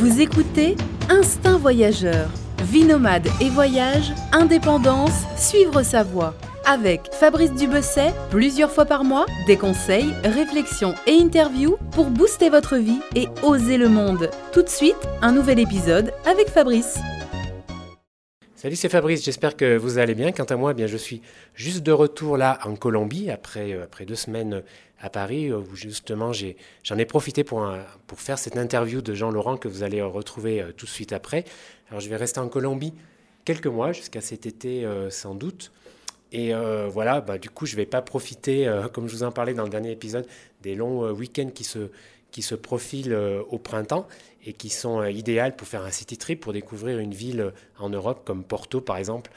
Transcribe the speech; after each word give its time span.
Vous 0.00 0.22
écoutez 0.22 0.76
Instinct 1.10 1.58
Voyageur. 1.58 2.30
Vie 2.62 2.84
nomade 2.84 3.28
et 3.38 3.50
voyage, 3.50 4.14
indépendance, 4.32 5.26
suivre 5.36 5.82
sa 5.82 6.04
voie. 6.04 6.32
Avec 6.64 7.12
Fabrice 7.12 7.52
Dubesset, 7.52 8.14
plusieurs 8.30 8.70
fois 8.70 8.86
par 8.86 9.04
mois, 9.04 9.26
des 9.46 9.58
conseils, 9.58 10.14
réflexions 10.24 10.94
et 11.06 11.20
interviews 11.20 11.76
pour 11.90 12.06
booster 12.06 12.48
votre 12.48 12.76
vie 12.76 13.02
et 13.14 13.28
oser 13.42 13.76
le 13.76 13.90
monde. 13.90 14.30
Tout 14.54 14.62
de 14.62 14.70
suite, 14.70 14.96
un 15.20 15.32
nouvel 15.32 15.58
épisode 15.58 16.14
avec 16.24 16.48
Fabrice. 16.48 16.98
Salut, 18.60 18.76
c'est 18.76 18.90
Fabrice, 18.90 19.24
j'espère 19.24 19.56
que 19.56 19.78
vous 19.78 19.96
allez 19.96 20.14
bien. 20.14 20.32
Quant 20.32 20.44
à 20.44 20.54
moi, 20.54 20.72
eh 20.72 20.74
bien, 20.74 20.86
je 20.86 20.98
suis 20.98 21.22
juste 21.54 21.82
de 21.82 21.92
retour 21.92 22.36
là 22.36 22.58
en 22.64 22.76
Colombie 22.76 23.30
après, 23.30 23.72
euh, 23.72 23.84
après 23.84 24.04
deux 24.04 24.16
semaines 24.16 24.62
à 25.00 25.08
Paris 25.08 25.50
où 25.50 25.74
justement 25.74 26.32
j'en 26.34 26.98
ai, 26.98 27.06
profité 27.06 27.42
pour, 27.42 27.66
pour 28.06 28.20
faire 28.20 28.38
cette 28.38 28.58
interview 28.58 29.00
de 29.00 29.14
Jean-Laurent 29.14 29.56
que 29.56 29.66
vous 29.66 29.82
allez 29.82 30.02
retrouver 30.02 30.60
euh, 30.60 30.72
tout 30.76 30.84
de 30.84 30.90
suite 30.90 31.14
après. 31.14 31.46
Alors 31.88 32.00
je 32.00 32.10
vais 32.10 32.16
rester 32.16 32.38
en 32.38 32.50
Colombie 32.50 32.92
quelques 33.46 33.66
mois, 33.66 33.92
jusqu'à 33.92 34.20
cet 34.20 34.44
été 34.44 34.84
euh, 34.84 35.08
sans 35.08 35.34
doute. 35.34 35.72
Et 36.30 36.52
voilà, 36.92 37.22
bah, 37.22 37.38
du 37.38 37.48
coup, 37.48 37.64
je 37.64 37.72
ne 37.72 37.78
vais 37.78 37.86
pas 37.86 38.02
profiter, 38.02 38.72
comme 38.92 39.08
je 39.08 39.16
vous 39.16 39.22
en 39.24 39.32
parlais 39.32 39.52
dans 39.52 39.64
le 39.64 39.68
dernier 39.68 39.90
épisode, 39.90 40.26
des 40.62 40.76
longs 40.76 41.10
week-ends 41.10 41.50
qui 41.52 41.64
se, 41.64 41.90
qui 42.30 42.42
se 42.42 42.54
profilent 42.54 43.18
au 43.48 43.58
printemps 43.58 44.06
et 44.44 44.52
qui 44.52 44.70
sont 44.70 45.00
euh, 45.00 45.10
idéales 45.10 45.54
pour 45.56 45.66
faire 45.66 45.82
un 45.82 45.90
city 45.90 46.16
trip, 46.16 46.40
pour 46.40 46.52
découvrir 46.52 46.98
une 46.98 47.14
ville 47.14 47.52
en 47.78 47.90
Europe 47.90 48.22
comme 48.24 48.44
Porto 48.44 48.80
par 48.80 48.96
exemple, 48.96 49.30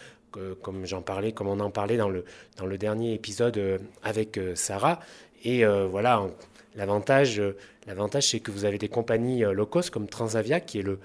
comme 0.64 0.86
j'en 0.86 1.04
parlais, 1.04 1.32
comme 1.32 1.48
on 1.48 1.60
en 1.60 1.70
parlait 1.70 1.98
dans 1.98 2.10
le, 2.10 2.26
dans 2.58 2.66
le 2.66 2.80
dernier 2.80 3.14
épisode 3.14 3.56
euh, 3.58 3.78
avec 4.02 4.40
euh, 4.40 4.56
Sarah. 4.56 5.00
Et 5.46 5.66
voilà, 5.66 6.26
l'avantage, 6.74 7.42
l'avantage 7.86 8.30
c'est 8.30 8.40
que 8.40 8.50
vous 8.50 8.64
avez 8.64 8.78
des 8.78 8.88
compagnies 8.88 9.42
low 9.42 9.66
cost 9.66 9.90
comme 9.90 10.08
Transavia 10.08 10.62
qui 10.62 10.80
est 10.80 10.84
le, 10.84 11.00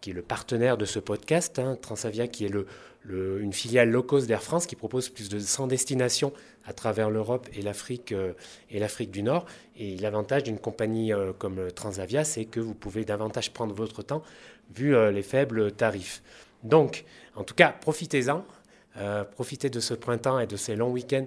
qui 0.00 0.10
est 0.10 0.14
le 0.14 0.22
partenaire 0.22 0.76
de 0.76 0.84
ce 0.84 0.98
podcast, 0.98 1.58
hein. 1.58 1.76
Transavia 1.80 2.28
qui 2.28 2.44
est 2.44 2.52
une 3.10 3.52
filiale 3.52 3.90
low 3.90 4.02
cost 4.02 4.26
d'Air 4.26 4.42
France 4.42 4.66
qui 4.66 4.76
propose 4.76 5.08
plus 5.08 5.28
de 5.28 5.38
100 5.38 5.66
destinations 5.66 6.32
à 6.64 6.72
travers 6.72 7.10
l'Europe 7.10 7.48
et 7.54 7.62
l'Afrique 7.62 8.12
euh, 8.12 8.34
et 8.70 8.78
l'Afrique 8.78 9.10
du 9.10 9.22
Nord. 9.22 9.46
Et 9.76 9.96
l'avantage 9.96 10.44
d'une 10.44 10.58
compagnie 10.58 11.12
euh, 11.12 11.32
comme 11.32 11.72
Transavia, 11.72 12.24
c'est 12.24 12.44
que 12.44 12.60
vous 12.60 12.74
pouvez 12.74 13.04
davantage 13.04 13.52
prendre 13.52 13.74
votre 13.74 14.02
temps 14.02 14.22
vu 14.74 14.94
euh, 14.94 15.10
les 15.10 15.22
faibles 15.22 15.72
tarifs. 15.72 16.22
Donc, 16.62 17.04
en 17.36 17.44
tout 17.44 17.54
cas, 17.54 17.74
profitez-en. 17.80 18.44
profitez 19.32 19.70
de 19.70 19.80
ce 19.80 19.94
printemps 19.94 20.40
et 20.40 20.46
de 20.46 20.56
ces 20.56 20.74
longs 20.74 20.90
week-ends 20.90 21.26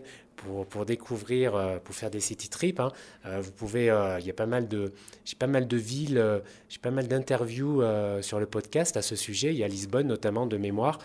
pour, 0.69 0.85
découvrir, 0.85 1.55
euh, 1.55 1.77
pour 1.83 1.95
faire 1.95 2.09
des 2.09 2.19
city 2.19 2.49
trips. 2.49 2.79
Hein. 2.79 2.91
Euh, 3.25 3.41
vous 3.41 3.51
pouvez, 3.51 3.89
euh, 3.89 4.19
il 4.19 4.25
y 4.25 4.29
a 4.29 4.33
pas 4.33 4.45
mal 4.45 4.67
de, 4.67 4.91
j'ai 5.25 5.35
pas 5.35 5.47
mal 5.47 5.67
de 5.67 5.77
villes, 5.77 6.41
j'ai 6.69 6.79
pas 6.79 6.91
mal 6.91 7.07
d'interviews 7.07 7.83
sur 8.21 8.39
le 8.39 8.45
podcast 8.45 8.97
à 8.97 9.01
ce 9.01 9.15
sujet. 9.15 9.49
Il 9.49 9.57
y 9.57 9.63
a 9.63 9.67
Lisbonne 9.67 10.07
notamment 10.07 10.45
de 10.45 10.57
mémoire, 10.57 10.99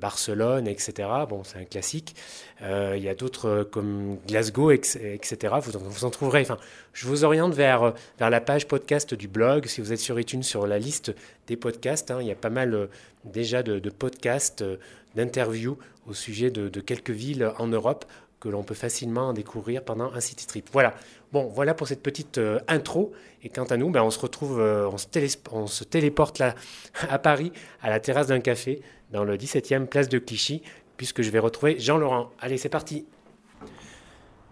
Barcelone, 0.00 0.66
etc. 0.66 1.08
Bon, 1.28 1.44
c'est 1.44 1.58
un 1.58 1.64
classique. 1.64 2.14
il 2.62 3.02
y 3.02 3.08
a 3.08 3.14
d'autres 3.14 3.68
comme 3.70 4.18
Glasgow, 4.26 4.70
etc. 4.70 5.54
Vous, 5.62 5.78
vous 5.78 6.04
en 6.04 6.10
trouverez. 6.10 6.42
Enfin, 6.42 6.58
je 6.92 7.06
vous 7.06 7.24
oriente 7.24 7.54
vers, 7.54 7.94
vers 8.18 8.30
la 8.30 8.40
page 8.40 8.66
podcast 8.66 9.14
du 9.14 9.28
blog. 9.28 9.66
Si 9.66 9.80
vous 9.80 9.92
êtes 9.92 10.00
sur 10.00 10.18
iTunes, 10.18 10.42
sur 10.42 10.66
la 10.66 10.78
liste 10.78 11.14
des 11.46 11.56
podcasts, 11.56 12.10
hein, 12.10 12.18
il 12.20 12.26
y 12.26 12.32
a 12.32 12.36
pas 12.36 12.50
mal 12.50 12.88
déjà 13.24 13.62
de, 13.62 13.90
podcasts, 13.90 14.64
d'interviews 15.14 15.78
au 16.06 16.14
sujet 16.14 16.50
de 16.50 16.80
quelques 16.80 17.10
villes 17.10 17.52
en 17.58 17.66
Europe 17.66 18.04
que 18.40 18.48
l'on 18.48 18.62
peut 18.62 18.74
facilement 18.74 19.32
découvrir 19.32 19.84
pendant 19.84 20.12
un 20.12 20.20
city 20.20 20.46
trip. 20.46 20.68
Voilà. 20.72 20.94
Bon, 21.32 21.44
voilà 21.48 21.74
pour 21.74 21.86
cette 21.86 22.02
petite 22.02 22.38
euh, 22.38 22.58
intro. 22.66 23.12
Et 23.44 23.50
quant 23.50 23.64
à 23.64 23.76
nous, 23.76 23.90
ben, 23.90 24.02
on 24.02 24.10
se 24.10 24.18
retrouve, 24.18 24.60
euh, 24.60 24.88
on, 24.88 25.66
se 25.66 25.84
téléporte 25.84 26.38
là 26.38 26.54
à 27.08 27.18
Paris, 27.18 27.52
à 27.82 27.90
la 27.90 28.00
terrasse 28.00 28.28
d'un 28.28 28.40
café, 28.40 28.80
dans 29.12 29.24
le 29.24 29.36
17e 29.36 29.86
place 29.86 30.08
de 30.08 30.18
Clichy, 30.18 30.62
puisque 30.96 31.22
je 31.22 31.30
vais 31.30 31.38
retrouver 31.38 31.78
Jean-Laurent. 31.78 32.30
Allez, 32.40 32.56
c'est 32.56 32.68
parti. 32.70 33.04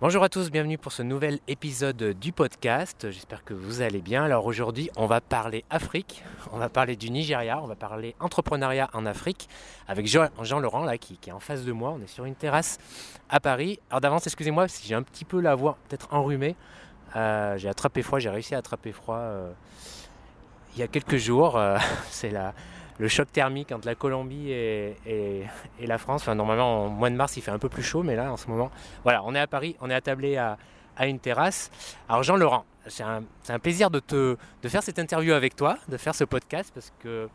Bonjour 0.00 0.22
à 0.22 0.28
tous, 0.28 0.53
bienvenue 0.53 0.78
pour 0.78 0.92
ce 0.92 1.03
nouvel 1.03 1.41
épisode 1.48 2.14
du 2.20 2.31
podcast. 2.31 3.10
J'espère 3.10 3.42
que 3.42 3.53
vous 3.53 3.81
allez 3.81 4.00
bien. 4.00 4.22
Alors 4.22 4.47
aujourd'hui, 4.47 4.91
on 4.97 5.06
va 5.06 5.20
parler 5.20 5.64
Afrique, 5.70 6.22
on 6.53 6.59
va 6.59 6.69
parler 6.69 6.94
du 6.94 7.10
Nigeria, 7.10 7.60
on 7.60 7.66
va 7.66 7.75
parler 7.75 8.14
entrepreneuriat 8.20 8.88
en 8.92 9.06
Afrique 9.06 9.48
avec 9.88 10.06
Jean-Laurent 10.06 10.84
là 10.84 10.98
qui, 10.98 11.19
est 11.26 11.32
en 11.32 11.41
face 11.41 11.64
de 11.64 11.72
moi. 11.72 11.97
On 11.98 12.00
est 12.00 12.06
sur 12.06 12.26
une 12.26 12.36
terrasse 12.36 12.78
à 13.28 13.41
Paris. 13.41 13.81
Alors 13.91 14.00
d'avance, 14.00 14.25
excusez-moi 14.25 14.69
si 14.69 14.86
j'ai 14.86 14.94
un 14.94 15.03
petit 15.03 15.25
peu 15.25 15.41
la 15.41 15.56
voix 15.56 15.76
peut-être 15.88 16.06
enrhumée. 16.15 16.54
Euh, 17.16 17.59
j'ai 17.59 17.69
attrapé 17.69 18.03
froid, 18.03 18.20
j'ai 18.20 18.30
réussi 18.30 18.54
à 18.54 18.59
attraper 18.59 18.92
froid 18.92 19.16
euh, 19.16 19.50
il 20.76 20.78
y 20.78 20.84
a 20.84 20.86
quelques 20.86 21.16
jours. 21.16 21.56
Euh, 21.56 21.76
c'est 22.09 22.30
la, 22.30 22.54
le 22.98 23.09
choc 23.09 23.31
thermique 23.32 23.72
entre 23.72 23.86
la 23.86 23.94
Colombie 23.94 24.50
et, 24.50 24.94
la 25.81 25.98
France. 25.98 26.26
Normalement, 26.28 26.84
en 26.84 26.88
mois 26.88 27.10
de 27.10 27.16
mars, 27.16 27.36
il 27.36 27.42
fait 27.42 27.50
un 27.50 27.59
peu 27.59 27.69
plus 27.69 27.82
chaud, 27.82 28.03
mais 28.03 28.16
là, 28.16 28.32
en 28.32 28.36
ce 28.36 28.48
moment, 28.48 28.70
voilà, 29.04 29.22
on 29.25 29.34
est 29.34 29.41
à 29.41 29.47
Paris, 29.47 29.76
on 29.81 29.91
est 29.91 29.94
attablé 29.94 30.36
à, 30.36 30.59
une 31.06 31.20
terrasse. 31.20 31.70
Alors, 32.09 32.25
Jean-Laurent, 32.25 32.64
c'est 32.88 33.04
un, 33.04 33.22
plaisir 33.60 33.91
de, 33.91 34.00
te, 34.00 34.36
faire 34.64 34.82
cette 34.82 34.98
interview 34.98 35.32
avec 35.32 35.54
toi, 35.54 35.78
de 35.88 35.97
faire 35.97 36.14
ce 36.14 36.25
podcast, 36.25 36.72
parce 36.75 36.92
que 36.98 37.28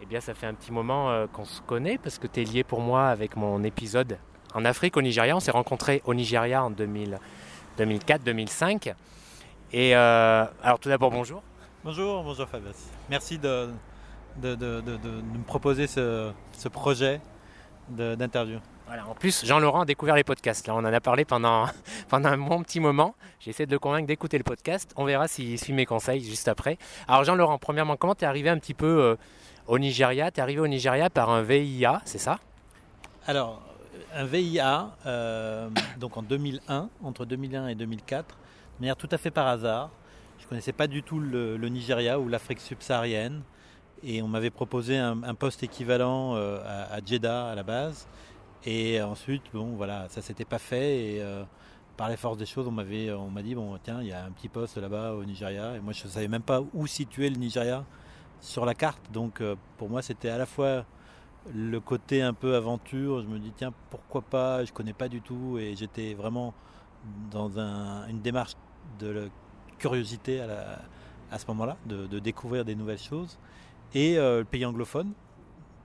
eh 0.00 0.06
bien, 0.06 0.20
ça 0.20 0.34
fait 0.34 0.46
un 0.46 0.54
petit 0.54 0.70
moment 0.70 1.10
euh, 1.10 1.26
qu'on 1.26 1.44
se 1.44 1.60
connaît, 1.62 1.98
parce 1.98 2.18
que 2.18 2.28
tu 2.28 2.42
es 2.42 2.44
lié 2.44 2.62
pour 2.62 2.80
moi 2.80 3.08
avec 3.08 3.34
mon 3.34 3.64
épisode 3.64 4.18
en 4.54 4.64
Afrique, 4.64 4.96
au 4.96 5.02
Nigeria. 5.02 5.36
On 5.36 5.40
s'est 5.40 5.50
rencontrés 5.50 6.00
au 6.04 6.14
Nigeria 6.14 6.62
en 6.62 6.70
2004-2005. 6.70 8.94
Et 9.72 9.96
euh, 9.96 10.44
alors, 10.62 10.78
tout 10.78 10.88
d'abord, 10.88 11.10
bonjour. 11.10 11.42
Bonjour, 11.84 12.22
bonjour 12.22 12.48
Fabrice. 12.48 12.88
Merci 13.10 13.38
de, 13.38 13.68
de, 14.40 14.54
de, 14.54 14.80
de, 14.80 14.96
de 14.96 15.08
me 15.38 15.44
proposer 15.44 15.86
ce, 15.86 16.30
ce 16.52 16.68
projet 16.68 17.20
d'interview. 17.90 18.58
Voilà, 18.86 19.06
en 19.06 19.14
plus, 19.14 19.44
Jean-Laurent 19.44 19.82
a 19.82 19.84
découvert 19.84 20.14
les 20.16 20.24
podcasts. 20.24 20.66
Là, 20.66 20.74
on 20.74 20.78
en 20.78 20.84
a 20.86 21.00
parlé 21.00 21.24
pendant, 21.24 21.66
pendant 22.08 22.30
un 22.30 22.38
bon 22.38 22.62
petit 22.62 22.80
moment. 22.80 23.14
J'ai 23.38 23.50
essayé 23.50 23.66
de 23.66 23.72
le 23.72 23.78
convaincre 23.78 24.06
d'écouter 24.06 24.38
le 24.38 24.44
podcast. 24.44 24.92
On 24.96 25.04
verra 25.04 25.28
s'il 25.28 25.58
suit 25.58 25.74
mes 25.74 25.84
conseils 25.84 26.24
juste 26.24 26.48
après. 26.48 26.78
Alors, 27.06 27.24
Jean-Laurent, 27.24 27.58
premièrement, 27.58 27.96
comment 27.96 28.14
tu 28.14 28.24
es 28.24 28.26
arrivé 28.26 28.48
un 28.48 28.58
petit 28.58 28.74
peu 28.74 28.86
euh, 28.86 29.16
au 29.66 29.78
Nigeria? 29.78 30.30
Tu 30.30 30.40
es 30.40 30.42
arrivé 30.42 30.60
au 30.60 30.66
Nigeria 30.66 31.10
par 31.10 31.28
un 31.28 31.42
VIA, 31.42 32.00
c'est 32.06 32.18
ça? 32.18 32.38
Alors, 33.26 33.62
un 34.14 34.24
VIA, 34.24 34.90
euh, 35.04 35.68
donc 35.98 36.16
en 36.16 36.22
2001, 36.22 36.88
entre 37.04 37.26
2001 37.26 37.68
et 37.68 37.74
2004, 37.74 38.26
de 38.26 38.80
manière 38.80 38.96
tout 38.96 39.08
à 39.10 39.18
fait 39.18 39.30
par 39.30 39.48
hasard. 39.48 39.90
Je 40.38 40.44
ne 40.44 40.48
connaissais 40.48 40.72
pas 40.72 40.86
du 40.86 41.02
tout 41.02 41.20
le, 41.20 41.58
le 41.58 41.68
Nigeria 41.68 42.18
ou 42.18 42.28
l'Afrique 42.28 42.60
subsaharienne 42.60 43.42
et 44.02 44.22
on 44.22 44.28
m'avait 44.28 44.50
proposé 44.50 44.96
un, 44.96 45.34
poste 45.34 45.62
équivalent 45.62 46.34
euh, 46.36 46.60
à, 46.64 47.04
Jeddah 47.04 47.50
à 47.50 47.54
la 47.54 47.62
base. 47.62 48.06
Et 48.64 49.00
ensuite, 49.00 49.42
bon, 49.52 49.76
voilà, 49.76 50.08
ça 50.08 50.20
s'était 50.20 50.44
pas 50.44 50.58
fait. 50.58 51.14
Et 51.14 51.22
euh, 51.22 51.44
par 51.96 52.08
les 52.08 52.16
forces 52.16 52.38
des 52.38 52.46
choses, 52.46 52.66
on 52.66 52.72
m'avait, 52.72 53.10
on 53.12 53.30
m'a 53.30 53.42
dit 53.42 53.54
bon, 53.54 53.76
tiens, 53.82 54.00
il 54.00 54.08
y 54.08 54.12
a 54.12 54.24
un 54.24 54.30
petit 54.30 54.48
poste 54.48 54.76
là-bas 54.76 55.14
au 55.14 55.24
Nigeria. 55.24 55.76
Et 55.76 55.80
moi, 55.80 55.92
je 55.92 56.06
savais 56.06 56.28
même 56.28 56.42
pas 56.42 56.62
où 56.74 56.86
situer 56.86 57.30
le 57.30 57.36
Nigeria 57.36 57.84
sur 58.40 58.64
la 58.64 58.74
carte. 58.74 59.02
Donc, 59.12 59.40
euh, 59.40 59.56
pour 59.76 59.88
moi, 59.88 60.02
c'était 60.02 60.28
à 60.28 60.38
la 60.38 60.46
fois 60.46 60.84
le 61.52 61.80
côté 61.80 62.22
un 62.22 62.34
peu 62.34 62.54
aventure. 62.54 63.22
Je 63.22 63.26
me 63.26 63.38
dis 63.38 63.52
tiens, 63.56 63.72
pourquoi 63.90 64.22
pas? 64.22 64.64
Je 64.64 64.72
connais 64.72 64.92
pas 64.92 65.08
du 65.08 65.20
tout. 65.20 65.58
Et 65.58 65.74
j'étais 65.76 66.14
vraiment 66.14 66.54
dans 67.30 67.58
une 67.58 68.20
démarche 68.20 68.54
de 68.98 69.30
curiosité 69.78 70.40
à, 70.40 71.38
ce 71.38 71.46
moment-là, 71.48 71.76
de 71.86 72.18
découvrir 72.18 72.64
des 72.64 72.74
nouvelles 72.74 72.98
choses. 72.98 73.38
Et 73.94 74.18
euh, 74.18 74.40
le 74.40 74.44
pays 74.44 74.64
anglophone, 74.66 75.12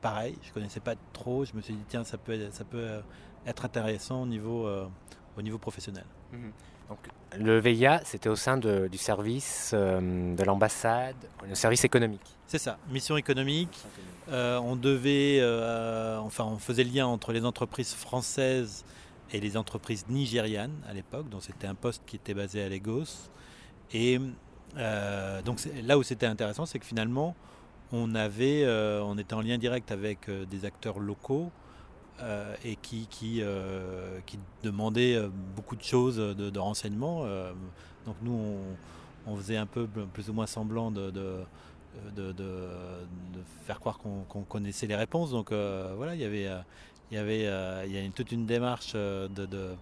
pareil, 0.01 0.35
je 0.41 0.49
ne 0.49 0.53
connaissais 0.53 0.79
pas 0.79 0.95
trop. 1.13 1.45
Je 1.45 1.53
me 1.53 1.61
suis 1.61 1.73
dit, 1.73 1.83
tiens, 1.87 2.03
ça 2.03 2.17
peut, 2.17 2.37
ça 2.51 2.63
peut 2.63 2.77
euh, 2.77 3.01
être 3.45 3.65
intéressant 3.65 4.23
au 4.23 4.25
niveau, 4.25 4.67
euh, 4.67 4.87
au 5.37 5.41
niveau 5.41 5.57
professionnel. 5.57 6.05
Mhm. 6.31 6.51
Donc, 6.89 6.99
le 7.37 7.59
VIA, 7.59 8.01
c'était 8.03 8.29
au 8.29 8.35
sein 8.35 8.57
de, 8.57 8.87
du 8.87 8.97
service 8.97 9.73
de 9.73 10.43
l'ambassade, 10.43 11.15
le 11.47 11.55
service 11.55 11.85
économique. 11.85 12.35
C'est 12.45 12.57
ça, 12.57 12.77
mission 12.89 13.15
économique. 13.15 13.83
on 14.29 14.75
devait, 14.75 15.41
enfin, 16.19 16.43
on 16.43 16.57
faisait 16.57 16.83
le 16.83 16.91
lien 16.91 17.07
entre 17.07 17.31
les 17.31 17.45
entreprises 17.45 17.93
françaises 17.93 18.83
et 19.31 19.39
les 19.39 19.55
entreprises 19.55 20.05
nigérianes 20.09 20.75
à 20.87 20.93
l'époque. 20.93 21.29
Donc, 21.29 21.43
c'était 21.43 21.65
un 21.65 21.73
poste 21.73 22.03
qui 22.05 22.17
était 22.17 22.33
basé 22.33 22.61
à 22.61 22.69
Lagos. 22.69 23.29
Et 23.93 24.19
donc, 25.45 25.65
là 25.83 25.97
où 25.97 26.03
c'était 26.03 26.27
intéressant, 26.27 26.65
c'est 26.65 26.79
que 26.79 26.85
finalement, 26.85 27.33
euh, 27.93 29.01
on 29.01 29.17
était 29.17 29.33
en 29.33 29.41
lien 29.41 29.57
direct 29.57 29.91
avec 29.91 30.29
euh, 30.29 30.45
des 30.45 30.65
acteurs 30.65 30.99
locaux 30.99 31.51
euh, 32.21 32.55
et 32.63 32.75
qui, 32.75 33.07
qui, 33.09 33.41
beaucoup 35.55 35.75
de 35.75 35.83
choses 35.83 36.17
de, 36.17 36.59
renseignements. 36.59 37.25
donc 38.05 38.15
nous, 38.21 38.57
on, 39.25 39.35
faisait 39.37 39.57
un 39.57 39.65
peu 39.65 39.87
plus 39.87 40.29
ou 40.29 40.33
moins 40.33 40.47
semblant 40.47 40.91
de, 40.91 41.11
faire 43.65 43.79
croire 43.79 43.99
qu'on 43.99 44.43
connaissait 44.43 44.87
les 44.87 44.95
réponses. 44.95 45.31
Donc 45.31 45.51
voilà, 45.51 46.15
il 46.15 46.21
y 46.21 46.25
avait, 46.25 46.49
il 47.11 48.11
toute 48.11 48.31
une 48.31 48.45
démarche 48.45 48.93
de, 48.93 49.75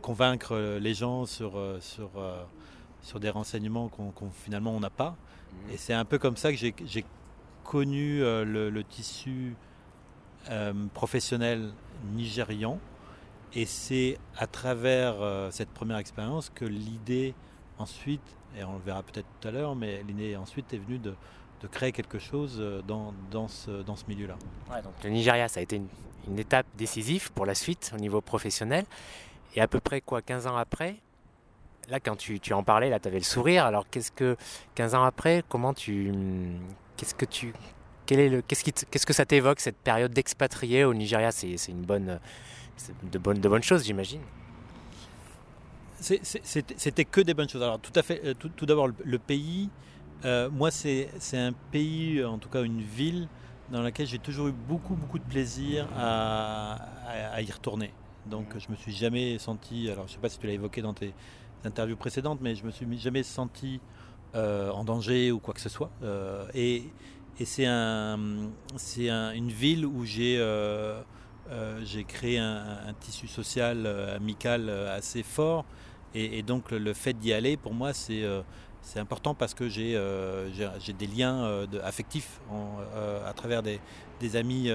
convaincre 0.00 0.78
les 0.80 0.94
gens 0.94 1.26
sur, 1.26 1.60
des 3.20 3.30
renseignements 3.30 3.88
qu'on 3.88 4.30
finalement 4.30 4.78
n'a 4.80 4.90
pas. 4.90 5.16
Et 5.72 5.76
c'est 5.76 5.94
un 5.94 6.04
peu 6.04 6.18
comme 6.18 6.36
ça 6.36 6.52
que 6.52 6.58
j'ai 6.58 7.04
connu 7.64 8.20
le, 8.20 8.70
le, 8.70 8.84
tissu 8.84 9.54
professionnel 10.94 11.72
nigérian. 12.14 12.78
Et 13.54 13.64
c'est 13.64 14.18
à 14.36 14.46
travers 14.46 15.16
cette 15.50 15.70
première 15.70 15.98
expérience 15.98 16.50
que 16.54 16.64
l'idée 16.64 17.34
ensuite, 17.78 18.36
et 18.58 18.64
on 18.64 18.74
le 18.74 18.82
verra 18.84 19.02
peut-être 19.02 19.26
tout 19.40 19.48
à 19.48 19.50
l'heure, 19.50 19.74
mais 19.74 20.02
l'idée 20.02 20.36
ensuite 20.36 20.72
est 20.72 20.78
venue 20.78 20.98
de, 20.98 21.14
créer 21.72 21.90
quelque 21.90 22.20
chose 22.20 22.62
dans, 22.86 23.12
dans 23.32 23.48
ce, 23.48 23.82
dans 23.82 23.96
ce 23.96 24.04
milieu-là. 24.06 24.36
donc 24.84 24.92
le 25.02 25.10
Nigeria, 25.10 25.48
ça 25.48 25.58
a 25.58 25.64
été 25.64 25.74
une, 25.74 25.88
une, 26.28 26.38
étape 26.38 26.66
décisive 26.78 27.32
pour 27.32 27.44
la 27.44 27.56
suite 27.56 27.90
au 27.92 27.98
niveau 27.98 28.20
professionnel. 28.20 28.84
Et 29.56 29.60
à 29.60 29.66
peu 29.66 29.80
près 29.80 30.00
quoi, 30.00 30.22
15 30.22 30.46
ans 30.46 30.56
après, 30.56 31.00
là 31.88 32.00
quand 32.00 32.16
tu, 32.16 32.40
tu 32.40 32.52
en 32.52 32.62
parlais, 32.62 32.90
là 32.90 32.98
tu 32.98 33.08
avais 33.08 33.18
le 33.18 33.24
sourire. 33.24 33.64
Alors 33.64 33.88
qu'est-ce 33.90 34.12
que 34.12 34.36
15 34.74 34.94
ans 34.94 35.04
après, 35.04 35.44
comment 35.48 35.74
tu 35.74 36.12
qu'est-ce 36.96 37.14
que 37.14 37.24
tu 37.24 37.52
quel 38.06 38.20
est 38.20 38.28
le 38.28 38.42
qu'est-ce 38.42 38.64
qui 38.64 38.72
qu'est-ce 38.72 39.06
que 39.06 39.12
ça 39.12 39.24
t'évoque 39.26 39.60
cette 39.60 39.76
période 39.76 40.12
d'expatrié 40.12 40.84
au 40.84 40.94
Nigeria? 40.94 41.32
C'est 41.32 41.56
une 41.68 41.82
bonne 41.82 42.20
de 43.02 43.18
bonnes 43.18 43.40
de 43.40 43.48
bonnes 43.48 43.62
choses, 43.62 43.84
j'imagine. 43.84 44.20
C'était 46.00 47.04
que 47.04 47.20
des 47.20 47.34
bonnes 47.34 47.48
choses. 47.48 47.62
Alors 47.62 47.80
tout 47.80 47.92
à 47.94 48.02
fait, 48.02 48.20
euh, 48.24 48.34
tout, 48.34 48.50
tout 48.50 48.66
d'abord 48.66 48.88
le, 49.02 49.18
pays. 49.18 49.70
Euh, 50.24 50.50
moi, 50.50 50.70
c'est 50.70 51.08
un 51.34 51.52
pays, 51.72 52.22
en 52.24 52.38
tout 52.38 52.48
cas 52.48 52.62
une 52.62 52.82
ville, 52.82 53.28
dans 53.70 53.82
laquelle 53.82 54.06
j'ai 54.06 54.18
toujours 54.18 54.48
eu 54.48 54.52
beaucoup, 54.52 54.94
beaucoup 54.94 55.18
de 55.18 55.24
plaisir 55.24 55.88
à, 55.96 56.74
à, 57.06 57.34
à 57.34 57.40
y 57.40 57.50
retourner. 57.50 57.92
Donc 58.26 58.46
je 58.58 58.70
me 58.70 58.76
suis 58.76 58.92
jamais 58.92 59.38
senti, 59.38 59.88
alors 59.90 60.06
je 60.06 60.14
sais 60.14 60.18
pas 60.18 60.28
si 60.28 60.38
tu 60.38 60.46
l'as 60.46 60.52
évoqué 60.52 60.82
dans 60.82 60.94
tes 60.94 61.14
interviews 61.64 61.96
précédentes, 61.96 62.40
mais 62.40 62.54
je 62.54 62.64
me 62.64 62.70
suis 62.70 62.86
jamais 62.98 63.22
senti 63.22 63.80
euh, 64.34 64.70
en 64.72 64.84
danger 64.84 65.32
ou 65.32 65.38
quoi 65.38 65.54
que 65.54 65.60
ce 65.60 65.70
soit. 65.70 65.90
Euh, 66.02 66.46
et, 66.54 66.82
c'est 67.44 67.66
un, 67.66 68.18
un, 68.18 69.30
une 69.32 69.50
ville 69.50 69.84
où 69.86 70.04
j'ai 70.04 70.36
euh, 70.38 71.02
créé 72.08 72.38
un, 72.38 72.94
tissu 72.98 73.28
social 73.28 73.86
amical 73.86 74.70
assez 74.70 75.22
fort. 75.22 75.64
Et, 76.14 76.42
donc 76.42 76.70
le, 76.70 76.94
fait 76.94 77.12
d'y 77.12 77.32
aller, 77.34 77.56
pour 77.58 77.74
moi, 77.74 77.92
c'est 77.92 78.24
important 78.96 79.34
parce 79.34 79.52
que 79.52 79.68
j'ai 79.68 79.98
des 80.98 81.06
liens 81.06 81.66
affectifs 81.84 82.40
à 83.26 83.32
travers 83.34 83.62
des, 83.62 84.36
amis 84.36 84.70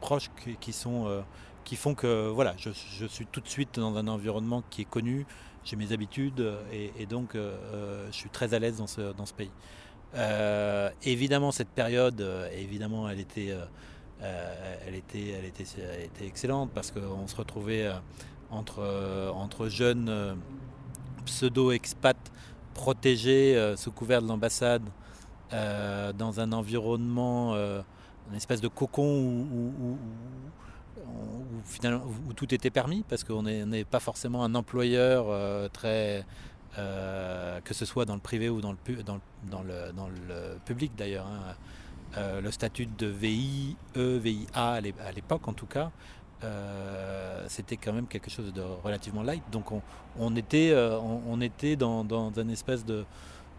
proches 0.00 0.30
qui, 0.60 0.72
sont 0.72 1.22
qui 1.64 1.76
font 1.76 1.94
que 1.94 2.28
voilà, 2.28 2.54
je, 2.56 2.70
suis 3.06 3.26
tout 3.26 3.40
de 3.40 3.48
suite 3.48 3.78
dans 3.78 3.96
un 3.96 4.08
environnement 4.08 4.64
qui 4.68 4.82
est 4.82 4.90
connu, 4.90 5.26
j'ai 5.64 5.76
mes 5.76 5.92
habitudes 5.92 6.46
et, 6.72 6.92
et 6.98 7.06
donc 7.06 7.34
euh, 7.34 8.06
je 8.10 8.16
suis 8.16 8.30
très 8.30 8.54
à 8.54 8.58
l'aise 8.58 8.78
dans 8.78 8.86
ce, 8.86 9.12
dans 9.12 9.26
ce 9.26 9.32
pays. 9.32 9.50
Euh, 10.14 10.90
évidemment, 11.02 11.50
cette 11.50 11.70
période, 11.70 12.24
évidemment, 12.52 13.08
elle 13.08 13.18
était, 13.18 13.50
euh, 13.50 14.76
elle 14.86 14.94
était, 14.94 15.30
elle 15.30 15.44
était, 15.44 15.64
elle 15.82 16.04
était 16.04 16.26
excellente 16.26 16.70
parce 16.72 16.90
qu'on 16.90 17.26
se 17.26 17.34
retrouvait 17.34 17.90
entre, 18.50 19.32
entre 19.34 19.68
jeunes 19.68 20.38
pseudo-expats 21.24 22.30
protégés 22.74 23.74
sous 23.76 23.90
couvert 23.90 24.22
de 24.22 24.28
l'ambassade 24.28 24.84
dans 25.50 26.40
un 26.40 26.52
environnement, 26.52 27.56
une 27.56 28.36
espèce 28.36 28.60
de 28.60 28.68
cocon 28.68 29.46
où, 29.52 29.98
où 32.26 32.32
tout 32.32 32.54
était 32.54 32.70
permis, 32.70 33.04
parce 33.08 33.24
qu'on 33.24 33.42
n'est 33.42 33.84
pas 33.84 34.00
forcément 34.00 34.44
un 34.44 34.54
employeur 34.54 35.26
euh, 35.28 35.68
très. 35.68 36.24
Euh, 36.76 37.60
que 37.60 37.72
ce 37.72 37.84
soit 37.84 38.04
dans 38.04 38.14
le 38.14 38.20
privé 38.20 38.48
ou 38.48 38.60
dans 38.60 38.72
le, 38.72 39.02
dans, 39.04 39.20
dans 39.48 39.62
le, 39.62 39.92
dans 39.92 40.08
le 40.08 40.58
public 40.64 40.92
d'ailleurs. 40.96 41.26
Hein. 41.26 41.54
Euh, 42.16 42.40
le 42.40 42.50
statut 42.50 42.86
de 42.86 43.06
VI, 43.06 43.76
E, 43.96 44.18
VIA 44.18 44.46
à 44.54 44.80
l'époque 44.80 45.46
en 45.46 45.52
tout 45.52 45.66
cas, 45.66 45.90
c'était 47.48 47.76
quand 47.76 47.92
même 47.92 48.06
quelque 48.06 48.28
chose 48.28 48.52
de 48.52 48.60
relativement 48.82 49.22
light. 49.22 49.42
Donc 49.50 49.66
on, 50.18 50.36
était, 50.36 50.74
on, 50.76 51.40
était 51.40 51.74
dans, 51.76 52.04
dans 52.04 52.32
un 52.38 52.48
espèce 52.48 52.84
de, 52.84 53.04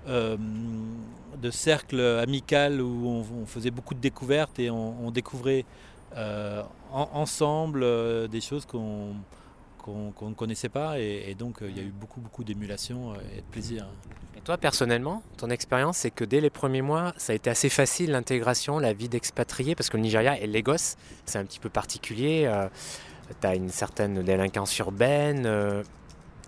de 0.08 1.52
cercle 1.52 2.00
amical 2.00 2.82
où 2.82 3.26
on, 3.34 3.46
faisait 3.46 3.72
beaucoup 3.72 3.94
de 3.96 4.02
découvertes 4.02 4.60
et 4.60 4.70
on, 4.70 5.10
découvrait 5.10 5.66
en, 6.96 7.10
ensemble 7.14 7.84
euh, 7.84 8.28
des 8.28 8.42
choses 8.42 8.66
qu'on 8.66 9.16
qu'on 9.78 10.12
qu 10.12 10.26
ne 10.26 10.34
connaissait 10.34 10.70
pas 10.70 11.00
et, 11.00 11.36
donc 11.36 11.62
euh, 11.62 11.70
il 11.70 11.78
y 11.78 11.80
a 11.80 11.84
eu 11.84 11.92
beaucoup 11.92 12.20
beaucoup 12.20 12.44
d'émulation 12.44 13.14
et 13.36 13.42
de 13.42 13.48
plaisir. 13.52 13.86
Et 14.36 14.42
toi 14.42 14.58
personnellement, 14.58 15.22
ton 15.38 15.52
expérience 15.52 15.98
c'est 15.98 16.10
que 16.10 16.26
dès 16.26 16.42
les 16.42 16.50
premiers 16.50 16.82
mois 16.82 17.14
ça 17.18 17.34
a 17.34 17.36
été 17.36 17.52
assez 17.52 17.70
facile 17.70 18.12
l'intégration, 18.12 18.80
la 18.80 18.94
vie 18.94 19.10
d'expatrié 19.10 19.76
parce 19.76 19.90
que 19.90 19.98
le 19.98 20.04
Nigeria 20.04 20.40
et 20.40 20.48
Lagos 20.48 20.96
c'est 21.26 21.38
un 21.38 21.46
petit 21.46 21.60
peu 21.60 21.70
particulier, 21.70 22.46
euh, 22.48 22.68
tu 23.40 23.46
as 23.46 23.54
une 23.54 23.70
certaine 23.70 24.24
délinquance 24.24 24.76
urbaine, 24.80 25.46
euh, 25.46 25.84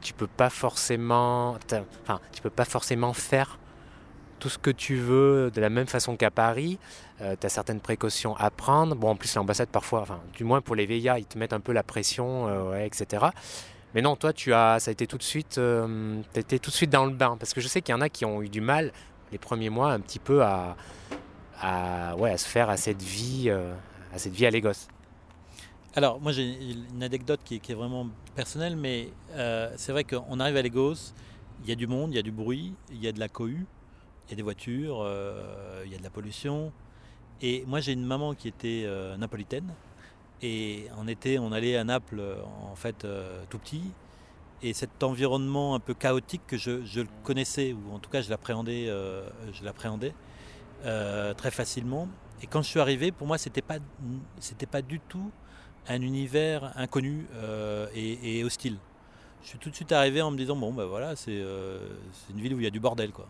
tu 0.02 0.14
peux 0.14 0.28
pas 0.28 0.50
forcément, 0.50 1.58
enfin 2.04 2.20
tu 2.32 2.42
peux 2.42 2.50
pas 2.50 2.66
forcément 2.66 3.14
faire 3.14 3.60
tout 4.40 4.50
ce 4.50 4.58
que 4.58 4.70
tu 4.70 4.96
veux 4.96 5.52
de 5.52 5.62
la 5.62 5.70
même 5.70 5.88
façon 5.88 6.16
qu'à 6.16 6.32
Paris. 6.32 6.80
Euh, 7.22 7.36
tu 7.40 7.46
as 7.46 7.50
certaines 7.50 7.80
précautions 7.80 8.36
à 8.38 8.50
prendre. 8.52 8.96
Bon, 8.96 9.10
en 9.10 9.16
plus, 9.16 9.34
l'ambassade, 9.36 9.70
parfois, 9.70 10.02
enfin, 10.02 10.20
du 10.34 10.44
moins 10.44 10.62
pour 10.62 10.76
les 10.76 10.86
VIA, 10.86 11.20
ils 11.20 11.26
te 11.26 11.38
mettent 11.38 11.54
un 11.54 11.60
peu 11.60 11.74
la 11.74 11.84
pression, 11.84 12.48
euh, 12.48 12.86
etc. 12.86 13.28
Mais 13.94 14.02
non, 14.02 14.16
toi, 14.16 14.34
tu 14.34 14.54
as, 14.54 14.80
ça 14.80 14.90
a 14.90 14.92
été 14.92 15.08
tout 15.08 15.18
de 15.18 15.24
suite, 15.24 15.58
euh, 15.58 16.22
été 16.36 16.60
tout 16.60 16.70
de 16.70 16.76
suite 16.76 16.90
dans 16.90 17.06
le 17.06 17.14
bain. 17.14 17.38
Parce 17.40 17.54
que 17.54 17.62
je 17.62 17.68
sais 17.68 17.82
qu'il 17.82 17.94
y 17.94 17.96
en 17.98 18.02
a 18.02 18.10
qui 18.10 18.26
ont 18.26 18.42
eu 18.42 18.50
du 18.50 18.62
mal 18.62 18.92
les 19.32 19.38
premiers 19.38 19.70
mois 19.70 19.92
un 19.92 20.00
petit 20.00 20.20
peu 20.20 20.44
à, 20.44 20.76
à, 21.60 22.16
ouais, 22.16 22.32
à 22.32 22.38
se 22.38 22.48
faire 22.48 22.70
à 22.70 22.78
cette 22.78 23.02
vie, 23.02 23.46
euh, 23.48 23.74
à 24.14 24.18
cette 24.18 24.34
vie 24.34 24.46
à 24.46 24.52
Lagos. 24.52 24.88
Alors, 25.96 26.22
moi, 26.22 26.32
j'ai 26.32 26.44
une 26.44 27.02
anecdote 27.02 27.40
qui 27.44 27.60
qui 27.60 27.72
est 27.72 27.76
vraiment 27.76 28.08
personnelle, 28.36 28.76
mais 28.76 29.10
euh, 29.32 29.72
c'est 29.78 29.92
vrai 29.92 30.04
qu'on 30.04 30.40
arrive 30.40 30.58
à 30.58 30.62
Lagos, 30.62 31.14
il 31.64 31.70
y 31.70 31.72
a 31.72 31.76
du 31.76 31.88
monde, 31.88 32.12
il 32.14 32.18
y 32.18 32.20
a 32.20 32.24
du 32.24 32.32
bruit, 32.32 32.76
il 32.92 33.04
y 33.04 33.08
a 33.08 33.12
de 33.12 33.20
la 33.20 33.30
cohue, 33.30 33.66
il 34.28 34.32
y 34.32 34.34
a 34.34 34.36
des 34.36 34.44
voitures, 34.44 35.00
euh, 35.02 35.84
il 35.86 35.92
y 35.92 35.96
a 35.96 35.98
de 35.98 36.04
la 36.04 36.10
pollution. 36.10 36.72
Et 37.42 37.64
moi, 37.68 37.80
j'ai 37.80 37.94
une 37.94 38.06
maman 38.06 38.34
qui 38.34 38.48
était 38.48 38.84
euh, 38.86 39.16
napolitaine. 39.18 39.74
Et 40.42 40.86
en 40.98 41.08
été, 41.08 41.40
on 41.40 41.52
allait 41.52 41.78
à 41.78 41.84
Naples, 41.84 42.22
en 42.72 42.76
fait, 42.76 43.06
euh, 43.06 43.44
tout 43.50 43.58
petit. 43.58 43.92
Et 44.62 44.74
cet 44.74 45.04
environnement 45.04 45.76
un 45.76 45.80
peu 45.80 45.94
chaotique 45.94 46.42
que 46.48 46.58
je, 46.58 46.72
le 46.72 47.08
connaissais, 47.24 47.74
ou 47.74 47.94
en 47.94 48.00
tout 48.00 48.10
cas, 48.10 48.22
je 48.22 48.30
l'appréhendais, 48.30 48.88
euh, 48.90 49.28
euh, 50.86 51.34
très 51.34 51.52
facilement. 51.52 52.08
Et 52.42 52.48
quand 52.48 52.62
je 52.62 52.70
suis 52.70 52.80
arrivé, 52.80 53.12
pour 53.12 53.28
moi, 53.28 53.38
c'était 53.38 53.62
pas, 53.62 53.78
pas 54.72 54.82
du 54.82 55.00
tout 55.00 55.32
un 55.88 56.02
univers 56.02 56.72
inconnu 56.76 57.26
euh, 57.36 57.88
et, 57.96 58.44
hostile. 58.44 58.78
Je 59.42 59.50
suis 59.50 59.60
tout 59.60 59.70
de 59.70 59.76
suite 59.76 59.92
arrivé 59.92 60.22
en 60.22 60.32
me 60.32 60.38
disant 60.38 60.56
bon 60.56 60.74
ben 60.74 60.86
voilà, 60.86 61.16
c'est 61.16 61.32
euh, 61.32 61.80
une 62.30 62.42
ville 62.42 62.54
où 62.54 62.60
il 62.60 62.64
y 62.64 62.68
a 62.68 62.72
du 62.72 62.80
bordel 62.80 63.12
quoi. 63.12 63.28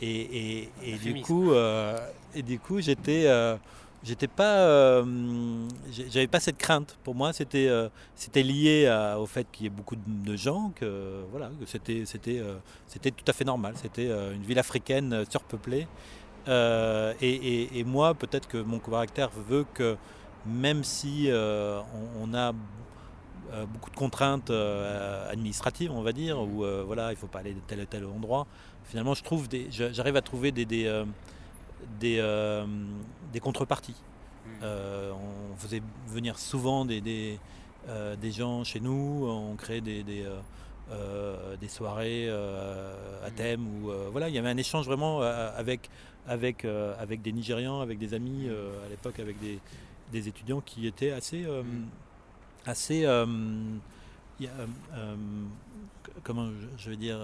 Et, 0.00 0.62
et, 0.64 0.68
et 0.84 0.96
du 0.96 1.20
coup, 1.22 1.52
euh, 1.52 1.96
et 2.34 2.42
du 2.42 2.58
coup, 2.58 2.80
j'étais, 2.80 3.26
euh, 3.26 3.56
j'étais 4.02 4.26
pas, 4.26 4.58
euh, 4.58 5.68
j'avais 6.10 6.26
pas 6.26 6.40
cette 6.40 6.58
crainte. 6.58 6.96
Pour 7.04 7.14
moi, 7.14 7.32
c'était, 7.32 7.70
c'était 8.16 8.42
lié 8.42 8.86
à, 8.86 9.20
au 9.20 9.26
fait 9.26 9.46
qu'il 9.52 9.64
y 9.64 9.66
ait 9.66 9.70
beaucoup 9.70 9.96
de, 9.96 10.36
gens, 10.36 10.72
que 10.74 11.22
voilà, 11.30 11.50
que 11.60 11.66
c'était, 11.66 12.02
c'était, 12.04 12.42
c'était 12.88 13.12
tout 13.12 13.24
à 13.28 13.32
fait 13.32 13.44
normal. 13.44 13.74
C'était 13.76 14.08
une 14.08 14.42
ville 14.42 14.58
africaine 14.58 15.24
surpeuplée. 15.30 15.86
Et, 16.48 17.78
et, 17.78 17.84
moi, 17.84 18.14
peut-être 18.14 18.48
que 18.48 18.58
mon 18.58 18.80
caractère 18.80 19.30
veut 19.48 19.66
que 19.74 19.96
même 20.46 20.82
si 20.82 21.28
on, 21.30 21.84
on, 22.24 22.34
a 22.34 22.52
beaucoup 23.66 23.90
de 23.90 23.96
contraintes 23.96 24.50
administratives, 24.50 25.92
on 25.92 26.02
va 26.02 26.12
dire, 26.12 26.40
où 26.40 26.64
voilà, 26.86 27.12
il 27.12 27.16
faut 27.16 27.28
pas 27.28 27.38
aller 27.38 27.54
de 27.54 27.60
tel 27.68 27.82
ou 27.82 27.84
tel 27.84 28.04
endroit 28.06 28.48
finalement, 28.84 29.14
je 29.14 29.22
trouve 29.22 29.48
des, 29.48 29.68
j'arrive 29.70 30.16
à 30.16 30.22
trouver 30.22 30.52
des, 30.52 30.64
des, 30.64 30.86
euh, 30.86 31.04
des, 32.00 32.18
euh, 32.18 32.66
des 33.32 33.40
contreparties. 33.40 33.96
Mmh. 34.44 34.48
Euh, 34.62 35.12
on 35.12 35.56
faisait 35.56 35.82
venir 36.08 36.38
souvent 36.38 36.84
des, 36.84 37.00
des, 37.00 37.38
des, 38.20 38.32
gens 38.32 38.64
chez 38.64 38.80
nous, 38.80 39.26
on 39.26 39.56
créait 39.56 39.80
des, 39.80 40.02
des, 40.02 40.24
des 41.60 41.68
soirées 41.68 42.28
à 42.28 43.30
mmh. 43.30 43.34
thème. 43.34 43.66
Où, 43.66 43.90
voilà, 44.10 44.28
il 44.28 44.34
y 44.34 44.38
avait 44.38 44.50
un 44.50 44.56
échange 44.56 44.86
vraiment 44.86 45.20
avec, 45.20 45.88
avec, 46.26 46.64
avec 46.64 47.22
des 47.22 47.32
Nigérians, 47.32 47.80
avec 47.80 47.98
des 47.98 48.14
amis, 48.14 48.48
à 48.48 48.88
l'époque 48.88 49.18
avec 49.20 49.40
des, 49.40 49.58
des 50.12 50.28
étudiants 50.28 50.60
qui 50.60 50.86
étaient 50.86 51.12
assez. 51.12 51.46
Assez 52.64 53.06
comment 56.22 56.50
je, 56.76 56.90
veux 56.90 56.96
dire 56.96 57.18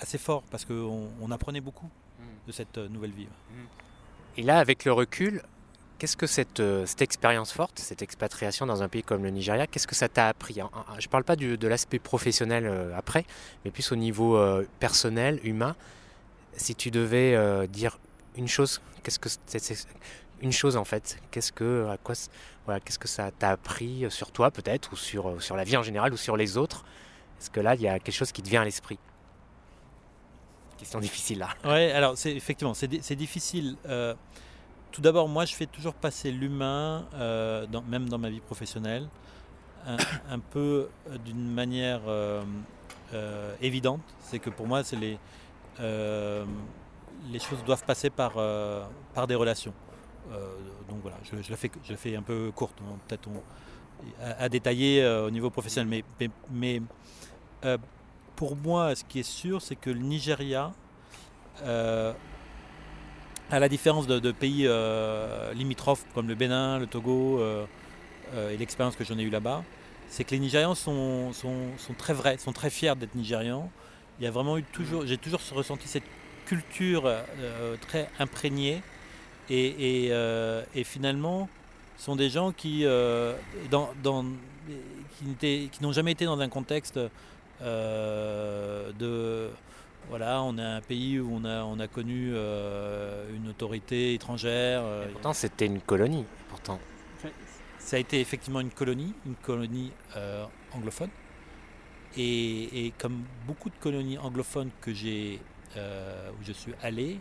assez 0.00 0.18
fort 0.18 0.42
parce 0.50 0.64
qu'on 0.64 1.08
on 1.20 1.30
apprenait 1.30 1.60
beaucoup 1.60 1.88
de 2.46 2.52
cette 2.52 2.78
nouvelle 2.78 3.12
vie. 3.12 3.28
Et 4.36 4.42
là, 4.42 4.58
avec 4.58 4.84
le 4.84 4.92
recul, 4.92 5.42
Qu'est-ce 5.98 6.16
que 6.18 6.26
cette, 6.26 6.62
cette 6.84 7.00
expérience 7.00 7.52
forte, 7.52 7.78
cette 7.78 8.02
expatriation 8.02 8.66
dans 8.66 8.82
un 8.82 8.88
pays 8.88 9.02
comme 9.02 9.22
le 9.22 9.30
Nigeria, 9.30 9.66
qu'est-ce 9.66 9.86
que 9.86 9.94
ça 9.94 10.10
t'a 10.10 10.28
appris 10.28 10.56
Je 10.98 11.06
ne 11.06 11.10
parle 11.10 11.24
pas 11.24 11.36
de 11.36 11.68
l'aspect 11.68 11.98
professionnel 11.98 12.70
après, 12.94 13.24
mais 13.64 13.70
plus 13.70 13.92
au 13.92 13.96
niveau 13.96 14.38
personnel, 14.78 15.40
humain. 15.42 15.74
Si 16.52 16.74
tu 16.74 16.90
devais 16.90 17.66
dire 17.68 17.98
une 18.36 18.46
chose, 18.46 18.82
qu'est-ce 19.02 19.18
que 19.18 19.30
c'est 19.46 19.86
une 20.42 20.52
chose 20.52 20.76
en 20.76 20.84
fait 20.84 21.18
Qu'est-ce 21.30 21.52
que 21.52 21.86
à 21.88 21.96
quoi 21.96 22.14
voilà, 22.66 22.80
qu'est-ce 22.80 22.98
que 22.98 23.08
ça 23.08 23.30
t'a 23.30 23.50
appris 23.50 24.04
sur 24.10 24.32
toi 24.32 24.50
peut-être 24.50 24.92
ou 24.92 24.96
sur 24.96 25.40
sur 25.42 25.56
la 25.56 25.64
vie 25.64 25.78
en 25.78 25.82
général 25.82 26.12
ou 26.12 26.18
sur 26.18 26.36
les 26.36 26.58
autres 26.58 26.84
Est-ce 27.40 27.48
que 27.48 27.60
là 27.60 27.74
il 27.74 27.80
y 27.80 27.88
a 27.88 27.98
quelque 28.00 28.14
chose 28.14 28.32
qui 28.32 28.42
te 28.42 28.50
vient 28.50 28.62
à 28.62 28.64
l'esprit? 28.66 28.98
Question 30.78 31.00
difficile 31.00 31.38
là. 31.38 31.48
Ouais, 31.64 31.90
alors 31.92 32.18
c'est 32.18 32.32
effectivement 32.32 32.74
c'est 32.74 33.16
difficile. 33.16 33.76
Euh, 33.86 34.14
tout 34.92 35.00
d'abord, 35.00 35.28
moi 35.28 35.44
je 35.44 35.54
fais 35.54 35.66
toujours 35.66 35.94
passer 35.94 36.30
l'humain, 36.30 37.06
euh, 37.14 37.66
même 37.88 38.08
dans 38.08 38.18
ma 38.18 38.28
vie 38.28 38.40
professionnelle, 38.40 39.08
un, 39.86 40.38
peu 40.38 40.88
euh, 41.08 41.18
d'une 41.18 41.50
manière 41.50 42.02
évidente. 43.62 44.02
C'est 44.20 44.38
que 44.38 44.50
pour 44.50 44.66
moi, 44.66 44.84
c'est 44.84 44.96
les 44.96 45.18
les 47.30 47.38
choses 47.38 47.64
doivent 47.64 47.84
passer 47.84 48.10
par, 48.10 48.34
par 49.14 49.26
des 49.26 49.34
relations. 49.34 49.72
donc 50.88 50.98
voilà, 51.02 51.16
je, 51.24 51.50
la 51.50 51.56
fais, 51.56 51.70
je 51.88 51.94
fais 51.94 52.16
un 52.16 52.22
peu 52.22 52.52
courte, 52.54 52.76
peut-être 53.08 53.28
à, 54.22 54.48
détailler 54.48 55.06
au 55.06 55.30
niveau 55.30 55.48
professionnel. 55.48 56.04
Mais, 56.20 56.30
mais, 56.50 56.82
pour 58.36 58.54
moi, 58.54 58.94
ce 58.94 59.02
qui 59.02 59.18
est 59.20 59.28
sûr, 59.28 59.62
c'est 59.62 59.76
que 59.76 59.90
le 59.90 60.00
Nigeria, 60.00 60.72
euh, 61.64 62.12
à 63.50 63.58
la 63.58 63.68
différence 63.68 64.06
de, 64.06 64.32
pays 64.32 64.66
euh, 64.66 65.52
limitrophes 65.54 66.04
comme 66.14 66.28
le 66.28 66.34
Bénin, 66.34 66.78
le 66.78 66.86
Togo 66.86 67.40
euh, 67.40 67.64
et 68.50 68.56
l'expérience 68.56 68.94
que 68.94 69.04
j'en 69.04 69.18
ai 69.18 69.22
eue 69.22 69.30
là-bas, 69.30 69.64
c'est 70.08 70.24
que 70.24 70.32
les 70.32 70.38
Nigérians 70.38 70.74
sont, 70.74 71.32
très 71.96 72.12
vrais, 72.12 72.38
sont 72.38 72.52
très 72.52 72.70
fiers 72.70 72.94
d'être 72.96 73.14
Nigérians. 73.14 73.70
Il 74.20 74.24
y 74.24 74.28
a 74.28 74.30
vraiment 74.30 74.58
eu 74.58 74.62
toujours, 74.62 75.06
j'ai 75.06 75.16
toujours 75.16 75.40
ressenti 75.52 75.88
cette 75.88 76.04
culture 76.44 77.10
très 77.80 78.08
imprégnée 78.18 78.82
et, 79.50 80.12
finalement 80.84 81.48
sont 81.96 82.14
des 82.14 82.28
gens 82.28 82.52
qui, 82.52 82.84
qui 85.70 85.82
n'ont 85.82 85.92
jamais 85.92 86.12
été 86.12 86.24
dans 86.24 86.40
un 86.40 86.48
contexte 86.48 87.00
de 87.60 89.50
voilà, 90.08 90.42
on 90.42 90.56
est 90.56 90.62
un 90.62 90.80
pays 90.80 91.18
où 91.18 91.28
on 91.32 91.44
a, 91.44 91.64
on 91.64 91.80
a 91.80 91.88
connu 91.88 92.30
euh, 92.32 93.28
une 93.34 93.48
autorité 93.48 94.14
étrangère. 94.14 94.82
Euh, 94.84 95.08
pourtant, 95.12 95.32
c'était 95.32 95.66
une 95.66 95.80
colonie. 95.80 96.24
Pourtant, 96.48 96.78
ça 97.78 97.96
a 97.96 97.98
été 97.98 98.20
effectivement 98.20 98.60
une 98.60 98.70
colonie, 98.70 99.14
une 99.26 99.34
colonie 99.34 99.92
anglophone. 100.72 101.10
Et, 102.16 102.92
comme 102.98 103.24
beaucoup 103.46 103.68
de 103.68 103.74
colonies 103.78 104.16
anglophones 104.16 104.70
que 104.80 104.94
j'ai, 104.94 105.40
où 105.76 106.44
je 106.44 106.52
suis 106.52 106.72
allé, 106.82 107.18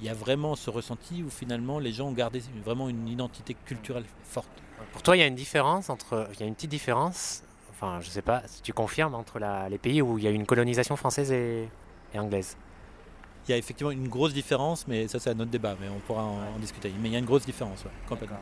il 0.00 0.06
y 0.06 0.08
a 0.08 0.14
vraiment 0.14 0.56
ce 0.56 0.68
ressenti 0.68 1.22
où 1.22 1.30
finalement 1.30 1.78
les 1.78 1.92
gens 1.92 2.08
ont 2.08 2.12
gardé 2.12 2.42
vraiment 2.64 2.88
une 2.88 3.06
identité 3.06 3.54
culturelle 3.66 4.04
forte. 4.24 4.50
Pour 4.92 5.02
toi, 5.02 5.16
il 5.16 5.20
y 5.20 5.22
a 5.22 5.26
une 5.26 5.36
différence 5.36 5.90
entre, 5.90 6.28
il 6.34 6.40
y 6.40 6.42
a 6.42 6.46
une 6.46 6.54
petite 6.54 6.70
différence 6.70 7.44
Enfin, 7.82 8.00
je 8.00 8.08
sais 8.10 8.22
pas 8.22 8.42
si 8.46 8.62
tu 8.62 8.72
confirmes 8.72 9.16
entre 9.16 9.40
les 9.68 9.78
pays 9.78 10.02
où 10.02 10.16
il 10.16 10.22
y 10.22 10.28
a 10.28 10.30
eu 10.30 10.34
une 10.34 10.46
colonisation 10.46 10.94
française 10.94 11.32
et, 11.32 11.68
anglaise. 12.14 12.56
Il 13.44 13.50
y 13.50 13.54
a 13.54 13.56
effectivement 13.56 13.90
une 13.90 14.06
grosse 14.06 14.32
différence, 14.32 14.86
mais 14.86 15.08
ça 15.08 15.18
c'est 15.18 15.30
un 15.30 15.40
autre 15.40 15.50
débat, 15.50 15.74
mais 15.80 15.88
on 15.88 15.98
pourra 15.98 16.22
en, 16.22 16.58
discuter. 16.60 16.92
Mais 17.00 17.08
il 17.08 17.12
y 17.12 17.16
a 17.16 17.18
une 17.18 17.24
grosse 17.24 17.44
différence, 17.44 17.84
complètement. 18.08 18.38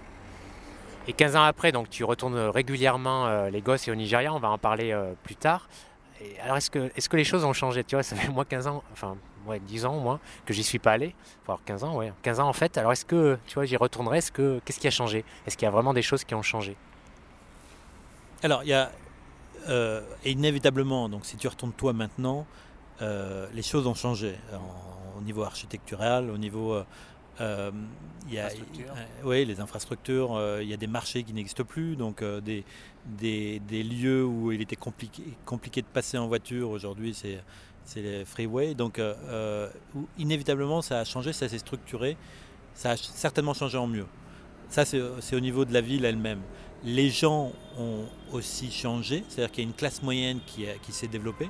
Et 1.08 1.14
15 1.14 1.36
ans 1.36 1.44
après, 1.44 1.72
donc 1.72 1.88
tu 1.88 2.04
retournes 2.04 2.36
régulièrement 2.36 3.28
euh, 3.28 3.48
les 3.48 3.62
gosses 3.62 3.88
et 3.88 3.90
au 3.90 3.94
Nigeria, 3.94 4.34
on 4.34 4.40
va 4.40 4.50
en 4.50 4.58
parler 4.58 4.92
euh, 4.92 5.14
plus 5.22 5.36
tard. 5.36 5.70
Et 6.20 6.38
alors 6.40 6.58
est-ce 6.58 6.70
que, 6.70 6.92
est 6.94 7.08
que 7.08 7.16
les 7.16 7.24
choses 7.24 7.46
ont 7.46 7.54
changé? 7.54 7.82
Tu 7.82 7.96
vois, 7.96 8.02
ça 8.02 8.16
fait 8.16 8.28
moi 8.28 8.44
15 8.44 8.66
ans, 8.66 8.82
enfin 8.92 9.16
ouais, 9.46 9.58
10 9.58 9.86
ans 9.86 9.96
au 9.96 10.00
moins, 10.00 10.20
que 10.44 10.52
j'y 10.52 10.62
suis 10.62 10.78
pas 10.78 10.92
allé. 10.92 11.14
Enfin 11.46 11.58
15 11.64 11.84
ans, 11.84 11.96
ouais. 11.96 12.12
15 12.20 12.40
ans 12.40 12.48
en 12.48 12.52
fait. 12.52 12.76
Alors 12.76 12.92
est-ce 12.92 13.06
que, 13.06 13.38
tu 13.46 13.54
vois, 13.54 13.64
j'y 13.64 13.78
retournerai? 13.78 14.18
Est-ce 14.18 14.32
que, 14.32 14.60
qu'est-ce 14.66 14.80
qui 14.80 14.86
a 14.86 14.90
changé? 14.90 15.24
Est-ce 15.46 15.56
qu'il 15.56 15.64
y 15.64 15.68
a 15.68 15.72
vraiment 15.72 15.94
des 15.94 16.02
choses 16.02 16.24
qui 16.24 16.34
ont 16.34 16.42
changé? 16.42 16.76
Alors 18.42 18.62
il 18.64 18.68
y 18.68 18.74
a, 18.74 18.90
euh, 19.68 20.02
et 20.24 20.32
inévitablement, 20.32 21.08
donc 21.08 21.26
si 21.26 21.36
tu 21.36 21.48
retournes 21.48 21.72
toi 21.72 21.92
maintenant, 21.92 22.46
euh, 23.02 23.46
les 23.54 23.62
choses 23.62 23.86
ont 23.86 23.94
changé 23.94 24.34
au 25.18 25.22
niveau 25.22 25.42
architectural, 25.42 26.30
au 26.30 26.38
niveau 26.38 26.82
euh, 27.40 27.70
il 28.28 28.34
y 28.34 28.38
a, 28.38 28.50
oui, 29.24 29.44
les 29.44 29.60
infrastructures, 29.60 30.38
il 30.60 30.68
y 30.68 30.74
a 30.74 30.76
des 30.76 30.86
marchés 30.86 31.24
qui 31.24 31.32
n'existent 31.32 31.64
plus, 31.64 31.96
donc 31.96 32.22
des, 32.22 32.64
des, 33.06 33.82
lieux 33.82 34.24
où 34.24 34.52
il 34.52 34.60
était 34.60 34.76
compliqué, 34.76 35.22
compliqué 35.46 35.82
de 35.82 35.86
passer 35.86 36.18
en 36.18 36.28
voiture, 36.28 36.70
aujourd'hui 36.70 37.14
c'est, 37.14 37.42
c'est 37.84 38.02
les 38.02 38.24
freeways. 38.24 38.74
Donc 38.74 39.00
inévitablement 40.18 40.82
ça 40.82 41.00
a 41.00 41.04
changé, 41.04 41.32
ça 41.32 41.48
s'est 41.48 41.58
structuré, 41.58 42.16
ça 42.74 42.92
a 42.92 42.96
certainement 42.96 43.54
changé 43.54 43.78
en 43.78 43.86
mieux. 43.86 44.06
Ça 44.68 44.84
c'est, 44.84 45.00
c'est 45.20 45.34
au 45.34 45.40
niveau 45.40 45.64
de 45.64 45.72
la 45.72 45.80
ville 45.80 46.04
elle-même. 46.04 46.40
Les 46.84 47.10
gens 47.10 47.52
ont 47.78 48.04
aussi 48.32 48.70
changé, 48.70 49.24
c'est-à-dire 49.28 49.52
qu'il 49.52 49.64
y 49.64 49.66
a 49.66 49.70
une 49.70 49.76
classe 49.76 50.02
moyenne 50.02 50.40
qui, 50.46 50.64
qui 50.82 50.92
s'est 50.92 51.08
développée. 51.08 51.48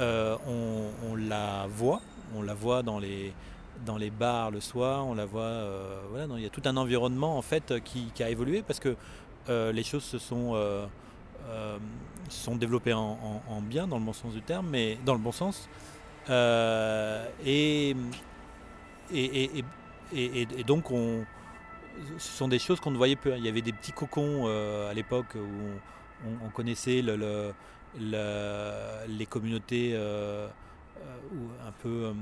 Euh, 0.00 0.36
on, 0.46 1.14
la 1.14 1.66
voit, 1.68 2.00
on 2.34 2.42
la 2.42 2.54
voit 2.54 2.82
dans 2.82 2.98
les, 2.98 3.32
dans 3.86 3.96
les 3.96 4.10
bars 4.10 4.50
le 4.50 4.60
soir, 4.60 5.06
on 5.06 5.14
la 5.14 5.24
voit. 5.24 5.42
Euh, 5.42 6.00
voilà, 6.10 6.26
il 6.36 6.42
y 6.42 6.46
a 6.46 6.50
tout 6.50 6.62
un 6.64 6.76
environnement 6.76 7.38
en 7.38 7.42
fait 7.42 7.74
qui, 7.84 8.10
a 8.22 8.30
évolué 8.30 8.62
parce 8.62 8.80
que 8.80 8.96
euh, 9.48 9.70
les 9.70 9.84
choses 9.84 10.02
se 10.02 10.18
sont, 10.18 10.56
sont 12.28 12.56
développées 12.56 12.94
en, 12.94 13.62
bien, 13.62 13.86
dans 13.86 13.98
le 13.98 14.04
bon 14.04 14.12
sens 14.12 14.32
du 14.32 14.42
terme, 14.42 14.68
mais 14.70 14.98
dans 15.04 15.14
le 15.14 15.20
bon 15.20 15.32
sens. 15.32 15.68
et, 16.28 17.94
et, 19.12 19.64
et 20.12 20.64
donc 20.66 20.90
on 20.90 21.24
ce 22.18 22.36
sont 22.36 22.48
des 22.48 22.58
choses 22.58 22.80
qu'on 22.80 22.90
ne 22.90 22.96
voyait 22.96 23.16
peu. 23.16 23.36
Il 23.36 23.44
y 23.44 23.48
avait 23.48 23.62
des 23.62 23.72
petits 23.72 23.92
cocons 23.92 24.44
euh, 24.46 24.90
à 24.90 24.94
l'époque 24.94 25.36
où 25.36 26.28
on, 26.44 26.48
connaissait 26.50 27.02
les 27.98 29.26
communautés 29.26 29.92
euh, 29.94 30.48
euh, 30.48 31.68
un 31.68 31.72
peu 31.82 32.12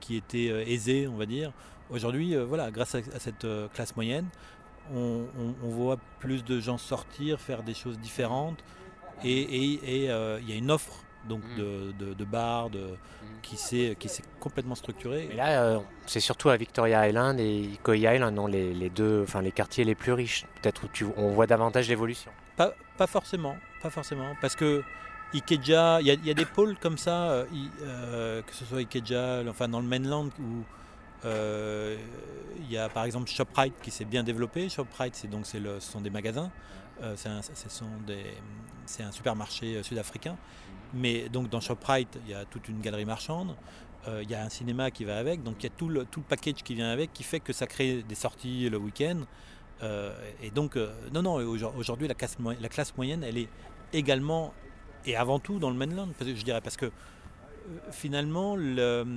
qui, 0.00 0.16
étaient 0.16 0.70
aisées, 0.70 1.08
on 1.08 1.16
va 1.16 1.26
dire. 1.26 1.52
Aujourd'hui, 1.90 2.36
voilà, 2.36 2.70
grâce 2.70 2.94
à, 2.94 3.18
cette 3.18 3.46
classe 3.74 3.96
moyenne, 3.96 4.28
on, 4.94 5.26
voit 5.62 5.98
plus 6.18 6.44
de 6.44 6.60
gens 6.60 6.78
sortir, 6.78 7.40
faire 7.40 7.62
des 7.62 7.74
choses 7.74 7.98
différentes, 7.98 8.62
et 9.24 9.56
il 9.56 10.48
y 10.48 10.52
a 10.52 10.56
une 10.56 10.70
offre 10.70 11.04
donc 11.28 11.42
mm. 11.42 11.58
de, 11.58 11.92
de, 11.98 12.14
de 12.14 12.24
bars, 12.24 12.70
de, 12.70 12.80
mm. 12.80 13.40
qui 13.42 13.56
s'est 13.56 13.96
complètement 14.40 14.74
structuré. 14.74 15.28
Et 15.30 15.36
là, 15.36 15.62
euh, 15.62 15.78
c'est 16.06 16.20
surtout 16.20 16.48
à 16.48 16.56
Victoria 16.56 17.08
Island 17.08 17.38
et 17.40 17.60
Ikoyi 17.60 18.06
Island, 18.14 18.34
non, 18.34 18.46
les, 18.46 18.74
les, 18.74 18.90
deux, 18.90 19.22
enfin 19.22 19.42
les 19.42 19.52
quartiers 19.52 19.84
les 19.84 19.94
plus 19.94 20.12
riches, 20.12 20.46
peut-être 20.60 20.84
où 20.84 20.88
tu, 20.92 21.06
on 21.16 21.30
voit 21.30 21.46
davantage 21.46 21.88
d'évolution. 21.88 22.30
Pas, 22.56 22.72
pas, 22.96 23.06
forcément, 23.06 23.56
pas 23.82 23.90
forcément, 23.90 24.34
parce 24.40 24.56
que 24.56 24.82
Ikeja, 25.34 26.00
il 26.00 26.08
y, 26.08 26.26
y, 26.26 26.30
a 26.30 26.34
des 26.34 26.44
pôles 26.44 26.76
comme 26.78 26.98
ça, 26.98 27.30
euh, 27.30 27.44
euh, 27.82 28.42
que 28.42 28.54
ce 28.54 28.64
soit 28.64 28.80
Ikeja, 28.80 29.42
enfin 29.48 29.68
dans 29.68 29.80
le 29.80 29.86
mainland 29.86 30.28
où 30.38 30.64
il 31.24 32.70
y 32.70 32.76
a 32.76 32.88
par 32.88 33.04
exemple 33.04 33.30
Shoprite 33.30 33.74
qui 33.80 33.90
s'est 33.90 34.04
bien 34.04 34.22
développé. 34.22 34.68
Shoprite, 34.68 35.14
c'est 35.14 35.28
donc 35.28 35.46
le, 35.54 35.80
ce 35.80 35.92
sont 35.92 36.00
des 36.00 36.10
magasins, 36.10 36.50
c'est 37.16 37.28
un, 37.28 37.38
un, 37.38 39.12
supermarché 39.12 39.82
sud-africain. 39.82 40.36
Mais 40.94 41.28
donc 41.28 41.48
dans 41.48 41.60
ShopRite, 41.60 42.18
il 42.24 42.30
y 42.30 42.34
a 42.34 42.44
toute 42.44 42.68
une 42.68 42.80
galerie 42.80 43.04
marchande, 43.04 43.56
euh, 44.08 44.22
il 44.22 44.30
y 44.30 44.34
a 44.34 44.42
un 44.42 44.48
cinéma 44.48 44.90
qui 44.90 45.04
va 45.04 45.18
avec, 45.18 45.42
donc 45.42 45.56
il 45.60 45.64
y 45.64 45.66
a 45.66 45.74
tout 45.76 45.88
le, 45.88 46.04
tout 46.04 46.20
le 46.20 46.26
package 46.26 46.62
qui 46.64 46.74
vient 46.74 46.90
avec 46.90 47.12
qui 47.12 47.22
fait 47.22 47.38
que 47.38 47.52
ça 47.52 47.66
crée 47.66 48.02
des 48.02 48.14
sorties 48.14 48.68
le 48.68 48.76
week-end. 48.76 49.20
Euh, 49.82 50.12
et 50.42 50.50
donc, 50.50 50.76
euh, 50.76 50.92
non, 51.12 51.22
non, 51.22 51.34
aujourd'hui 51.34 52.08
la 52.08 52.14
classe, 52.14 52.36
la 52.60 52.68
classe 52.68 52.96
moyenne, 52.96 53.22
elle 53.22 53.38
est 53.38 53.48
également 53.92 54.52
et 55.04 55.16
avant 55.16 55.38
tout 55.38 55.58
dans 55.58 55.70
le 55.70 55.76
mainland, 55.76 56.08
je 56.20 56.42
dirais, 56.42 56.60
parce 56.60 56.76
que 56.76 56.90
finalement, 57.90 58.56
il 58.56 59.08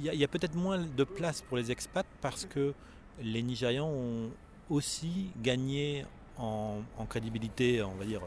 y 0.00 0.24
a, 0.24 0.28
peut-être 0.28 0.54
moins 0.54 0.78
de 0.78 1.04
place 1.04 1.42
pour 1.42 1.56
les 1.56 1.70
expats 1.70 2.06
parce 2.20 2.44
que 2.44 2.74
les 3.20 3.42
Nigérians 3.42 3.88
ont 3.88 4.30
aussi 4.68 5.30
gagné 5.42 6.04
en, 6.36 6.82
crédibilité, 7.08 7.82
on 7.82 7.94
va 7.94 8.04
dire. 8.04 8.20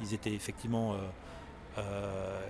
ils 0.00 0.12
étaient 0.12 0.34
effectivement 0.34 0.96
euh, 1.78 2.40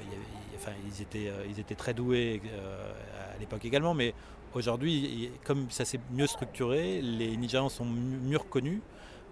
enfin, 0.57 0.73
ils, 0.87 1.03
étaient, 1.03 1.29
euh, 1.29 1.45
ils 1.49 1.61
étaient 1.61 1.75
très 1.75 1.95
doués 1.95 2.41
euh, 2.45 2.93
à 3.35 3.39
l'époque 3.39 3.65
également, 3.65 3.95
mais 3.95 4.15
aujourd'hui, 4.55 5.31
comme 5.45 5.71
ça 5.71 5.85
s'est 5.85 6.01
mieux 6.11 6.27
structuré, 6.27 7.01
les 7.01 7.37
Nigérians 7.37 7.69
sont 7.69 7.85
mieux 7.85 8.37
reconnus 8.39 8.81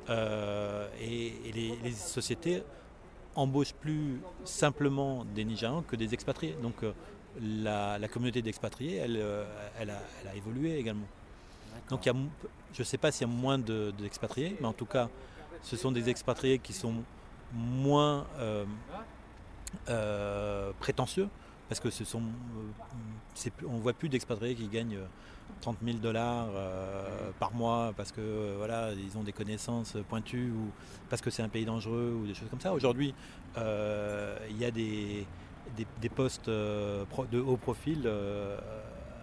et, 0.09 1.33
les, 1.55 1.93
sociétés 1.93 2.63
embauchent 3.37 3.75
plus 3.75 4.21
simplement 4.45 5.25
des 5.25 5.45
Nigérians 5.45 5.83
que 5.83 5.95
des 5.95 6.15
expatriés. 6.15 6.57
Donc 6.63 6.77
la, 7.41 7.99
communauté 8.09 8.43
d'expatriés, 8.43 8.97
elle, 8.97 9.23
elle, 9.79 9.91
a, 9.91 10.35
évolué 10.35 10.79
également. 10.79 11.07
Donc 11.91 12.07
il 12.07 12.09
y 12.09 12.13
a, 12.13 12.17
je 12.73 12.81
ne 12.81 12.85
sais 12.85 12.99
pas 12.99 13.13
s'il 13.13 13.27
y 13.29 13.31
a 13.31 13.33
moins 13.33 13.59
d'expatriés, 13.59 14.57
mais 14.61 14.67
en 14.67 14.73
tout 14.73 14.87
cas, 14.87 15.09
ce 15.63 15.77
sont 15.77 15.93
des 15.93 16.09
expatriés 16.09 16.59
qui 16.59 16.73
sont 16.73 16.95
moins 17.53 18.27
prétentieux, 20.79 21.29
parce 21.69 21.81
que 21.81 21.91
ce 21.91 22.05
sont, 22.05 22.23
euh, 22.23 23.51
on 23.69 23.79
voit 23.79 23.93
plus 23.93 24.09
d'expatriés 24.09 24.55
qui 24.55 24.69
gagnent 24.69 24.99
30 25.61 25.79
000 25.85 25.99
dollars 25.99 26.49
par 27.39 27.53
mois 27.53 27.93
parce 27.97 28.13
que 28.13 28.55
voilà 28.57 28.91
ils 28.93 29.19
ont 29.19 29.23
des 29.23 29.33
connaissances 29.33 29.97
pointues 30.09 30.51
ou 30.51 30.71
parce 31.09 31.21
que 31.21 31.29
c'est 31.31 31.43
un 31.43 31.49
pays 31.49 31.65
dangereux 31.65 32.17
ou 32.21 32.27
des 32.27 32.35
choses 32.35 32.49
comme 32.49 32.61
ça. 32.61 32.73
Aujourd'hui, 32.73 33.15
il 33.57 34.57
y 34.59 34.65
a 34.65 34.71
des, 34.71 35.27
postes 36.15 36.49
de 36.49 37.41
haut 37.41 37.57
profil 37.57 38.09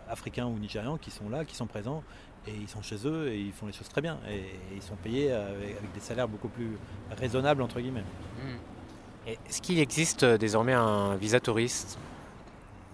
africains 0.10 0.46
ou 0.46 0.58
nigérians 0.58 0.98
qui 0.98 1.12
sont 1.12 1.30
là, 1.30 1.46
qui 1.46 1.56
sont 1.56 1.68
présents 1.68 2.04
et 2.48 2.52
ils 2.52 2.68
sont 2.68 2.82
chez 2.82 3.06
eux 3.06 3.28
et 3.30 3.40
ils 3.40 3.52
font 3.52 3.68
les 3.68 3.74
choses 3.74 3.90
très 3.90 4.02
bien 4.02 4.20
et, 4.30 4.44
ils 4.76 4.82
sont 4.82 4.96
payés 4.96 5.32
avec, 5.32 5.94
des 5.94 6.00
salaires 6.00 6.28
beaucoup 6.28 6.50
plus 6.50 6.78
raisonnables 7.18 7.62
entre 7.62 7.80
guillemets. 7.80 8.06
Hmm. 8.42 8.77
Est-ce 9.28 9.62
qu'il 9.62 9.80
existe 9.80 10.24
euh, 10.24 10.38
désormais 10.38 10.74
un 10.74 11.18
visa 11.18 11.42
touriste 11.42 12.00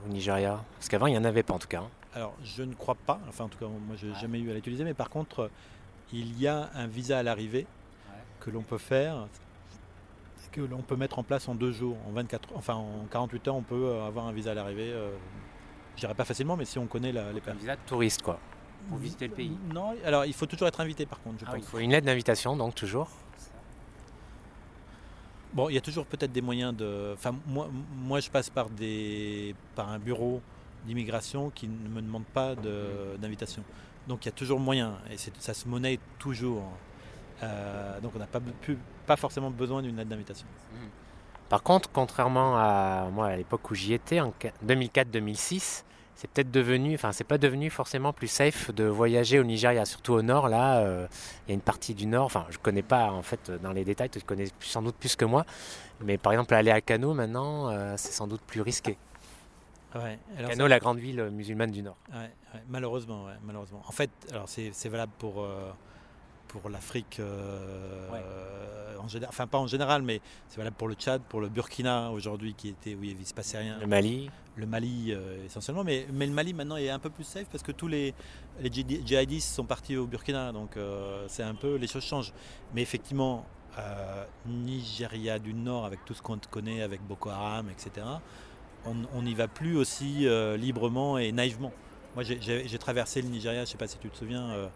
au 0.06 0.10
Nigeria? 0.10 0.64
Parce 0.74 0.90
qu'avant 0.90 1.06
il 1.06 1.12
n'y 1.12 1.18
en 1.18 1.26
avait 1.26 1.44
pas 1.44 1.54
en 1.54 1.60
tout 1.60 1.68
cas. 1.68 1.82
Hein. 1.82 1.90
Alors 2.16 2.34
je 2.44 2.64
ne 2.64 2.74
crois 2.74 2.96
pas, 2.96 3.20
enfin 3.30 3.46
en 3.46 3.50
tout 3.50 3.60
cas 3.60 3.68
moi 3.68 3.96
je 3.96 4.08
n'ai 4.08 4.16
jamais 4.16 4.40
eu 4.40 4.50
à 4.50 4.56
l'utiliser, 4.56 4.84
mais 4.84 4.96
par 4.96 5.10
contre 5.10 5.52
il 6.12 6.40
y 6.40 6.48
a 6.48 6.72
un 6.74 6.88
visa 6.88 7.20
à 7.20 7.24
l'arrivée 7.24 7.68
que 8.40 8.50
l'on 8.50 8.64
peut 8.64 8.80
faire, 8.80 9.28
que 10.52 10.62
l'on 10.62 10.82
peut 10.82 10.96
mettre 10.96 11.20
en 11.20 11.24
place 11.24 11.48
en 11.48 11.56
deux 11.56 11.72
jours, 11.72 11.98
en 12.08 12.12
24, 12.12 12.50
enfin 12.56 12.76
en 12.76 13.06
48 13.12 13.48
heures 13.48 13.56
on 13.56 13.62
peut 13.62 14.02
avoir 14.02 14.26
un 14.26 14.32
visa 14.32 14.52
à 14.52 14.54
l'arrivée. 14.56 14.92
Euh, 14.92 15.12
je 15.96 16.02
dirais 16.02 16.16
pas 16.16 16.26
facilement, 16.26 16.58
mais 16.58 16.66
si 16.66 16.80
on 16.80 16.88
connaît 16.88 17.12
la, 17.12 17.32
les 17.32 17.42
Un 17.48 17.54
visa 17.54 17.76
touriste 17.78 18.24
quoi 18.24 18.40
pour 18.90 18.98
visiter 18.98 19.28
le 19.28 19.34
pays. 19.34 19.58
Non, 19.74 19.96
alors 20.04 20.26
il 20.26 20.34
faut 20.34 20.46
toujours 20.46 20.68
être 20.68 20.82
invité 20.82 21.06
par 21.06 21.22
contre, 21.22 21.40
je 21.40 21.46
ah, 21.48 21.54
Il 21.56 21.64
faut 21.64 21.80
une 21.80 21.92
lettre 21.92 22.06
d'invitation 22.06 22.58
donc 22.58 22.76
toujours 22.76 23.08
Bon, 25.54 25.70
il 25.70 25.76
y 25.76 25.78
a 25.78 25.82
toujours 25.82 26.06
peut-être 26.06 26.32
des 26.32 26.42
moyens 26.42 26.76
de. 26.76 27.12
Enfin, 27.14 27.36
moi, 27.46 27.70
moi, 27.96 28.20
je 28.20 28.30
passe 28.30 28.50
par 28.50 28.70
des, 28.70 29.56
par 29.76 29.90
un 29.90 30.00
bureau 30.00 30.42
d'immigration 30.86 31.52
qui 31.52 31.68
ne 31.68 31.90
me 31.90 32.02
demande 32.02 32.26
pas 32.26 32.56
d'invitation. 32.56 33.64
Donc, 34.08 34.26
il 34.26 34.30
y 34.30 34.30
a 34.30 34.34
toujours 34.34 34.60
moyen, 34.60 34.98
et 35.12 35.18
ça 35.18 35.54
se 35.54 35.68
monnaie 35.68 36.00
toujours. 36.18 36.64
Euh, 37.44 38.00
donc, 38.02 38.14
on 38.16 38.20
n'a 38.20 38.26
pas, 38.26 38.42
pas 39.06 39.16
forcément 39.16 39.52
besoin 39.52 39.82
d'une 39.82 39.96
lettre 39.96 40.10
d'invitation. 40.10 40.48
Par 41.50 41.62
contre, 41.62 41.90
contrairement 41.92 42.58
à 42.58 43.10
moi 43.12 43.28
à 43.28 43.38
l'époque 43.38 43.70
où 43.70 43.76
j'y 43.76 43.94
étais, 43.94 44.20
en 44.20 44.34
2004-2006, 44.66 45.84
c'est 46.16 46.30
peut-être 46.30 46.52
devenu, 46.52 46.96
enfin 46.96 47.12
c'est 47.12 47.24
pas 47.24 47.38
devenu 47.38 47.70
forcément 47.70 48.14
plus 48.14 48.28
safe 48.28 48.72
de 48.72 48.86
voyager 48.86 49.40
au 49.40 49.44
Nigeria, 49.44 49.86
surtout 49.86 50.14
au 50.14 50.22
nord. 50.22 50.48
Là, 50.48 50.80
euh, 50.80 51.08
il 51.48 51.50
y 51.50 51.52
a 51.52 51.56
une 51.56 51.62
partie 51.62 51.94
du 51.94 52.06
nord. 52.06 52.26
Enfin, 52.26 52.46
je 52.50 52.58
connais 52.58 52.84
pas 52.84 53.12
en 53.12 53.22
fait 53.22 53.52
dans 53.62 53.72
les 53.72 53.84
détails. 53.84 54.10
Tu 54.10 54.22
connais 54.22 54.48
sans 54.60 54.82
doute 54.82 54.96
plus 54.96 55.16
que 55.16 55.26
moi. 55.26 55.46
Mais 56.02 56.18
par 56.18 56.34
exemple, 56.34 56.54
aller 56.54 56.72
à 56.72 56.82
Kano 56.82 57.14
maintenant, 57.14 57.70
euh, 57.70 57.96
c'est 57.98 58.12
sans 58.12 58.28
doute 58.28 58.42
plus 58.42 58.62
risqué. 58.62 58.98
Ouais, 59.96 60.18
Kano, 60.48 60.68
la 60.68 60.80
grande 60.80 60.98
ville 60.98 61.30
musulmane 61.32 61.72
du 61.72 61.84
nord. 61.84 61.98
malheureusement, 62.68 63.26
malheureusement. 63.44 63.82
En 63.88 63.92
fait, 63.92 64.10
alors 64.32 64.50
c'est 64.50 64.90
valable 64.90 65.12
pour 65.20 65.44
euh, 65.44 65.72
pour 66.54 66.70
l'Afrique 66.70 67.20
en 69.04 69.08
général, 69.08 69.30
enfin 69.30 69.48
pas 69.48 69.58
en 69.58 69.68
général, 69.68 70.02
mais 70.02 70.22
c'est 70.48 70.58
valable 70.58 70.76
pour 70.76 70.88
le 70.88 70.96
Tchad, 70.96 71.22
pour 71.24 71.42
le 71.42 71.50
Burkina 71.50 72.12
aujourd'hui 72.12 72.54
qui 72.54 72.70
était 72.70 72.96
où 72.96 73.04
il 73.04 73.20
ne 73.20 73.24
se 73.24 73.34
passait 73.34 73.60
rien. 73.60 73.78
Le 73.80 73.88
Mali. 73.88 74.30
Le 74.56 74.66
Mali 74.66 75.08
euh, 75.10 75.46
essentiellement, 75.46 75.84
mais, 75.84 76.06
mais 76.14 76.28
le 76.28 76.32
Mali 76.32 76.54
maintenant 76.54 76.78
est 76.78 76.90
un 76.90 77.00
peu 77.00 77.10
plus 77.10 77.24
safe 77.24 77.48
parce 77.52 77.64
que 77.64 77.72
tous 77.72 77.88
les, 77.88 78.14
les 78.62 78.72
djihadistes 78.72 79.54
sont 79.54 79.66
partis 79.66 79.98
au 79.98 80.06
Burkina, 80.06 80.52
donc 80.52 80.78
euh, 80.78 81.26
c'est 81.28 81.44
un 81.44 81.56
peu 81.56 81.76
les 81.76 81.88
choses 81.88 82.04
changent. 82.04 82.34
Mais 82.74 82.82
effectivement, 82.82 83.46
euh, 83.78 84.26
Nigeria 84.46 85.40
du 85.40 85.54
Nord 85.54 85.86
avec 85.86 86.06
tout 86.06 86.14
ce 86.14 86.22
qu'on 86.22 86.38
connaît 86.50 86.82
avec 86.82 87.02
Boko 87.02 87.30
Haram, 87.30 87.70
etc. 87.70 88.06
On 88.86 89.22
n'y 89.22 89.34
va 89.34 89.48
plus 89.48 89.78
aussi 89.78 90.28
librement 90.58 91.18
et 91.18 91.32
naïvement. 91.32 91.72
Moi 92.16 92.24
j'ai 92.26 92.78
traversé 92.78 93.22
le 93.22 93.30
Nigeria, 93.30 93.60
je 93.60 93.62
ne 93.62 93.66
sais 93.66 93.78
pas 93.78 93.88
si 93.88 93.98
tu 93.98 94.10
te 94.10 94.18
souviens, 94.18 94.70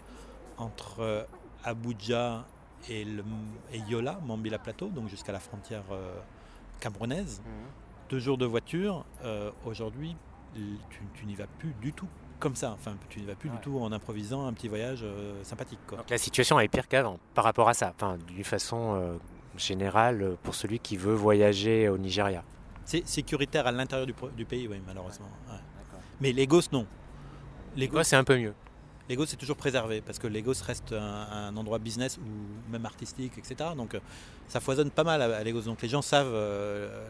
entre 0.57 1.27
Abuja 1.63 2.45
et, 2.89 3.03
le, 3.05 3.23
Yola, 3.89 4.19
Mambila 4.25 4.59
Plateau, 4.59 4.87
donc 4.87 5.09
jusqu'à 5.09 5.31
la 5.31 5.39
frontière 5.39 5.83
euh, 5.91 6.15
camerounaise. 6.79 7.41
Mhm. 7.45 7.51
Deux 8.09 8.19
jours 8.19 8.37
de 8.37 8.45
voiture, 8.45 9.05
euh, 9.23 9.51
aujourd'hui, 9.65 10.15
tu, 10.89 11.25
n'y 11.25 11.35
vas 11.35 11.47
plus 11.59 11.73
du 11.81 11.93
tout 11.93 12.07
comme 12.39 12.55
ça. 12.55 12.71
Enfin, 12.71 12.95
tu 13.09 13.19
n'y 13.19 13.25
vas 13.25 13.35
plus 13.35 13.49
du 13.49 13.57
tout 13.57 13.79
en 13.79 13.91
improvisant 13.91 14.47
un 14.47 14.53
petit 14.53 14.67
voyage 14.67 15.01
euh, 15.03 15.43
sympathique. 15.43 15.79
la 16.09 16.17
situation 16.17 16.59
est 16.59 16.67
pire 16.67 16.87
qu'avant 16.87 17.19
par 17.33 17.43
rapport 17.43 17.67
à 17.67 17.73
ça, 17.73 17.93
enfin, 17.95 18.17
d'une 18.27 18.43
façon 18.43 19.19
générale 19.57 20.37
pour 20.43 20.55
celui 20.55 20.79
qui 20.79 20.97
veut 20.97 21.15
voyager 21.15 21.89
au 21.89 21.97
Nigeria. 21.97 22.43
C'est 22.85 23.05
sécuritaire 23.05 23.67
à 23.67 23.71
l'intérieur 23.71 24.07
du, 24.07 24.45
pays, 24.45 24.67
oui, 24.67 24.81
malheureusement. 24.87 25.29
Mais 26.21 26.31
Lagos, 26.31 26.61
non. 26.71 26.87
Lagos, 27.75 28.03
c'est 28.03 28.15
un 28.15 28.23
peu 28.23 28.37
mieux. 28.37 28.53
Lagos 29.09 29.25
c'est 29.27 29.37
toujours 29.37 29.55
préservé 29.55 30.01
parce 30.01 30.19
que 30.19 30.27
Lagos 30.27 30.53
reste 30.65 30.93
un, 30.93 31.55
endroit 31.55 31.79
business 31.79 32.17
ou 32.17 32.71
même 32.71 32.85
artistique, 32.85 33.33
etc. 33.37 33.71
Donc 33.75 33.95
euh, 33.95 33.99
ça 34.47 34.59
foisonne 34.59 34.91
pas 34.91 35.03
mal 35.03 35.21
à, 35.21 35.43
Lagos. 35.43 35.61
Donc 35.61 35.81
les 35.81 35.89
gens 35.89 36.01
savent, 36.01 36.33
euh, 36.33 37.07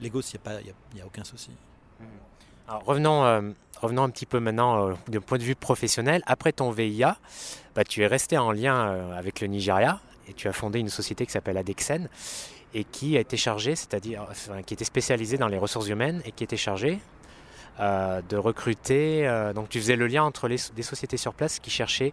Lagos, 0.00 0.22
il 0.22 0.74
n'y 0.94 1.00
a, 1.00 1.06
aucun 1.06 1.24
souci. 1.24 1.50
Mmh. 2.00 2.04
Revenons, 2.86 3.24
euh, 3.24 3.50
revenons 3.80 4.02
un 4.02 4.10
petit 4.10 4.26
peu 4.26 4.40
maintenant 4.40 4.90
d'un 5.08 5.20
point 5.20 5.38
de 5.38 5.42
vue 5.42 5.54
professionnel. 5.54 6.22
Après 6.26 6.52
ton 6.52 6.70
VIA, 6.70 7.16
bah, 7.74 7.84
tu 7.84 8.02
es 8.02 8.06
resté 8.06 8.38
en 8.38 8.52
lien 8.52 9.12
avec 9.14 9.40
le 9.40 9.48
Nigeria 9.48 10.00
et 10.28 10.34
tu 10.34 10.48
as 10.48 10.52
fondé 10.52 10.78
une 10.78 10.88
société 10.88 11.26
qui 11.26 11.32
s'appelle 11.32 11.56
Adexen 11.56 12.08
et 12.74 12.84
qui 12.84 13.16
a 13.16 13.20
été 13.20 13.36
chargée, 13.36 13.76
c'est-à-dire 13.76 14.26
qui 14.66 14.74
était 14.74 14.84
spécialisée 14.84 15.36
dans 15.36 15.48
les 15.48 15.58
ressources 15.58 15.88
humaines 15.88 16.22
et 16.24 16.32
qui 16.32 16.44
était 16.44 16.56
chargée 16.56 16.94
euh, 16.94 17.21
de 17.78 18.36
recruter. 18.36 19.26
Euh, 19.26 19.52
donc 19.52 19.68
tu 19.68 19.80
faisais 19.80 19.96
le 19.96 20.06
lien 20.06 20.24
entre 20.24 20.48
les, 20.48 20.58
des 20.74 20.82
sociétés 20.82 21.16
sur 21.16 21.34
place 21.34 21.58
qui 21.58 21.70
cherchaient 21.70 22.12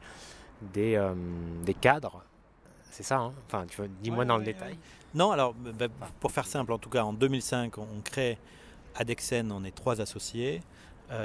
des, 0.74 0.96
euh, 0.96 1.14
des 1.64 1.74
cadres. 1.74 2.24
C'est 2.92 3.04
ça, 3.04 3.18
hein? 3.18 3.34
Enfin, 3.48 3.66
dis-moi 4.02 4.26
dans 4.26 4.38
le 4.38 4.44
détail. 4.44 4.78
Non, 5.14 5.32
alors 5.32 5.54
bah, 5.54 5.88
pour 6.20 6.32
faire 6.32 6.46
simple, 6.46 6.74
en 6.74 6.78
tout 6.78 6.90
cas 6.90 7.04
en 7.04 7.14
2005, 7.14 7.78
on, 7.78 8.02
crée 8.04 8.38
Adexen, 8.96 9.52
on 9.52 9.64
est 9.64 9.76
trois 9.76 10.02
associés. 10.02 10.62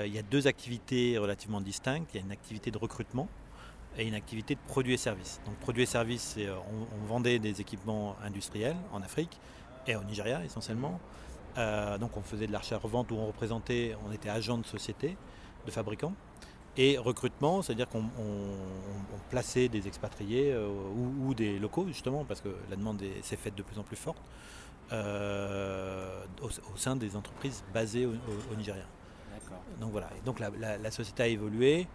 il 0.05 0.15
y 0.15 0.19
a 0.19 0.23
deux 0.23 0.47
activités 0.47 1.19
relativement 1.19 1.61
distinctes. 1.61 2.09
Il 2.15 2.19
y 2.19 2.23
a 2.23 2.25
une 2.25 2.33
activité 2.33 2.71
de 2.71 2.79
recrutement 2.79 3.29
et 3.99 4.07
une 4.07 4.15
activité 4.15 4.55
de 4.55 4.61
produits 4.67 4.95
et 4.95 4.99
services. 4.99 5.41
Donc 5.47 5.57
produits 5.57 5.83
et 5.83 5.87
services, 5.87 6.37
on, 6.39 7.03
on, 7.03 7.07
vendait 7.07 7.39
des 7.39 7.61
équipements 7.61 8.17
industriels 8.25 8.77
en 8.93 9.03
Afrique 9.03 9.39
et 9.87 9.97
au 9.97 10.05
Nigeria 10.05 10.45
essentiellement. 10.45 11.01
Euh, 11.57 11.99
donc 11.99 12.17
on 12.17 12.23
faisait 12.23 12.47
de 12.47 12.53
l'achat-revente 12.53 13.11
où 13.13 13.17
on 13.17 13.27
représentait, 13.27 13.97
on 14.07 14.13
était 14.13 14.29
agent 14.29 14.59
de 14.59 14.67
société, 14.67 15.17
de 15.67 15.71
fabricants. 15.71 16.15
Et 16.77 16.99
recrutement, 16.99 17.63
c'est-à-dire 17.63 17.89
qu'on 17.89 18.03
plaçait 19.31 19.69
des 19.69 19.87
expatriés 19.87 20.53
euh, 20.53 20.69
ou, 21.25 21.33
des 21.33 21.59
locaux, 21.61 21.87
justement, 21.87 22.25
parce 22.25 22.41
que 22.41 22.49
la 22.69 22.75
demande 22.75 23.01
s'est 23.23 23.37
faite 23.37 23.55
de 23.55 23.63
plus 23.63 23.79
en 23.79 23.85
plus 23.85 23.97
forte, 23.97 24.21
euh, 24.93 26.25
au, 26.43 26.77
sein 26.77 26.97
des 26.97 27.15
entreprises 27.15 27.63
basées 27.73 28.07
au, 28.07 28.57
Nigeria. 28.57 28.83
Donc 29.81 29.93
voilà, 29.93 30.09
donc 30.25 30.41
la, 30.41 30.91
société 30.91 31.23
a 31.23 31.27
évolué. 31.29 31.87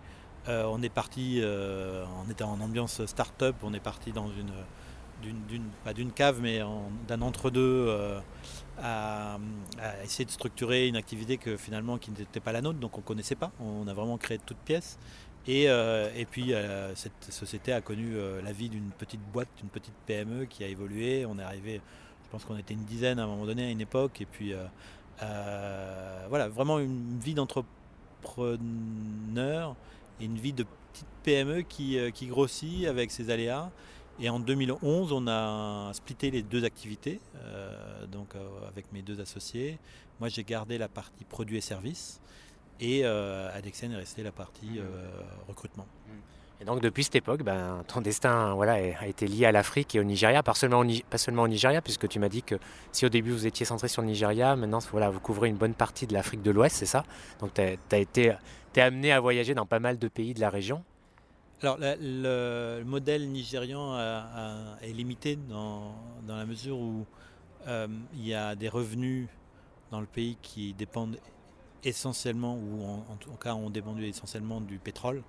on 0.47 0.81
est 0.81 0.89
parti, 0.89 1.41
on 1.43 2.31
était 2.31 2.45
en 2.45 2.61
ambiance 2.61 3.05
start-up, 3.05 3.57
on 3.63 3.73
est 3.73 3.81
parti 3.81 4.13
dans 4.13 4.29
une 4.29 4.53
d'une, 5.21 5.63
pas 5.83 5.93
d'une 5.93 6.11
cave, 6.11 6.39
mais 6.41 6.61
d'un 7.07 7.21
entre-deux 7.21 7.85
euh, 7.87 8.19
à, 8.81 9.37
essayer 10.03 10.25
de 10.25 10.31
structurer 10.31 10.87
une 10.87 10.95
activité 10.95 11.37
que 11.37 11.57
finalement 11.57 11.97
qui 11.97 12.11
n'était 12.11 12.39
pas 12.39 12.51
la 12.51 12.61
nôtre, 12.61 12.79
donc 12.79 12.97
on 12.97 13.01
ne 13.01 13.05
connaissait 13.05 13.35
pas. 13.35 13.51
On 13.59 13.87
a 13.87 13.93
vraiment 13.93 14.17
créé 14.17 14.37
de 14.37 14.43
toutes 14.43 14.57
pièces. 14.57 14.97
Et, 15.47 15.69
euh, 15.69 16.09
et 16.15 16.25
puis 16.25 16.53
euh, 16.53 16.93
cette 16.95 17.31
société 17.31 17.73
a 17.73 17.81
connu 17.81 18.15
la 18.43 18.51
vie 18.51 18.69
d'une 18.69 18.91
petite 18.91 19.21
boîte, 19.33 19.49
d'une 19.57 19.69
petite 19.69 19.95
PME 20.05 20.45
qui 20.45 20.63
a 20.63 20.67
évolué. 20.67 21.25
On 21.25 21.39
est 21.39 21.43
arrivé, 21.43 21.81
je 22.25 22.29
pense 22.29 22.45
qu'on 22.45 22.57
était 22.57 22.73
une 22.73 22.85
dizaine 22.85 23.19
à 23.19 23.23
un 23.23 23.27
moment 23.27 23.45
donné 23.45 23.65
à 23.65 23.69
une 23.69 23.81
époque. 23.81 24.21
Et 24.21 24.25
puis 24.25 24.53
voilà, 25.19 26.47
vraiment 26.49 26.79
une 26.79 27.19
vie 27.19 27.33
d'entrepreneur 27.33 29.75
et 30.19 30.25
une 30.25 30.37
vie 30.37 30.53
de 30.53 30.65
petite 30.93 31.07
PME 31.23 31.61
qui, 31.61 31.97
qui 32.13 32.27
grossit 32.27 32.87
avec 32.87 33.11
ses 33.11 33.29
aléas. 33.29 33.69
Et 34.21 34.29
en 34.29 34.39
2011, 34.39 35.13
on 35.13 35.27
a 35.27 35.91
splitté 35.93 36.29
les 36.29 36.41
deux 36.41 36.65
activités, 36.65 37.21
euh, 37.35 38.05
donc 38.07 38.35
euh, 38.35 38.39
avec 38.67 38.91
mes 38.91 39.01
deux 39.01 39.21
associés. 39.21 39.79
Moi, 40.19 40.27
j'ai 40.27 40.43
gardé 40.43 40.77
la 40.77 40.89
partie 40.89 41.23
produits 41.23 41.57
et 41.57 41.61
services, 41.61 42.19
et 42.81 43.05
euh, 43.05 43.49
Adexen 43.55 43.93
est 43.93 43.95
resté 43.95 44.21
la 44.21 44.33
partie 44.33 44.79
mmh. 44.79 45.47
recrutement. 45.47 45.87
Et 46.61 46.65
donc 46.65 46.81
depuis 46.81 47.05
cette 47.05 47.15
époque, 47.15 47.43
ben, 47.43 47.85
ton 47.87 48.01
destin 48.01 48.53
voilà, 48.53 48.73
a 48.73 49.07
été 49.07 49.27
lié 49.27 49.45
à 49.45 49.53
l'Afrique 49.53 49.95
et 49.95 49.99
au 50.01 50.03
Nigeria, 50.03 50.43
pas 50.43 50.53
seulement 50.53 50.81
au, 50.81 50.85
pas 51.09 51.17
seulement 51.17 51.43
au 51.43 51.47
Nigeria, 51.47 51.81
puisque 51.81 52.09
tu 52.09 52.19
m'as 52.19 52.27
dit 52.27 52.43
que 52.43 52.55
si 52.91 53.05
au 53.05 53.09
début 53.09 53.31
vous 53.31 53.47
étiez 53.47 53.65
centré 53.65 53.87
sur 53.87 54.01
le 54.01 54.09
Nigeria, 54.09 54.57
maintenant 54.57 54.79
voilà, 54.91 55.09
vous 55.09 55.21
couvrez 55.21 55.47
une 55.47 55.55
bonne 55.55 55.73
partie 55.73 56.05
de 56.05 56.13
l'Afrique 56.13 56.41
de 56.41 56.51
l'Ouest, 56.51 56.75
c'est 56.75 56.85
ça? 56.85 57.05
Donc 57.39 57.53
tu 57.53 57.61
as, 57.61 57.97
été 57.97 58.35
es 58.75 58.81
amené 58.81 59.13
à 59.13 59.21
voyager 59.21 59.53
dans 59.53 59.65
pas 59.65 59.79
mal 59.79 59.97
de 59.97 60.07
pays 60.09 60.33
de 60.33 60.41
la 60.41 60.49
région. 60.49 60.83
Alors 61.61 61.77
le, 61.79 62.83
modèle 62.85 63.29
nigérian 63.29 63.97
est 64.81 64.93
limité 64.93 65.35
dans, 65.35 65.93
la 66.27 66.45
mesure 66.45 66.77
où 66.79 67.05
il 67.67 68.25
y 68.25 68.33
a 68.33 68.55
des 68.55 68.69
revenus 68.69 69.27
dans 69.91 69.99
le 69.99 70.05
pays 70.05 70.37
qui 70.41 70.73
dépendent 70.73 71.17
essentiellement, 71.83 72.55
ou 72.55 72.83
en, 72.83 73.15
tout 73.19 73.31
cas 73.33 73.53
ont 73.53 73.69
dépendu 73.69 74.05
essentiellement 74.05 74.61
du 74.61 74.77
pétrole. 74.79 75.23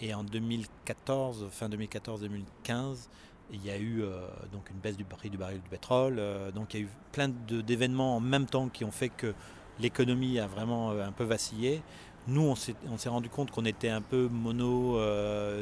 Et 0.00 0.12
en 0.12 0.24
2014, 0.24 1.48
fin 1.50 1.68
2014-2015, 1.68 3.08
il 3.52 3.64
y 3.64 3.70
a 3.70 3.78
eu 3.78 4.02
euh, 4.02 4.26
donc 4.52 4.68
une 4.70 4.76
baisse 4.76 4.96
du 4.96 5.04
prix 5.04 5.30
du 5.30 5.38
baril 5.38 5.62
de 5.62 5.68
pétrole. 5.68 6.16
Euh, 6.18 6.50
donc 6.50 6.74
il 6.74 6.80
y 6.80 6.82
a 6.82 6.86
eu 6.86 6.90
plein 7.12 7.28
d'événements 7.28 8.16
en 8.16 8.20
même 8.20 8.46
temps 8.46 8.68
qui 8.68 8.84
ont 8.84 8.90
fait 8.90 9.08
que 9.08 9.34
l'économie 9.78 10.38
a 10.38 10.46
vraiment 10.46 10.90
euh, 10.90 11.06
un 11.06 11.12
peu 11.12 11.24
vacillé. 11.24 11.82
Nous, 12.28 12.42
on 12.42 12.56
s'est 12.56 13.08
rendu 13.08 13.28
compte 13.28 13.50
qu'on 13.50 13.64
était 13.64 13.88
un 13.88 14.02
peu 14.02 14.28
mono 14.28 15.00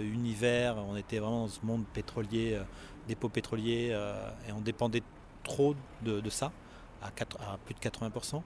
univers, 0.00 0.76
on 0.76 0.96
était 0.96 1.18
vraiment 1.18 1.42
dans 1.42 1.48
ce 1.48 1.64
monde 1.64 1.84
pétrolier, 1.92 2.58
dépôt 3.06 3.28
pétrolier, 3.28 3.96
et 4.48 4.52
on 4.52 4.60
dépendait 4.60 5.02
trop 5.42 5.74
de, 6.02 6.30
ça, 6.30 6.52
à, 7.02 7.08
à, 7.08 7.58
plus 7.66 7.74
de 7.74 7.80
80%. 7.80 8.40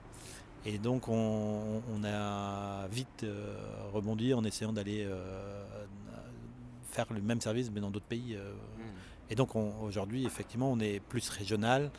Et 0.67 0.79
donc 0.79 1.07
on, 1.07 1.81
a 2.05 2.89
vite 2.89 3.25
rebondi 3.93 4.35
en 4.35 4.43
essayant 4.43 4.73
d'aller 4.73 5.09
faire 6.91 7.07
le 7.11 7.21
même 7.21 7.41
service 7.41 7.71
mais 7.71 7.81
dans 7.81 7.91
d'autres 7.91 8.07
pays. 8.07 8.37
Hmm. 8.37 8.83
Et 9.31 9.35
donc 9.35 9.55
aujourd'hui, 9.55 10.25
effectivement, 10.25 10.73
on 10.73 10.81
est 10.81 11.01
plus 11.01 11.29
régional. 11.29 11.91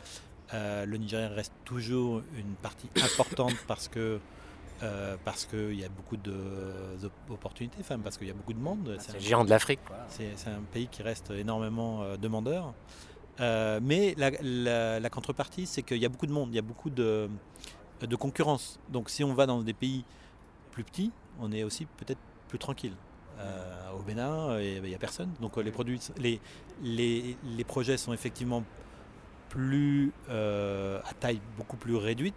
Euh, 0.52 0.84
le 0.84 0.96
Nigeria 0.96 1.28
reste 1.28 1.52
toujours 1.64 2.22
une 2.36 2.54
partie 2.54 2.88
importante 3.02 3.54
parce 3.68 3.88
que 3.88 4.18
euh, 4.82 5.16
parce 5.24 5.44
qu'il 5.44 5.78
y 5.78 5.84
a 5.84 5.88
beaucoup 5.88 6.16
d'opportunités, 6.16 7.78
enfin, 7.80 7.98
parce 7.98 8.16
qu'il 8.16 8.26
y 8.26 8.30
a 8.30 8.34
beaucoup 8.34 8.52
de 8.52 8.58
monde. 8.58 8.96
c'est 8.98 9.14
le 9.14 9.20
géant 9.20 9.44
de 9.44 9.50
l'Afrique. 9.50 9.80
C'est 10.08 10.48
un 10.48 10.62
pays 10.72 10.88
qui 10.88 11.02
reste 11.02 11.30
énormément 11.30 12.02
euh, 12.02 12.16
demandeur. 12.16 12.74
mais 13.38 14.14
la, 14.16 15.10
contrepartie, 15.10 15.66
c'est 15.66 15.82
qu'il 15.82 15.98
y 15.98 16.06
a 16.06 16.08
beaucoup 16.08 16.26
de 16.26 16.32
monde, 16.32 16.50
il 16.52 16.56
y 16.56 16.58
a 16.58 16.62
beaucoup 16.62 16.90
de, 16.90 17.28
de 18.00 18.16
concurrence. 18.16 18.78
Donc 18.88 19.10
si 19.10 19.24
on 19.24 19.34
va 19.34 19.46
dans 19.46 19.62
des 19.62 19.74
pays 19.74 20.04
plus 20.70 20.84
petits, 20.84 21.12
on 21.40 21.52
est 21.52 21.64
aussi 21.64 21.86
peut-être 21.86 22.20
plus 22.48 22.58
tranquille. 22.58 22.94
Euh, 23.38 23.92
au 23.98 24.02
Bénin, 24.02 24.60
il 24.60 24.82
n'y 24.82 24.94
a 24.94 24.98
personne. 24.98 25.30
Donc 25.40 25.56
les, 25.56 25.70
produits, 25.70 26.00
les, 26.18 26.40
les, 26.82 27.36
les 27.56 27.64
projets 27.64 27.96
sont 27.96 28.12
effectivement 28.12 28.62
plus 29.50 30.12
euh, 30.30 31.00
à 31.04 31.12
taille 31.12 31.40
beaucoup 31.58 31.76
plus 31.76 31.96
réduite, 31.96 32.34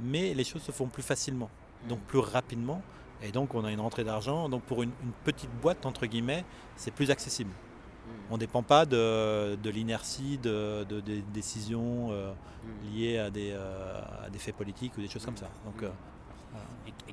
mais 0.00 0.32
les 0.32 0.44
choses 0.44 0.62
se 0.62 0.72
font 0.72 0.86
plus 0.86 1.02
facilement, 1.02 1.50
donc 1.88 2.00
plus 2.00 2.18
rapidement. 2.18 2.82
Et 3.22 3.30
donc 3.30 3.54
on 3.54 3.64
a 3.64 3.70
une 3.70 3.80
rentrée 3.80 4.04
d'argent. 4.04 4.48
Donc 4.48 4.62
pour 4.62 4.82
une, 4.82 4.92
petite 5.24 5.50
boîte, 5.60 5.86
entre 5.86 6.06
guillemets, 6.06 6.44
c'est 6.76 6.90
plus 6.90 7.10
accessible. 7.10 7.50
Mm. 7.50 8.10
On 8.30 8.34
ne 8.34 8.40
dépend 8.40 8.62
pas 8.62 8.84
de, 8.86 9.56
de 9.56 9.70
l'inertie, 9.70 10.38
de, 10.38 10.84
de, 10.88 11.00
des 11.00 11.22
décisions 11.22 12.08
euh, 12.10 12.32
mm. 12.32 12.94
liées 12.94 13.18
à 13.18 13.30
des, 13.30 13.52
à 13.52 14.28
des, 14.30 14.38
faits 14.38 14.56
politiques 14.56 14.96
ou 14.98 15.00
des 15.00 15.08
choses 15.08 15.24
comme 15.24 15.36
ça. 15.36 15.48
Donc, 15.64 15.84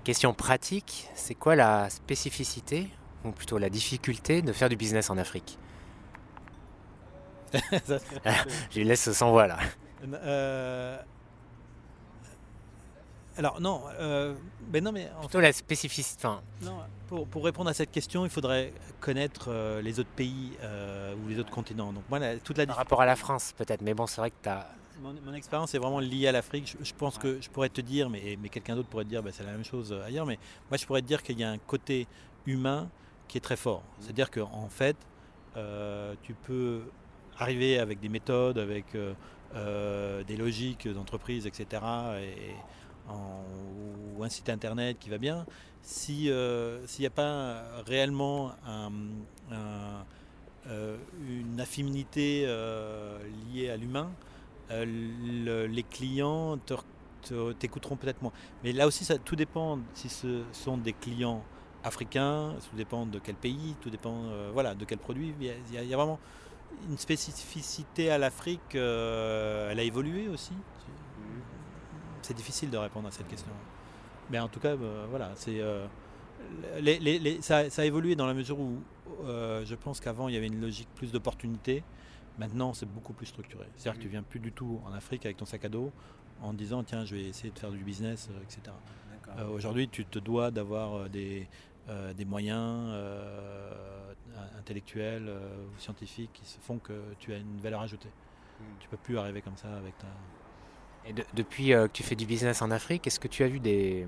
Question 0.04 0.34
pratique, 0.34 1.10
c'est 1.14 1.36
quoi 1.36 1.56
la 1.56 1.90
spécificité 1.90 2.90
ou 3.24 3.32
plutôt 3.32 3.58
la 3.58 3.70
difficulté 3.70 4.42
de 4.42 4.52
faire 4.54 4.70
du 4.70 4.76
business 4.76 5.10
en 5.10 5.18
Afrique? 5.18 5.60
Je 7.54 8.80
lui 8.80 8.86
laisse 8.86 9.12
sans 9.12 9.32
voix 9.32 9.48
là. 9.48 9.60
Euh, 13.40 13.46
alors 13.46 13.62
non, 13.62 13.84
euh, 14.00 14.36
ben 14.68 14.84
non 14.84 14.92
mais 14.92 15.10
plutôt 15.20 15.40
la 15.40 15.54
spécificité. 15.54 16.28
pour, 17.08 17.28
pour, 17.28 17.44
répondre 17.46 17.70
à 17.70 17.74
cette 17.74 17.92
question, 17.92 18.26
il 18.26 18.30
faudrait 18.30 18.74
connaître 19.00 19.48
euh, 19.50 19.82
les 19.82 20.00
autres 20.00 20.10
pays 20.10 20.52
ou 21.24 21.30
les 21.30 21.40
autres 21.40 21.52
continents. 21.52 21.94
Donc 21.94 22.04
moi, 22.10 22.20
toute 22.44 22.58
la 22.58 22.68
par 22.68 22.76
rapport 22.76 23.02
à 23.02 23.06
la 23.06 23.16
France 23.16 23.54
peut-être, 23.58 23.82
mais 23.82 23.94
bon, 23.94 24.08
c'est 24.08 24.22
vrai 24.22 24.32
que 24.32 24.36
tu 24.44 24.50
as 24.50 24.68
mon, 25.02 25.34
expérience 25.34 25.74
est 25.74 25.78
vraiment 25.78 26.02
liée 26.02 26.28
à 26.28 26.34
l'Afrique. 26.34 26.76
Je, 26.82 26.94
pense 26.94 27.18
que 27.18 27.40
je 27.40 27.50
pourrais 27.50 27.70
te 27.70 27.80
dire, 27.80 28.10
mais, 28.10 28.38
mais 28.42 28.50
quelqu'un 28.50 28.76
d'autre 28.76 28.90
pourrait 28.90 29.06
te 29.06 29.10
dire, 29.10 29.24
ben, 29.24 29.32
c'est 29.34 29.46
la 29.46 29.54
même 29.54 29.64
chose 29.64 29.94
ailleurs. 30.06 30.26
Mais 30.26 30.38
moi, 30.70 30.78
je 30.78 30.86
pourrais 30.86 31.02
te 31.02 31.08
dire 31.08 31.24
qu'il 31.24 31.40
y 31.40 31.44
a 31.46 31.50
un 31.50 31.58
côté 31.58 32.06
humain 32.46 32.90
qui 33.30 33.38
est 33.38 33.42
très 33.42 33.56
fort. 33.56 33.84
C'est-à-dire 34.02 34.30
qu'en 34.30 34.68
fait, 34.68 34.98
euh, 35.56 36.16
tu 36.22 36.34
peux 36.34 36.82
arriver 37.38 37.80
avec 37.80 38.00
des 38.00 38.10
méthodes, 38.10 38.58
avec 38.58 38.94
euh, 38.96 39.14
euh, 39.56 40.24
des 40.24 40.36
logiques 40.36 40.88
d'entreprise, 40.88 41.48
etc., 41.48 41.82
et, 42.22 42.54
ou 43.10 44.24
un 44.24 44.30
site 44.30 44.50
internet 44.50 44.98
qui 45.00 45.10
va 45.10 45.18
bien. 45.18 45.46
S'il 45.82 46.32
n'y 47.00 47.06
a 47.06 47.10
pas 47.10 47.64
réellement 47.86 48.52
une 50.66 51.60
affinité 51.60 52.46
liée 53.54 53.70
à 53.70 53.78
l'humain, 53.78 54.12
les 54.70 55.86
clients 55.90 56.58
t'écouteront 57.60 57.96
peut-être 57.96 58.22
moins. 58.22 58.34
Mais 58.64 58.74
là 58.74 58.88
aussi, 58.88 59.08
tout 59.26 59.36
dépend 59.36 59.80
si 59.94 60.10
ce 60.10 60.44
sont 60.52 60.78
des 60.78 60.94
clients 60.94 61.44
africain, 61.84 62.56
tout 62.70 62.76
dépend 62.76 63.06
de 63.06 63.20
quel 63.20 63.36
pays, 63.36 63.76
tout 63.82 63.90
dépend 63.90 64.24
euh, 64.26 64.50
voilà, 64.54 64.76
de 64.76 64.86
quel 64.86 64.98
produit. 64.98 65.34
Il 65.40 65.46
y, 65.74 65.94
a, 65.94 65.98
vraiment 65.98 66.20
une 66.90 66.98
spécificité 66.98 68.10
à 68.10 68.18
l'Afrique, 68.18 68.76
euh, 68.76 69.72
elle 69.72 69.80
a 69.80 69.84
évolué 69.84 70.28
aussi. 70.28 70.54
C'est 72.30 72.36
difficile 72.36 72.70
de 72.70 72.78
répondre 72.78 73.08
à 73.08 73.12
cette 73.12 73.28
question. 73.28 73.52
Mais 74.30 74.38
en 74.38 74.48
tout 74.48 74.60
cas, 74.60 74.76
euh, 74.76 75.08
voilà, 75.10 75.32
c'est 75.34 75.64
ça, 77.42 77.64
a 77.82 77.86
évolué 77.86 78.16
dans 78.16 78.28
la 78.28 78.36
mesure 78.36 78.60
où 78.60 78.78
je 79.26 79.74
pense 79.74 80.00
qu'avant 80.00 80.28
il 80.28 80.36
y 80.36 80.38
avait 80.38 80.46
une 80.46 80.62
logique 80.62 80.90
plus 80.94 81.12
d'opportunité. 81.12 81.84
Maintenant, 82.38 82.76
c'est 82.76 82.86
beaucoup 82.86 83.14
plus 83.14 83.26
structuré. 83.26 83.66
C'est-à-dire 83.76 83.98
que 83.98 84.04
tu 84.04 84.10
viens 84.10 84.22
plus 84.22 84.40
du 84.40 84.52
tout 84.52 84.80
en 84.86 84.94
Afrique 84.94 85.26
avec 85.26 85.38
ton 85.38 85.46
sac 85.46 85.66
à 85.66 85.70
dos 85.70 85.92
en 86.44 86.54
disant 86.54 86.84
tiens, 86.84 87.04
je 87.04 87.16
vais 87.16 87.24
essayer 87.24 87.50
de 87.50 87.58
faire 87.58 87.72
du 87.72 87.84
business, 87.84 88.30
etc. 88.44 88.76
Aujourd'hui, 89.52 89.90
tu 89.90 90.06
te 90.06 90.20
dois 90.20 90.52
d'avoir 90.52 91.10
des, 91.10 91.48
euh, 91.90 92.14
des 92.14 92.26
moyens 92.26 92.92
euh, 92.92 94.14
intellectuels 94.60 95.26
euh, 95.28 95.66
ou 95.66 95.80
scientifiques 95.80 96.30
qui 96.34 96.46
se 96.46 96.60
font 96.60 96.78
que 96.78 96.94
tu 97.18 97.34
as 97.34 97.38
une 97.38 97.58
valeur 97.58 97.82
ajoutée. 97.82 98.12
Hmm. 98.60 98.64
Tu 98.80 98.88
peux 98.90 98.98
plus 98.98 99.18
arriver 99.18 99.42
comme 99.42 99.58
ça 99.58 99.76
avec 99.76 99.98
ta. 99.98 100.06
Depuis 101.34 101.70
que 101.70 101.88
tu 101.88 102.04
fais 102.04 102.16
du 102.16 102.26
business 102.26 102.62
en 102.62 102.72
Afrique, 102.72 103.08
est-ce 103.08 103.20
que 103.20 103.28
tu 103.28 103.44
as 103.44 103.48
vu 103.48 103.60
des 103.60 104.08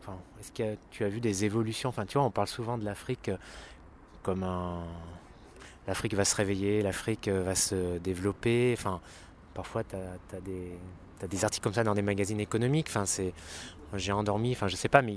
enfin, 0.00 0.16
est-ce 0.38 0.52
que 0.52 0.76
tu 0.90 1.04
as 1.04 1.08
vu 1.08 1.20
des 1.20 1.44
évolutions? 1.44 1.88
Enfin, 1.88 2.06
tu 2.06 2.14
vois, 2.18 2.26
on 2.26 2.30
parle 2.30 2.48
souvent 2.48 2.78
de 2.78 2.84
l'Afrique 2.84 3.30
comme 4.22 4.42
un. 4.42 4.84
L'Afrique 5.86 6.14
va 6.14 6.24
se 6.24 6.34
réveiller, 6.36 6.82
l'Afrique 6.82 7.28
va 7.28 7.54
se 7.54 7.98
développer. 7.98 8.74
Enfin, 8.76 9.00
parfois, 9.54 9.84
tu 9.84 9.96
as, 9.96 10.40
des, 10.40 10.72
as 11.22 11.26
des 11.26 11.44
articles 11.44 11.64
comme 11.64 11.72
ça 11.72 11.82
dans 11.82 11.94
des 11.94 12.02
magazines 12.02 12.40
économiques. 12.40 12.88
Enfin, 12.88 13.06
c'est, 13.06 13.32
j'ai 13.94 14.12
endormi. 14.12 14.52
Enfin, 14.52 14.68
je 14.68 14.76
sais 14.76 14.88
pas, 14.88 15.02
mais 15.02 15.16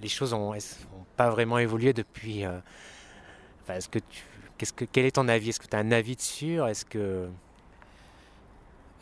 les 0.00 0.08
choses 0.08 0.32
n'ont 0.32 0.54
pas 1.16 1.30
vraiment 1.30 1.58
évolué 1.58 1.92
depuis. 1.92 2.44
Euh, 2.44 2.60
est-ce 3.68 3.88
que 3.88 3.98
qu'est-ce 4.58 4.72
que, 4.72 4.84
quel 4.84 5.06
est 5.06 5.12
ton 5.12 5.28
avis? 5.28 5.50
Est-ce 5.50 5.60
que 5.60 5.66
tu 5.66 5.76
as 5.76 5.80
un 5.80 5.92
avis 5.92 6.16
dessus? 6.16 6.60
Est-ce 6.62 6.84
que 6.84 7.28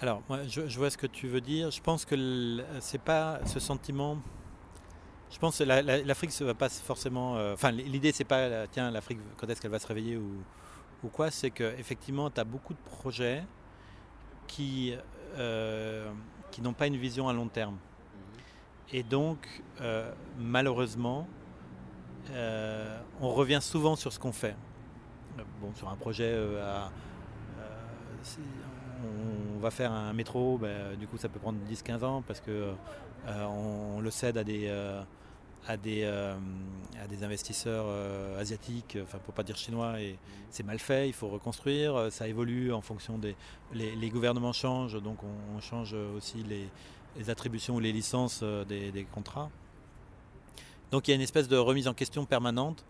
alors, 0.00 0.22
moi, 0.28 0.40
je, 0.48 0.78
vois 0.78 0.90
ce 0.90 0.96
que 0.96 1.06
tu 1.06 1.28
veux 1.28 1.40
dire. 1.40 1.70
Je 1.70 1.80
pense 1.80 2.04
que 2.04 2.64
c'est 2.80 3.00
pas 3.00 3.40
ce 3.44 3.60
sentiment. 3.60 4.18
Je 5.30 5.38
pense 5.38 5.58
que 5.58 5.64
l'Afrique 5.64 6.38
ne 6.40 6.46
va 6.46 6.54
pas 6.54 6.68
forcément. 6.68 7.36
Euh, 7.36 7.54
enfin, 7.54 7.70
l'idée, 7.70 8.12
c'est 8.12 8.24
pas 8.24 8.66
tiens, 8.68 8.90
l'Afrique, 8.90 9.18
quand 9.36 9.48
est-ce 9.48 9.60
qu'elle 9.60 9.70
va 9.70 9.78
se 9.78 9.86
réveiller 9.86 10.16
ou, 10.16 10.42
ou 11.04 11.08
quoi. 11.08 11.30
C'est 11.30 11.50
qu'effectivement, 11.50 12.30
tu 12.30 12.40
as 12.40 12.44
beaucoup 12.44 12.74
de 12.74 12.78
projets 12.78 13.44
qui, 14.46 14.94
euh, 15.36 16.10
qui 16.50 16.62
n'ont 16.62 16.72
pas 16.72 16.86
une 16.86 16.96
vision 16.96 17.28
à 17.28 17.32
long 17.32 17.48
terme. 17.48 17.76
Et 18.92 19.02
donc, 19.02 19.62
euh, 19.80 20.12
malheureusement, 20.38 21.28
euh, 22.30 23.00
on 23.20 23.30
revient 23.30 23.60
souvent 23.62 23.94
sur 23.96 24.12
ce 24.12 24.18
qu'on 24.18 24.32
fait. 24.32 24.56
Bon, 25.60 25.72
sur 25.74 25.88
un 25.88 25.96
projet, 25.96 26.32
euh, 26.34 26.86
on 29.56 29.60
va 29.60 29.70
faire 29.70 29.92
un 29.92 30.12
métro, 30.12 30.58
ben, 30.58 30.96
du 30.98 31.06
coup 31.06 31.16
ça 31.16 31.28
peut 31.28 31.38
prendre 31.38 31.58
10-15 31.70 32.04
ans 32.04 32.22
parce 32.26 32.40
que 32.40 32.72
on, 33.26 34.00
le 34.00 34.10
cède 34.10 34.38
à 34.38 34.44
des, 34.44 34.68
à 35.68 35.76
des 35.76 37.24
investisseurs 37.24 37.86
asiatiques, 38.38 38.98
enfin 39.02 39.18
pour 39.18 39.34
pas 39.34 39.42
dire 39.42 39.56
chinois, 39.56 40.00
et 40.00 40.16
c'est 40.50 40.62
mal 40.62 40.78
fait, 40.78 41.08
il 41.08 41.12
faut 41.12 41.28
reconstruire, 41.28 42.08
ça 42.10 42.28
évolue 42.28 42.72
en 42.72 42.80
fonction 42.80 43.18
des... 43.18 43.36
Les, 43.72 44.10
gouvernements 44.10 44.52
changent, 44.52 45.00
donc 45.02 45.18
on 45.22 45.60
change 45.60 45.94
aussi 45.94 46.42
les, 46.42 46.68
attributions 47.28 47.76
ou 47.76 47.80
les 47.80 47.92
licences 47.92 48.40
euh, 48.42 48.64
des, 48.64 49.06
contrats. 49.12 49.50
Donc 50.90 51.08
il 51.08 51.10
y 51.10 51.12
a 51.12 51.14
une 51.14 51.20
espèce 51.20 51.48
de 51.48 51.56
remise 51.56 51.88
en 51.88 51.94
question 51.94 52.24
permanente. 52.24 52.84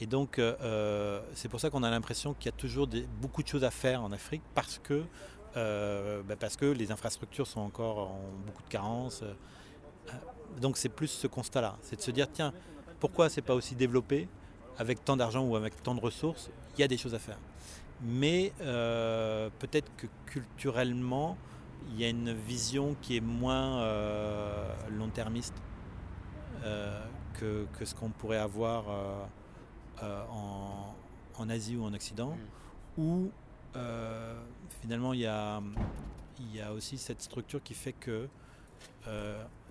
Et 0.00 0.06
donc 0.06 0.38
euh, 0.38 0.54
euh, 0.62 1.20
c'est 1.34 1.48
pour 1.48 1.60
ça 1.60 1.70
qu'on 1.70 1.82
a 1.82 1.90
l'impression 1.90 2.34
qu'il 2.34 2.46
y 2.46 2.54
a 2.54 2.56
toujours 2.56 2.88
beaucoup 3.20 3.42
de 3.42 3.48
choses 3.48 3.64
à 3.64 3.70
faire 3.70 4.02
en 4.02 4.12
Afrique 4.12 4.42
parce 4.54 4.78
que, 4.78 5.02
bah, 5.58 6.36
parce 6.38 6.56
que 6.56 6.66
les 6.66 6.90
infrastructures 6.92 7.46
sont 7.46 7.60
encore 7.60 7.98
en 7.98 8.20
beaucoup 8.46 8.62
de 8.62 8.68
carences. 8.68 9.24
Donc 10.60 10.76
c'est 10.76 10.88
plus 10.88 11.08
ce 11.08 11.26
constat-là, 11.26 11.76
c'est 11.82 11.96
de 11.96 12.00
se 12.00 12.10
dire 12.10 12.26
tiens, 12.32 12.52
pourquoi 13.00 13.28
c'est 13.28 13.42
pas 13.42 13.54
aussi 13.54 13.74
développé 13.74 14.28
avec 14.78 15.04
tant 15.04 15.16
d'argent 15.16 15.44
ou 15.44 15.56
avec 15.56 15.82
tant 15.82 15.94
de 15.94 16.00
ressources, 16.00 16.50
il 16.76 16.80
y 16.80 16.84
a 16.84 16.88
des 16.88 16.96
choses 16.96 17.14
à 17.14 17.18
faire. 17.18 17.38
Mais 18.02 18.52
euh, 18.60 19.50
peut-être 19.58 19.90
que 19.96 20.06
culturellement, 20.26 21.36
il 21.90 22.00
y 22.00 22.04
a 22.04 22.08
une 22.08 22.32
vision 22.32 22.96
qui 23.02 23.16
est 23.16 23.20
moins 23.20 23.80
euh, 23.80 24.72
long-termiste 24.90 25.54
euh, 26.62 27.04
que, 27.34 27.66
que, 27.78 27.84
ce 27.84 27.94
qu'on 27.94 28.10
pourrait 28.10 28.38
avoir 28.38 28.84
en, 30.02 30.94
en, 31.38 31.50
Asie 31.50 31.76
ou 31.76 31.84
en 31.84 31.92
Occident, 31.92 32.36
mm. 32.96 33.02
où 33.02 33.30
finalement 34.80 35.12
il 35.12 35.20
y, 35.20 35.26
a, 35.26 35.60
aussi 36.74 36.98
cette 36.98 37.22
structure 37.22 37.62
qui 37.62 37.74
fait 37.74 37.92
que 37.92 38.28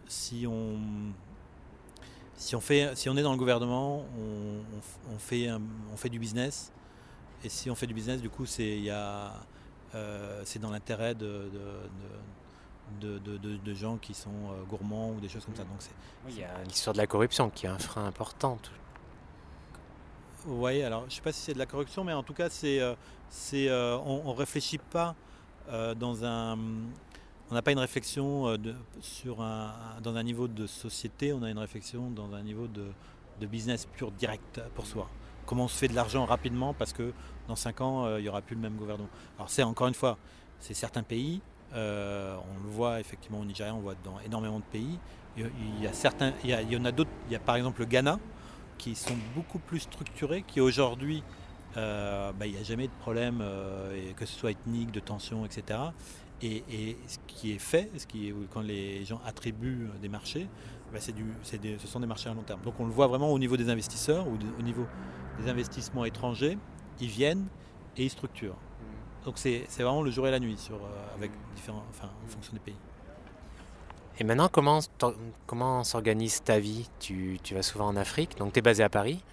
si 0.07 0.45
on 0.47 0.79
si 2.37 2.55
on, 2.55 2.61
fait, 2.61 2.95
si 2.95 3.09
on 3.09 3.17
est 3.17 3.23
dans 3.23 3.31
le 3.31 3.37
gouvernement, 3.37 4.05
on, 4.15 5.17
fait, 5.17 5.49
on 5.51 5.97
fait 5.97 6.09
du 6.09 6.19
business. 6.19 6.71
Et 7.43 7.49
si 7.49 7.69
on 7.69 7.75
fait 7.75 7.87
du 7.87 7.95
business, 7.95 8.21
du 8.21 8.29
coup, 8.29 8.45
c'est 8.45 8.83
euh, 8.87 10.43
dans 10.61 10.69
l'intérêt 10.69 11.15
de, 11.15 11.49
de, 13.01 13.19
de, 13.19 13.73
gens 13.73 13.97
qui 13.97 14.13
sont 14.13 14.29
euh, 14.29 14.63
gourmands 14.69 15.11
ou 15.11 15.19
des 15.19 15.29
choses 15.29 15.45
comme 15.45 15.55
ça. 15.55 15.63
Donc 15.63 15.79
il 16.29 16.37
y 16.37 16.43
a 16.43 16.63
l'histoire 16.63 16.93
de 16.93 16.99
la 16.99 17.07
corruption 17.07 17.49
qui 17.49 17.65
est 17.65 17.69
un 17.69 17.79
frein 17.79 18.05
important. 18.05 18.57
Oui, 20.45 20.81
alors 20.83 21.01
je 21.01 21.05
ne 21.05 21.11
sais 21.11 21.21
pas 21.21 21.31
si 21.31 21.41
c'est 21.41 21.53
de 21.53 21.59
la 21.59 21.65
corruption, 21.65 22.03
mais 22.03 22.13
en 22.13 22.23
tout 22.23 22.33
cas, 22.33 22.49
c'est, 22.49 22.79
euh, 22.79 22.93
c'est, 23.29 23.71
on 23.71 24.31
ne 24.31 24.37
réfléchit 24.37 24.77
pas 24.77 25.15
dans 25.95 26.23
un 26.23 26.57
on 27.49 27.55
n'a 27.55 27.61
pas 27.61 27.71
une 27.71 27.79
réflexion 27.79 28.47
euh, 28.47 28.57
sur 29.01 29.41
un, 29.41 29.73
dans 30.03 30.15
un 30.15 30.23
niveau 30.23 30.47
de 30.47 30.67
société, 30.67 31.31
on 31.31 31.43
a 31.43 31.49
une 31.49 31.59
réflexion 31.59 32.09
dans 32.11 32.33
un 32.33 32.41
niveau 32.41 32.67
de, 32.67 32.87
business 33.45 33.85
pur 33.85 34.11
direct 34.11 34.59
pour 34.75 34.85
soi. 34.85 35.07
Comment 35.45 35.65
on 35.65 35.67
se 35.67 35.77
fait 35.77 35.87
de 35.87 35.93
l'argent 35.95 36.25
rapidement 36.25 36.73
parce 36.73 36.91
que 36.91 37.13
dans 37.47 37.55
5 37.55 37.81
ans, 37.81 38.05
euh, 38.05 38.19
il 38.19 38.23
n'y 38.23 38.29
aura 38.29 38.41
plus 38.41 38.55
le 38.55 38.61
même 38.61 38.75
gouvernement. 38.75 39.09
Alors 39.37 39.49
c'est 39.49 39.63
encore 39.63 39.87
une 39.87 39.93
fois, 39.93 40.17
c'est 40.59 40.73
certains 40.73 41.03
pays, 41.03 41.39
euh, 41.73 42.35
on 42.35 42.63
le 42.63 42.69
voit 42.69 42.99
effectivement 42.99 43.39
au 43.39 43.45
Nigeria, 43.45 43.73
on 43.73 43.79
voit 43.79 43.95
dans 44.03 44.19
énormément 44.19 44.59
de 44.59 44.65
pays. 44.65 44.99
Il 45.37 45.83
y, 45.83 45.85
a 45.85 45.93
certains, 45.93 46.33
il 46.43 46.49
y, 46.49 46.75
en 46.75 46.83
a 46.83 46.91
d'autres, 46.91 47.11
il 47.27 47.33
y 47.33 47.35
a 47.35 47.39
par 47.39 47.55
exemple 47.55 47.81
le 47.81 47.85
Ghana, 47.85 48.17
qui 48.77 48.95
sont 48.95 49.15
beaucoup 49.35 49.59
plus 49.59 49.79
structurés, 49.79 50.43
qui 50.45 50.61
aujourd'hui, 50.61 51.23
bah, 51.75 52.45
il 52.45 52.51
n'y 52.51 52.57
a 52.57 52.63
jamais 52.63 52.87
de 52.87 52.93
problème, 53.01 53.43
que 54.15 54.25
ce 54.25 54.33
soit 54.33 54.51
ethnique, 54.51 54.91
de 54.91 54.99
tension, 54.99 55.45
etc. 55.45 55.79
Et, 56.41 56.97
ce 57.07 57.17
qui 57.27 57.51
est 57.51 57.59
fait, 57.59 57.89
ce 57.97 58.05
qui 58.05 58.29
est, 58.29 58.33
quand 58.51 58.61
les 58.61 59.05
gens 59.05 59.21
attribuent 59.25 59.89
des 60.01 60.09
marchés, 60.09 60.47
bah, 60.93 60.99
du, 61.13 61.25
ce 61.43 61.87
sont 61.87 61.99
des 61.99 62.07
marchés 62.07 62.29
à 62.29 62.33
long 62.33 62.43
terme. 62.43 62.61
Donc 62.61 62.79
on 62.79 62.85
le 62.85 62.91
voit 62.91 63.07
vraiment 63.07 63.31
au 63.31 63.39
niveau 63.39 63.57
des 63.57 63.69
investisseurs 63.69 64.27
ou 64.27 64.37
au 64.57 64.61
niveau 64.61 64.85
des 65.39 65.49
investissements 65.49 66.05
étrangers, 66.05 66.57
ils 66.99 67.09
viennent 67.09 67.47
et 67.97 68.05
ils 68.05 68.09
structurent. 68.09 68.55
Mm. 68.55 69.25
Donc 69.25 69.37
c'est 69.37 69.65
vraiment 69.77 70.01
le 70.01 70.11
jour 70.11 70.27
et 70.27 70.31
la 70.31 70.39
nuit 70.39 70.57
sur, 70.57 70.75
euh, 70.75 71.15
avec 71.15 71.31
différents, 71.55 71.83
enfin, 71.89 72.09
en 72.25 72.27
fonction 72.27 72.53
des 72.53 72.59
pays. 72.59 72.75
Et 74.19 74.23
maintenant, 74.23 74.49
comment, 74.49 74.79
comment 75.45 75.83
s'organise 75.83 76.41
ta 76.43 76.59
vie? 76.59 76.89
Tu, 76.99 77.39
tu, 77.43 77.53
vas 77.53 77.61
souvent 77.61 77.87
en 77.87 77.95
Afrique, 77.95 78.37
donc 78.37 78.53
tu 78.53 78.59
es 78.59 78.61
basé 78.61 78.83
à 78.83 78.89
Paris 78.89 79.23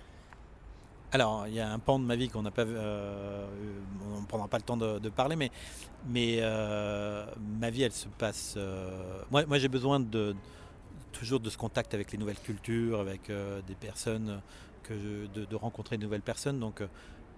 alors, 1.15 1.47
il 1.47 1.55
y 1.55 1.61
a 1.61 1.71
un 1.71 1.79
pan 1.79 2.01
de 2.01 2.05
ma 2.05 2.17
vie 2.17 2.29
qu'on 2.29 2.43
n'a 2.43 2.51
pas, 2.51 2.63
euh, 2.63 3.47
on 4.17 4.23
ne 4.23 4.27
prendra 4.27 4.49
pas 4.49 4.57
le 4.57 4.65
temps 4.65 4.77
de, 4.77 5.09
parler, 5.11 5.37
mais, 5.37 5.53
mais 6.09 6.39
euh, 6.41 7.25
ma 7.61 7.71
vie, 7.71 7.83
elle 7.83 7.93
se 7.93 8.09
passe. 8.09 8.55
Euh, 8.57 9.23
moi, 9.31 9.47
moi 9.47 9.61
j'ai 9.61 9.69
besoin 9.69 10.01
de 10.01 10.35
toujours 11.13 11.39
de 11.39 11.51
ce 11.51 11.57
contact 11.57 11.95
avec 11.95 12.11
les 12.11 12.19
nouvelles 12.19 12.41
cultures, 12.41 12.99
avec 12.99 13.31
des 13.31 13.75
personnes, 13.77 14.41
que 14.83 15.29
de, 15.29 15.55
rencontrer 15.55 15.99
de 15.99 16.03
nouvelles 16.03 16.21
personnes. 16.21 16.59
Donc, 16.59 16.83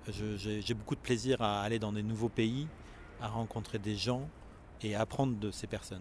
j'ai 0.09 0.73
beaucoup 0.73 0.95
de 0.95 1.01
plaisir 1.01 1.43
à 1.43 1.61
aller 1.61 1.79
dans 1.79 1.93
des 1.93 2.03
nouveaux 2.03 2.31
pays, 2.31 2.67
à 3.21 3.29
rencontrer 3.29 3.79
des 3.79 3.95
gens 3.95 4.27
et 4.81 4.95
à 4.95 5.03
apprendre 5.03 5.37
de 5.37 5.51
ces 5.51 5.67
personnes. 5.67 6.01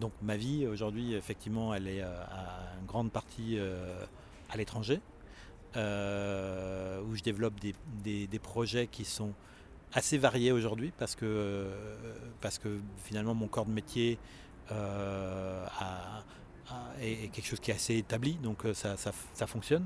Donc, 0.00 0.12
ma 0.22 0.36
vie 0.36 0.66
aujourd'hui, 0.66 1.14
effectivement, 1.14 1.74
elle 1.74 1.88
est 1.88 2.02
à 2.02 2.74
une 2.80 2.86
grande 2.86 3.12
partie 3.12 3.58
à 4.50 4.56
l'étranger. 4.56 5.00
Euh, 5.76 7.02
où 7.02 7.16
je 7.16 7.22
développe 7.22 7.54
des, 8.04 8.38
projets 8.40 8.86
qui 8.86 9.04
sont 9.04 9.32
assez 9.92 10.18
variés 10.18 10.52
aujourd'hui 10.52 10.92
parce 10.96 11.16
que, 11.16 11.24
euh, 11.24 11.94
parce 12.40 12.58
que 12.58 12.78
finalement 13.02 13.34
mon 13.34 13.48
corps 13.48 13.66
de 13.66 13.72
métier 13.72 14.18
euh, 14.70 15.66
est 17.00 17.28
quelque 17.32 17.46
chose 17.46 17.58
qui 17.58 17.72
est 17.72 17.74
assez 17.74 17.96
établi, 17.96 18.34
donc 18.34 18.64
ça, 18.74 18.96
fonctionne. 19.48 19.84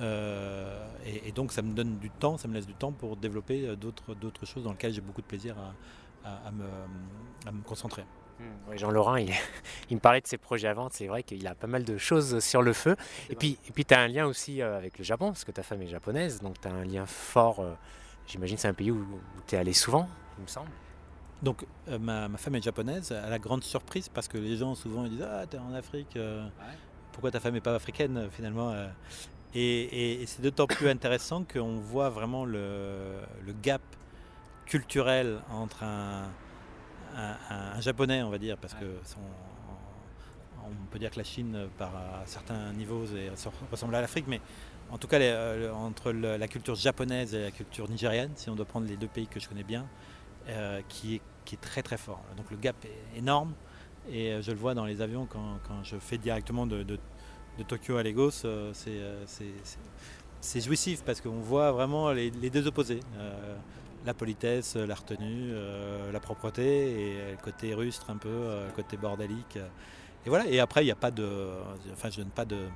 Et, 0.00 1.30
donc 1.32 1.52
ça 1.52 1.62
me 1.62 1.72
donne 1.72 1.98
du 1.98 2.10
temps, 2.10 2.36
ça 2.36 2.48
me 2.48 2.54
laisse 2.54 2.66
du 2.66 2.74
temps 2.74 2.90
pour 2.90 3.16
développer 3.16 3.76
d'autres 3.76 4.44
choses 4.44 4.64
dans 4.64 4.72
lesquelles 4.72 4.92
j'ai 4.92 5.00
beaucoup 5.00 5.22
de 5.22 5.26
plaisir 5.26 5.54
à 6.24 6.50
me 6.50 7.62
concentrer. 7.62 8.04
Hmm. 8.42 8.76
Jean-Laurent, 8.76 9.16
il, 9.16 9.30
me 9.90 9.98
parlait 9.98 10.20
de 10.20 10.26
ses 10.26 10.38
projets 10.38 10.68
à 10.68 10.74
vente. 10.74 10.92
C'est 10.92 11.06
vrai 11.06 11.22
qu'il 11.22 11.46
a 11.46 11.54
pas 11.54 11.66
mal 11.66 11.84
de 11.84 11.96
choses 11.96 12.40
sur 12.40 12.62
le 12.62 12.72
feu. 12.72 12.96
Et 13.30 13.36
puis, 13.36 13.58
et 13.68 13.72
puis, 13.72 13.84
tu 13.84 13.94
as 13.94 14.00
un 14.00 14.08
lien 14.08 14.26
aussi 14.26 14.62
euh, 14.62 14.76
avec 14.76 14.98
le 14.98 15.04
Japon, 15.04 15.28
parce 15.28 15.44
que 15.44 15.52
ta 15.52 15.62
femme 15.62 15.82
est 15.82 15.88
japonaise. 15.88 16.40
Donc, 16.40 16.60
tu 16.60 16.68
as 16.68 16.72
un 16.72 16.84
lien 16.84 17.06
fort. 17.06 17.60
Euh, 17.60 17.72
j'imagine 18.26 18.56
c'est 18.56 18.68
un 18.68 18.74
pays 18.74 18.90
où, 18.90 19.06
tu 19.46 19.54
es 19.54 19.58
allé 19.58 19.72
souvent, 19.72 20.08
il 20.38 20.42
me 20.42 20.48
semble. 20.48 20.70
Donc, 21.42 21.64
euh, 21.88 21.98
ma, 21.98 22.28
femme 22.36 22.54
est 22.54 22.62
japonaise. 22.62 23.12
À 23.12 23.28
la 23.28 23.38
grande 23.38 23.64
surprise, 23.64 24.08
parce 24.08 24.28
que 24.28 24.38
les 24.38 24.56
gens 24.56 24.74
souvent 24.74 25.04
ils 25.04 25.10
disent 25.10 25.28
Ah, 25.28 25.44
tu 25.48 25.56
es 25.56 25.58
en 25.58 25.74
Afrique. 25.74 26.18
Pourquoi 27.12 27.30
ta 27.30 27.40
femme 27.40 27.54
n'est 27.54 27.60
pas 27.60 27.74
africaine, 27.74 28.28
finalement 28.30 28.74
Et, 29.54 30.24
c'est 30.26 30.40
d'autant 30.40 30.66
plus 30.66 30.88
intéressant 30.88 31.44
qu'on 31.44 31.76
voit 31.78 32.08
vraiment 32.08 32.44
le, 32.46 33.20
le 33.44 33.52
gap 33.52 33.82
culturel 34.64 35.40
entre 35.50 35.82
un 35.82 36.30
un, 37.16 37.80
japonais, 37.80 38.22
on 38.22 38.30
va 38.30 38.38
dire, 38.38 38.56
parce 38.56 38.74
que 38.74 38.84
on 40.64 40.86
peut 40.90 40.98
dire 40.98 41.10
que 41.10 41.18
la 41.18 41.24
Chine, 41.24 41.68
par 41.76 41.92
certains 42.24 42.72
niveaux, 42.72 43.04
ressemble 43.70 43.94
à 43.94 44.00
l'Afrique, 44.00 44.26
mais 44.28 44.40
en 44.92 44.98
tout 44.98 45.08
cas, 45.08 45.18
euh, 45.18 45.72
entre 45.72 46.12
la 46.12 46.48
culture 46.48 46.74
japonaise 46.74 47.34
et 47.34 47.44
la 47.44 47.50
culture 47.50 47.88
nigériane, 47.88 48.30
si 48.36 48.50
on 48.50 48.54
doit 48.54 48.66
prendre 48.66 48.86
les 48.86 48.98
deux 48.98 49.08
pays 49.08 49.26
que 49.26 49.40
je 49.40 49.48
connais 49.48 49.64
bien, 49.64 49.86
euh, 50.48 50.82
qui, 50.86 51.14
est, 51.14 51.20
qui, 51.46 51.54
est, 51.54 51.58
très 51.58 51.82
très 51.82 51.96
fort. 51.96 52.20
Donc 52.36 52.50
le 52.50 52.58
gap 52.58 52.76
est 52.84 53.18
énorme, 53.18 53.54
et 54.10 54.32
euh, 54.32 54.42
je 54.42 54.50
le 54.50 54.58
vois 54.58 54.74
dans 54.74 54.84
les 54.84 55.00
avions 55.00 55.26
quand, 55.26 55.82
je 55.82 55.96
fais 55.96 56.18
directement 56.18 56.66
de, 56.66 56.98
Tokyo 57.68 57.96
à 57.96 58.02
Lagos, 58.02 58.44
c'est 60.40 60.60
jouissif 60.60 61.02
parce 61.04 61.20
qu'on 61.20 61.40
voit 61.40 61.72
vraiment 61.72 62.10
les, 62.12 62.30
les 62.30 62.50
deux 62.50 62.66
opposés 62.66 63.00
la 64.04 64.14
politesse, 64.14 64.76
la 64.76 64.94
retenue, 64.94 65.50
euh, 65.52 66.10
la 66.10 66.20
propreté 66.20 66.90
et 67.00 67.30
le 67.32 67.36
côté 67.36 67.74
rustre 67.74 68.10
un 68.10 68.16
peu, 68.16 68.28
euh, 68.28 68.66
le 68.66 68.72
côté 68.72 68.96
bordélique. 68.96 69.58
Et 70.26 70.28
voilà, 70.28 70.46
et 70.46 70.60
après 70.60 70.82
il 70.82 70.86
n'y 70.86 70.92
a 70.92 70.96
pas 70.96 71.10
de. 71.10 71.50
Enfin 71.92 72.10
je 72.10 72.18
donne 72.18 72.30
pas 72.30 72.44
de 72.44 72.66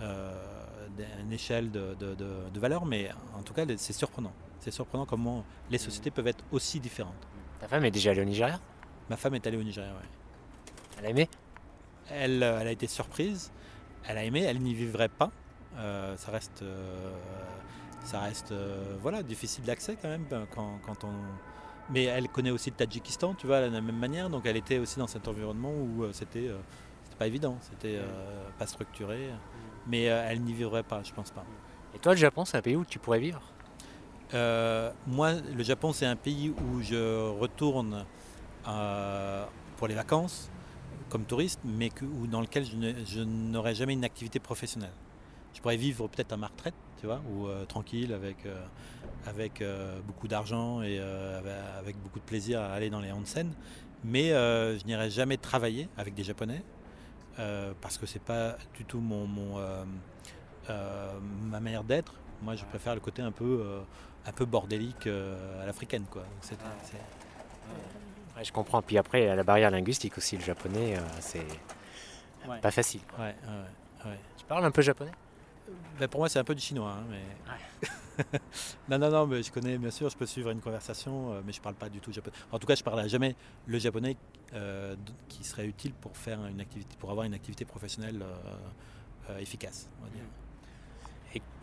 euh, 0.00 0.32
échelle 1.30 1.70
de, 1.70 1.94
de, 1.94 2.60
valeur, 2.60 2.84
mais 2.84 3.10
en 3.36 3.42
tout 3.42 3.54
cas 3.54 3.64
c'est 3.76 3.92
surprenant. 3.92 4.32
C'est 4.60 4.70
surprenant 4.70 5.06
comment 5.06 5.44
les 5.70 5.78
sociétés 5.78 6.10
peuvent 6.10 6.26
être 6.26 6.44
aussi 6.52 6.80
différentes. 6.80 7.28
Ta 7.60 7.68
femme 7.68 7.84
est 7.84 7.90
déjà 7.90 8.10
allée 8.10 8.22
au 8.22 8.26
Nigeria? 8.26 8.60
Ma 9.10 9.16
femme 9.16 9.34
est 9.34 9.46
allée 9.46 9.56
au 9.56 9.62
Nigeria, 9.62 9.90
oui. 10.00 10.08
Elle 10.98 11.06
a 11.06 11.10
aimé? 11.10 11.28
Elle, 12.10 12.42
elle, 12.42 12.66
a 12.68 12.70
été 12.70 12.86
surprise, 12.86 13.52
elle 14.06 14.18
a 14.18 14.24
aimé, 14.24 14.42
elle 14.42 14.60
n'y 14.60 14.74
vivrait 14.74 15.08
pas. 15.08 15.30
ça 15.76 16.30
reste 16.30 16.64
ça 18.04 18.20
reste 18.20 18.52
euh, 18.52 18.96
voilà, 19.00 19.22
difficile 19.22 19.64
d'accès 19.64 19.96
quand 20.00 20.08
même 20.08 20.24
ben, 20.28 20.46
quand, 20.54 21.04
on... 21.04 21.12
Mais 21.90 22.04
elle 22.04 22.28
connaît 22.28 22.50
aussi 22.50 22.70
le 22.70 22.76
Tadjikistan, 22.76 23.34
tu 23.34 23.46
vois, 23.46 23.60
de 23.60 23.72
la 23.72 23.80
même 23.80 23.98
manière, 23.98 24.30
donc 24.30 24.46
elle 24.46 24.56
était 24.56 24.78
aussi 24.78 24.98
dans 24.98 25.06
cet 25.06 25.28
environnement 25.28 25.72
où 25.72 26.04
euh, 26.04 26.10
c'était 26.12 26.48
euh, 26.48 26.58
pas 27.18 27.26
évident, 27.26 27.58
c'était 27.60 28.00
pas 28.58 28.66
structuré, 28.66 29.28
mais 29.86 30.04
elle 30.04 30.40
n'y 30.40 30.54
vivrait 30.54 30.82
pas, 30.82 31.02
je 31.04 31.12
pense 31.12 31.30
pas. 31.30 31.44
Et 31.94 31.98
toi, 31.98 32.12
le 32.12 32.18
Japon, 32.18 32.44
c'est 32.44 32.56
un 32.56 32.62
pays 32.62 32.74
où 32.74 32.84
tu 32.84 32.98
pourrais 32.98 33.20
vivre? 33.20 33.42
Moi, 35.06 35.34
le 35.54 35.62
Japon, 35.62 35.92
c'est 35.92 36.06
un 36.06 36.16
pays 36.16 36.50
où 36.50 36.80
je 36.80 37.28
retourne 37.38 38.06
pour 39.76 39.86
les 39.86 39.94
vacances 39.94 40.50
comme 41.10 41.24
touriste, 41.24 41.60
mais 41.64 41.90
que, 41.90 42.06
dans 42.26 42.40
lequel 42.40 42.64
je 42.64 43.20
n'aurai 43.20 43.74
jamais 43.74 43.92
une 43.92 44.04
activité 44.04 44.40
professionnelle. 44.40 44.94
Je 45.54 45.60
pourrais 45.60 45.76
vivre 45.76 46.08
peut-être 46.08 46.32
à 46.32 46.38
ma 46.38 46.46
retraite, 46.46 46.74
tu 47.02 47.08
vois, 47.08 47.20
ou 47.34 47.48
euh, 47.48 47.64
tranquille 47.64 48.14
avec, 48.14 48.46
euh, 48.46 48.64
avec 49.26 49.60
euh, 49.60 49.98
beaucoup 50.06 50.28
d'argent 50.28 50.82
et 50.82 51.00
avec 51.76 52.00
beaucoup 52.00 52.20
de 52.20 52.24
plaisir 52.24 52.60
à 52.60 52.66
aller 52.66 52.90
dans 52.90 53.00
les 53.00 53.10
onsen. 53.10 53.52
Mais 54.04 54.28
je 54.28 54.86
n'irai 54.86 55.10
jamais 55.10 55.36
travailler 55.36 55.88
avec 55.96 56.14
des 56.14 56.22
Japonais 56.22 56.62
parce 57.80 57.98
que 57.98 58.06
c'est 58.06 58.22
pas 58.22 58.56
du 58.74 58.84
tout 58.84 59.00
mon, 59.00 59.26
mon 59.26 59.60
ma 60.68 61.60
manière 61.60 61.82
d'être. 61.82 62.14
Moi, 62.40 62.54
je 62.54 62.64
préfère 62.64 62.94
le 62.94 63.00
côté 63.00 63.20
un 63.20 63.32
peu, 63.32 63.80
un 64.26 64.32
peu 64.32 64.44
bordélique 64.44 65.08
à 65.08 65.66
l'africaine, 65.66 66.04
quoi. 66.08 66.24
je 68.42 68.52
comprends. 68.52 68.82
Puis 68.82 68.98
après, 68.98 69.34
la 69.34 69.42
barrière 69.44 69.72
linguistique 69.72 70.18
aussi, 70.18 70.36
le 70.36 70.42
japonais, 70.42 70.96
c'est 71.20 71.46
pas 72.60 72.70
facile. 72.70 73.00
Ouais, 73.18 73.34
tu 74.36 74.44
parles 74.44 74.64
un 74.64 74.70
peu 74.70 74.82
japonais? 74.82 75.12
Ben, 75.98 76.08
Pour 76.08 76.20
moi, 76.20 76.28
c'est 76.28 76.38
un 76.38 76.44
peu 76.44 76.54
du 76.54 76.60
chinois. 76.60 76.92
Hein, 76.98 77.04
mais... 77.10 78.24
non, 78.88 78.98
non, 78.98 79.10
non, 79.10 79.26
mais 79.26 79.42
je 79.42 79.50
connais, 79.50 79.78
bien 79.78 79.90
sûr, 79.90 80.08
je 80.08 80.16
peux 80.16 80.26
suivre 80.26 80.50
une 80.50 80.60
conversation, 80.60 81.42
mais 81.46 81.52
je 81.52 81.58
ne 81.58 81.62
parle 81.62 81.74
pas 81.74 81.88
du 81.88 82.00
tout 82.00 82.12
japonais. 82.12 82.36
En 82.50 82.58
tout 82.58 82.66
cas, 82.66 82.74
je 82.74 82.80
ne 82.80 82.84
parlerai 82.84 83.08
jamais 83.08 83.34
le 83.66 83.78
japonais 83.78 84.16
qui 85.28 85.44
serait 85.44 85.66
utile 85.66 85.92
pour, 85.94 86.16
faire 86.16 86.44
une 86.46 86.60
activité, 86.60 86.96
pour 86.98 87.10
avoir 87.10 87.26
une 87.26 87.34
activité 87.34 87.64
professionnelle 87.64 88.22
efficace. 89.38 89.88
On 90.00 90.04
va 90.04 90.10
dire. 90.10 90.24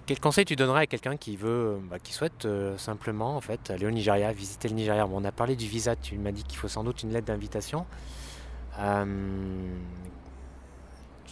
Quel 0.09 0.19
conseil 0.19 0.43
tu 0.43 0.55
donnerais 0.55 0.81
à 0.81 0.87
quelqu'un 0.87 1.17
qui 1.17 1.35
veut, 1.35 1.79
bah, 1.87 1.99
qui 1.99 2.13
souhaite 2.13 2.45
euh, 2.45 2.79
simplement 2.79 3.35
en 3.35 3.41
fait 3.41 3.69
aller 3.69 3.85
au 3.85 3.91
Nigeria, 3.91 4.31
visiter 4.31 4.67
le 4.67 4.73
Nigeria? 4.73 5.05
Bon, 5.05 5.21
on 5.21 5.23
a 5.23 5.31
parlé 5.31 5.55
du 5.55 5.67
visa, 5.67 5.95
tu 5.95 6.17
m'as 6.17 6.31
dit 6.31 6.43
qu'il 6.43 6.57
faut 6.57 6.67
sans 6.67 6.83
doute 6.83 7.03
une 7.03 7.11
lettre 7.11 7.27
d'invitation. 7.27 7.85
Euh, 8.79 9.05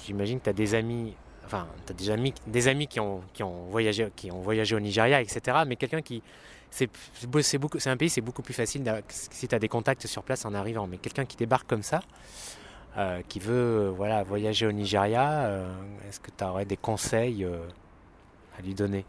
j'imagine 0.06 0.38
que 0.38 0.44
tu 0.44 0.50
as 0.52 0.54
des 0.54 0.76
amis, 0.76 1.16
enfin, 1.48 1.68
tu 1.86 1.92
as 1.92 1.96
des 1.96 2.10
amis, 2.10 2.34
des 2.46 2.68
amis 2.68 2.88
qui 2.88 3.00
ont, 3.00 3.22
qui 3.34 3.44
ont 3.44 3.66
voyagé, 3.70 4.12
qui 4.16 4.32
ont 4.32 4.42
voyagé 4.42 4.76
au 4.76 4.80
Nigeria, 4.80 5.22
etc. 5.22 5.58
Mais 5.66 5.76
quelqu'un 5.76 6.02
qui, 6.02 6.22
c'est 6.70 6.90
un 7.88 7.98
pays, 7.98 8.10
c'est 8.10 8.22
beaucoup 8.22 8.42
plus 8.42 8.54
facile 8.54 8.84
si 9.10 9.48
tu 9.48 9.56
as 9.56 9.60
des 9.60 9.70
contacts 9.70 10.06
sur 10.08 10.24
place 10.24 10.46
en 10.46 10.54
arrivant. 10.54 10.88
Mais 10.88 10.98
quelqu'un 10.98 11.26
qui 11.26 11.38
débarque 11.38 11.68
comme 11.68 11.84
ça. 11.84 12.02
Euh, 12.98 13.22
qui 13.28 13.40
veut 13.40 13.90
voilà, 13.90 14.24
voyager 14.24 14.66
au 14.66 14.72
Nigeria, 14.72 15.68
est-ce 16.08 16.20
que 16.20 16.32
tu 16.36 16.44
aurais 16.44 16.66
des 16.66 16.78
conseils 16.78 17.46
à 18.58 18.62
lui 18.64 18.74
donner? 18.74 19.06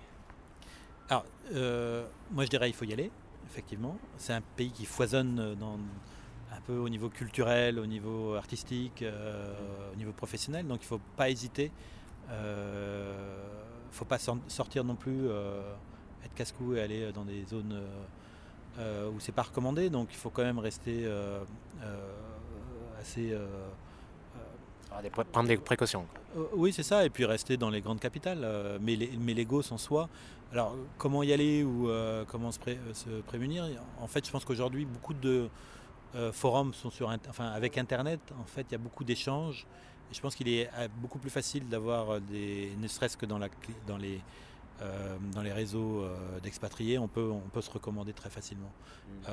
Alors, 1.08 1.24
euh, 1.54 2.06
moi 2.30 2.44
je 2.44 2.50
dirais 2.50 2.68
il 2.68 2.74
faut 2.74 2.84
y 2.84 2.92
aller, 2.92 3.10
effectivement. 3.50 3.96
C'est 4.18 4.34
un 4.34 4.42
pays 4.56 4.70
qui 4.70 4.84
foisonne 4.84 5.54
dans, 5.58 5.78
un 6.52 6.60
peu 6.66 6.76
au 6.76 6.88
niveau 6.88 7.08
culturel, 7.08 7.78
au 7.78 7.86
niveau 7.86 8.34
artistique, 8.34 9.02
euh, 9.02 9.54
au 9.92 9.96
niveau 9.96 10.12
professionnel, 10.12 10.66
donc 10.66 10.80
il 10.80 10.84
ne 10.84 10.88
faut 10.88 11.00
pas 11.16 11.30
hésiter. 11.30 11.70
Il 12.28 12.34
euh, 12.34 13.12
ne 13.88 13.92
faut 13.92 14.04
pas 14.04 14.18
sortir 14.18 14.84
non 14.84 14.94
plus, 14.94 15.28
être 16.24 16.34
casse-cou 16.34 16.74
et 16.74 16.80
aller 16.80 17.12
dans 17.12 17.24
des 17.24 17.44
zones 17.44 17.80
où 18.78 19.18
c'est 19.18 19.32
pas 19.32 19.42
recommandé, 19.42 19.90
donc 19.90 20.08
il 20.12 20.16
faut 20.16 20.30
quand 20.30 20.44
même 20.44 20.58
rester 20.58 21.10
assez 23.00 23.34
prendre 25.32 25.48
des 25.48 25.56
précautions. 25.56 26.06
Euh, 26.36 26.44
oui, 26.54 26.72
c'est 26.72 26.82
ça, 26.82 27.04
et 27.04 27.10
puis 27.10 27.24
rester 27.24 27.56
dans 27.56 27.70
les 27.70 27.80
grandes 27.80 28.00
capitales. 28.00 28.40
Euh, 28.42 28.78
mais, 28.80 28.96
les, 28.96 29.10
mais 29.18 29.34
l'ego 29.34 29.62
en 29.70 29.78
soi. 29.78 30.08
Alors, 30.52 30.74
comment 30.96 31.22
y 31.22 31.32
aller 31.32 31.62
ou 31.62 31.88
euh, 31.88 32.24
comment 32.26 32.50
se, 32.52 32.58
prémunir? 33.26 33.66
En 34.00 34.06
fait, 34.06 34.26
je 34.26 34.30
pense 34.30 34.44
qu'aujourd'hui, 34.44 34.84
beaucoup 34.86 35.14
de 35.14 35.48
forums 36.32 36.72
sont 36.72 36.90
sur. 36.90 37.10
Enfin, 37.28 37.48
avec 37.48 37.76
Internet, 37.76 38.20
en 38.40 38.46
fait, 38.46 38.66
il 38.70 38.72
y 38.72 38.74
a 38.74 38.78
beaucoup 38.78 39.04
d'échanges. 39.04 39.66
Et 40.10 40.14
je 40.14 40.20
pense 40.20 40.34
qu'il 40.34 40.48
est 40.48 40.70
beaucoup 41.00 41.18
plus 41.18 41.30
facile 41.30 41.68
d'avoir 41.68 42.20
des. 42.20 42.72
ne 42.78 42.88
serait-ce 42.88 43.16
que 43.16 43.26
dans, 43.26 43.38
la, 43.38 43.48
dans 43.86 43.96
les. 43.96 44.20
dans 45.34 45.42
les 45.42 45.52
réseaux 45.52 46.06
d'expatriés, 46.42 46.98
on 46.98 47.08
peut, 47.08 47.30
on 47.30 47.48
peut 47.50 47.60
se 47.60 47.70
recommander 47.70 48.12
très 48.12 48.30
facilement. 48.30 48.72
Mmh. 49.08 49.30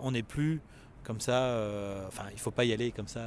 on 0.00 0.10
n'est 0.12 0.22
plus 0.22 0.60
comme 1.04 1.20
ça, 1.20 1.54
enfin 2.08 2.24
il 2.30 2.34
ne 2.34 2.40
faut 2.40 2.50
pas 2.50 2.64
y 2.64 2.72
aller 2.72 2.90
comme 2.90 3.08
ça 3.08 3.22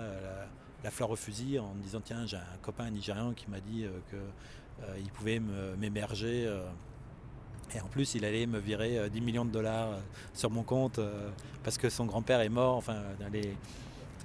la 0.83 0.91
fleur 0.91 1.09
au 1.11 1.15
fusil 1.15 1.59
en 1.59 1.73
me 1.73 1.83
disant 1.83 2.01
tiens 2.03 2.25
j'ai 2.25 2.37
un 2.37 2.57
copain 2.61 2.89
nigérian 2.89 3.33
qui 3.33 3.49
m'a 3.49 3.59
dit 3.59 3.85
euh, 3.85 3.99
qu'il 4.09 4.83
euh, 4.83 5.13
pouvait 5.13 5.39
m'émerger 5.77 6.45
euh, 6.47 6.63
et 7.75 7.79
en 7.79 7.87
plus 7.87 8.15
il 8.15 8.25
allait 8.25 8.47
me 8.47 8.59
virer 8.59 9.09
10 9.09 9.21
millions 9.21 9.45
de 9.45 9.51
dollars 9.51 9.89
sur 10.33 10.49
mon 10.49 10.63
compte 10.63 10.99
parce 11.63 11.77
que 11.77 11.89
son 11.89 12.05
grand-père 12.05 12.41
est 12.41 12.49
mort 12.49 12.75
enfin 12.75 12.97
les 13.31 13.55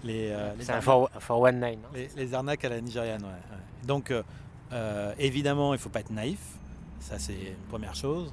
les, 0.04 0.36
c'est 0.60 0.72
un 0.72 0.80
for, 0.80 1.10
one 1.28 1.60
nine 1.60 1.80
les, 2.16 2.34
arnaques 2.34 2.64
à 2.64 2.68
la 2.68 2.80
nigériane 2.80 3.24
donc 3.84 4.12
évidemment 5.18 5.72
il 5.74 5.76
ne 5.76 5.80
faut 5.80 5.90
pas 5.90 6.00
être 6.00 6.10
naïf. 6.10 6.40
Ça 7.00 7.18
c'est 7.18 7.34
une 7.34 7.68
première 7.68 7.94
chose. 7.94 8.32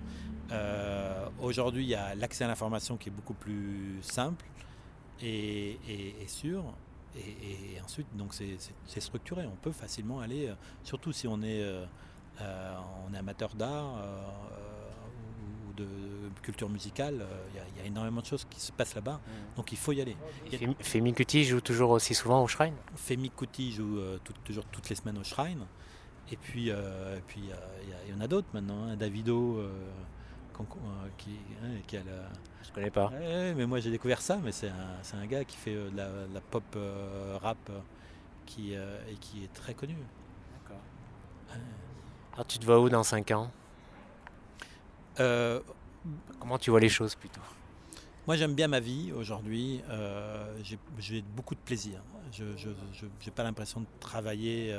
Aujourd'hui 1.41 1.83
il 1.83 1.89
y 1.89 1.95
a 1.95 2.15
l'accès 2.15 2.43
à 2.43 2.47
l'information 2.47 2.97
qui 2.97 3.09
est 3.09 3.11
beaucoup 3.11 3.33
plus 3.33 3.99
simple 4.01 4.45
et, 5.21 5.77
et 6.21 6.27
sûr. 6.27 6.63
Et, 7.15 7.79
ensuite, 7.83 8.07
donc 8.15 8.33
c'est 8.33 8.99
structuré. 8.99 9.45
On 9.45 9.55
peut 9.55 9.71
facilement 9.71 10.19
aller, 10.19 10.47
euh, 10.47 10.55
surtout 10.83 11.11
si 11.11 11.27
on 11.27 11.41
est, 11.41 11.61
euh, 11.61 11.85
euh, 12.41 12.75
on 13.07 13.13
est 13.13 13.17
amateur 13.17 13.53
d'art 13.55 14.03
de 15.75 15.85
culture 16.41 16.69
musicale, 16.69 17.25
il 17.53 17.79
y, 17.79 17.83
a 17.83 17.85
énormément 17.85 18.21
de 18.21 18.25
choses 18.25 18.45
qui 18.49 18.59
se 18.59 18.71
passent 18.71 18.95
là-bas. 18.95 19.19
Mm. 19.25 19.55
Donc 19.57 19.71
il 19.71 19.77
faut 19.77 19.91
y 19.91 20.01
aller. 20.01 20.17
Femi 20.79 21.13
Kuti 21.13 21.43
joue 21.43 21.61
toujours 21.61 21.91
aussi 21.91 22.13
souvent 22.13 22.43
au 22.43 22.47
Shrine? 22.47 22.75
Femi 22.95 23.29
Kuti 23.29 23.71
joue 23.71 23.99
toujours 24.43 24.65
toutes 24.65 24.89
les 24.89 24.95
semaines 24.95 25.17
au 25.17 25.23
Shrine. 25.23 25.65
Et 26.31 26.37
puis, 26.37 26.71
puis 27.27 27.41
il 28.07 28.11
y, 28.11 28.17
en 28.17 28.21
a 28.21 28.27
d'autres 28.27 28.47
maintenant. 28.53 28.83
Hein. 28.85 28.95
Davido 28.95 29.59
qui, 31.17 31.31
hein, 31.63 31.81
qui, 31.87 31.97
a 31.97 32.03
la, 32.03 32.29
je 32.63 32.71
connais 32.71 32.89
pas. 32.89 33.11
mais 33.11 33.65
moi 33.65 33.79
j'ai 33.79 33.91
découvert 33.91 34.21
ça, 34.21 34.37
mais 34.43 34.51
c'est 34.51 34.69
un, 34.69 35.19
un, 35.19 35.25
gars 35.25 35.43
qui 35.43 35.57
fait 35.57 35.75
euh, 35.75 35.89
de 35.89 36.33
la, 36.33 36.41
pop 36.41 36.63
euh, 36.75 37.37
rap 37.41 37.57
euh, 37.69 37.79
qui, 38.45 38.73
et 38.73 39.15
qui 39.19 39.43
est 39.43 39.53
très 39.53 39.73
connu. 39.73 39.95
D'accord. 40.53 40.83
Alors 42.33 42.45
tu 42.45 42.59
te 42.59 42.65
vois 42.65 42.79
où 42.79 42.89
dans 42.89 43.03
5 43.03 43.31
ans? 43.31 43.51
Comment 45.17 46.57
tu 46.59 46.69
vois 46.69 46.79
les 46.79 46.89
choses 46.89 47.15
plutôt? 47.15 47.41
Moi 48.25 48.37
j'aime 48.37 48.55
bien 48.55 48.67
ma 48.67 48.79
vie 48.79 49.11
aujourd'hui. 49.11 49.81
j'ai 50.99 51.21
beaucoup 51.35 51.55
de 51.55 51.59
plaisir. 51.59 52.01
Je 52.31 52.43
n'ai 52.43 53.31
pas 53.35 53.43
l'impression 53.43 53.81
de 53.81 53.85
travailler. 53.99 54.75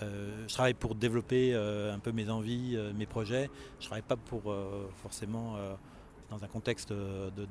je 0.00 0.52
travaille 0.52 0.74
pour 0.74 0.94
développer 0.94 1.54
un 1.54 1.98
peu 1.98 2.12
mes 2.12 2.30
envies, 2.30 2.78
mes 2.94 3.06
projets. 3.06 3.50
Je 3.78 3.84
ne 3.84 3.86
travaille 3.86 4.02
pas 4.02 4.16
pour 4.16 4.54
forcément 5.02 5.56
dans 6.30 6.42
un 6.42 6.48
contexte 6.48 6.92
de, 6.92 7.46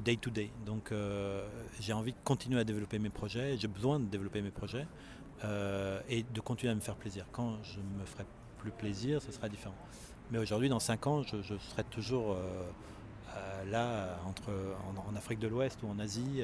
day-to-day. 0.00 0.50
Donc 0.66 0.92
euh, 0.92 1.46
j'ai 1.80 1.92
envie 1.92 2.12
de 2.12 2.18
continuer 2.24 2.60
à 2.60 2.64
développer 2.64 2.98
mes 2.98 3.10
projets, 3.10 3.56
j'ai 3.56 3.68
besoin 3.68 4.00
de 4.00 4.06
développer 4.06 4.42
mes 4.42 4.50
projets 4.50 4.86
euh, 5.44 6.00
et 6.08 6.24
de 6.24 6.40
continuer 6.40 6.72
à 6.72 6.74
me 6.74 6.80
faire 6.80 6.96
plaisir. 6.96 7.26
Quand 7.32 7.62
je 7.62 7.78
me 7.78 8.04
ferai 8.04 8.24
plus 8.58 8.72
plaisir, 8.72 9.22
ce 9.22 9.30
sera 9.30 9.48
différent. 9.48 9.76
Mais 10.30 10.38
aujourd'hui, 10.38 10.68
dans 10.68 10.80
5 10.80 11.06
ans, 11.06 11.22
je, 11.22 11.36
serai 11.42 11.84
toujours 11.84 12.32
euh, 12.32 13.64
là, 13.70 14.18
entre, 14.26 14.50
en, 15.08 15.16
Afrique 15.16 15.38
de 15.38 15.48
l'Ouest 15.48 15.80
ou 15.82 15.88
en 15.88 15.98
Asie, 15.98 16.42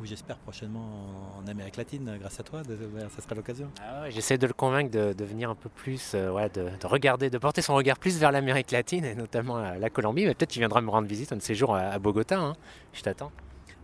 ou 0.00 0.06
j'espère 0.06 0.36
prochainement 0.38 1.36
en 1.36 1.46
Amérique 1.48 1.76
latine, 1.76 2.16
grâce 2.20 2.38
à 2.38 2.42
toi, 2.42 2.62
ça 2.64 3.22
sera 3.22 3.34
l'occasion. 3.34 3.68
Ah 3.82 4.08
J'essaie 4.10 4.38
de 4.38 4.46
le 4.46 4.52
convaincre 4.52 4.90
de, 4.90 5.24
venir 5.24 5.50
un 5.50 5.54
peu 5.54 5.68
plus, 5.68 6.12
euh, 6.14 6.48
de, 6.48 6.86
regarder, 6.86 7.30
de 7.30 7.38
porter 7.38 7.62
son 7.62 7.74
regard 7.74 7.98
plus 7.98 8.18
vers 8.18 8.30
l'Amérique 8.30 8.70
latine 8.70 9.04
et 9.04 9.14
notamment 9.14 9.58
la 9.58 9.90
Colombie. 9.90 10.24
Mais 10.24 10.34
peut-être 10.34 10.50
qu'il 10.50 10.60
viendra 10.60 10.80
me 10.80 10.90
rendre 10.90 11.08
visite 11.08 11.32
un 11.32 11.36
de 11.36 11.42
ces 11.42 11.54
jours 11.54 11.74
à, 11.74 11.98
Bogota. 11.98 12.38
Hein. 12.38 12.56
Je 12.92 13.02
t'attends. 13.02 13.32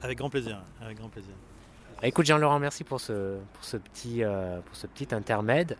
Avec 0.02 0.18
grand 0.18 0.30
plaisir, 0.30 0.62
avec 0.80 0.98
grand 0.98 1.09
plaisir. 1.09 1.35
Écoute 2.02 2.26
Jean-Laurent, 2.26 2.59
merci 2.59 2.85
pour 2.85 3.00
ce, 3.00 3.38
pour 3.54 3.64
ce, 3.64 3.76
petit, 3.76 4.22
euh, 4.22 4.61
pour 4.61 4.76
ce 4.76 4.87
petit 4.87 5.14
intermède. 5.14 5.76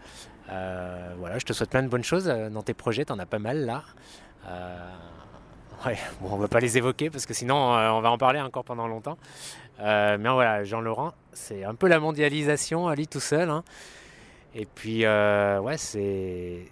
Euh, 0.51 1.15
voilà, 1.19 1.39
je 1.39 1.45
te 1.45 1.53
souhaite 1.53 1.71
plein 1.71 1.83
de 1.83 1.89
bonnes 1.89 2.05
choses 2.05 2.27
dans 2.27 2.63
tes 2.63 2.75
projets, 2.75 3.05
tu 3.05 3.13
en 3.13 3.19
as 3.19 3.27
pas 3.27 3.39
mal 3.39 3.65
là. 3.65 3.83
Ouais, 5.87 5.99
bon, 6.21 6.31
on 6.33 6.37
va 6.37 6.49
pas 6.49 6.61
les 6.61 6.79
évoquer 6.79 7.11
parce 7.11 7.27
que 7.27 7.35
sinon 7.35 7.57
on 7.57 8.01
va 8.01 8.11
en 8.11 8.19
parler 8.19 8.41
encore 8.41 8.65
pendant 8.65 8.87
longtemps. 8.87 9.19
Euh, 9.81 10.17
mais 10.19 10.31
voilà, 10.31 10.65
Jean-Laurent, 10.65 11.13
c'est 11.33 11.65
un 11.65 11.75
peu 11.75 11.89
la 11.89 11.99
mondialisation 11.99 12.89
à 12.89 12.95
lui 12.95 13.07
tout 13.07 13.21
seul. 13.21 13.51
Hein. 13.51 13.65
Et 14.55 14.67
puis, 14.67 15.05
euh, 15.05 15.61
ouais, 15.61 15.77
c'est. 15.77 16.67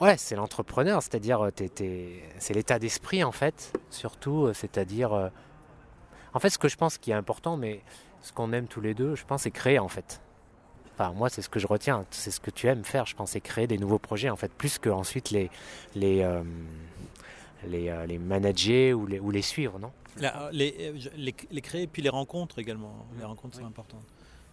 Ouais, 0.00 0.16
c'est 0.16 0.34
l'entrepreneur, 0.34 1.02
c'est-à-dire, 1.02 1.42
euh, 1.44 1.50
c'est 2.38 2.54
l'état 2.54 2.78
d'esprit 2.78 3.22
en 3.22 3.32
fait, 3.32 3.72
surtout, 3.90 4.50
c'est-à-dire. 4.54 5.30
En 6.32 6.38
fait, 6.38 6.48
ce 6.48 6.58
que 6.58 6.68
je 6.68 6.76
pense 6.76 6.96
qui 6.96 7.10
est 7.10 7.14
important, 7.14 7.56
mais 7.56 7.82
ce 8.22 8.32
qu'on 8.32 8.52
aime 8.52 8.66
tous 8.66 8.80
les 8.80 8.94
deux, 8.94 9.14
je 9.14 9.24
pense, 9.26 9.42
c'est 9.42 9.50
créer 9.50 9.78
en 9.78 9.88
fait. 9.88 10.22
Enfin, 11.00 11.14
moi, 11.14 11.30
c'est 11.30 11.40
ce 11.40 11.48
que 11.48 11.58
je 11.58 11.66
retiens, 11.66 12.04
c'est 12.10 12.30
ce 12.30 12.40
que 12.40 12.50
tu 12.50 12.66
aimes 12.66 12.84
faire, 12.84 13.06
je 13.06 13.16
pense, 13.16 13.30
c'est 13.30 13.40
créer 13.40 13.66
des 13.66 13.78
nouveaux 13.78 13.98
projets 13.98 14.28
en 14.28 14.36
fait, 14.36 14.52
plus 14.52 14.78
que 14.78 14.90
ensuite 14.90 15.30
les. 15.30 15.50
les 15.94 16.26
les, 17.66 17.94
les 18.06 18.18
manager 18.18 18.94
ou 18.94 19.04
les, 19.04 19.20
ou 19.20 19.30
les 19.30 19.42
suivre, 19.42 19.78
non? 19.78 19.92
Euh, 20.22 20.50
les, 20.52 20.94
les, 21.16 21.62
créer, 21.62 21.86
puis 21.86 22.02
les 22.02 22.08
rencontres 22.08 22.58
également. 22.58 23.06
Les 23.18 23.24
rencontres 23.24 23.58
sont 23.58 23.66
importantes. 23.66 24.04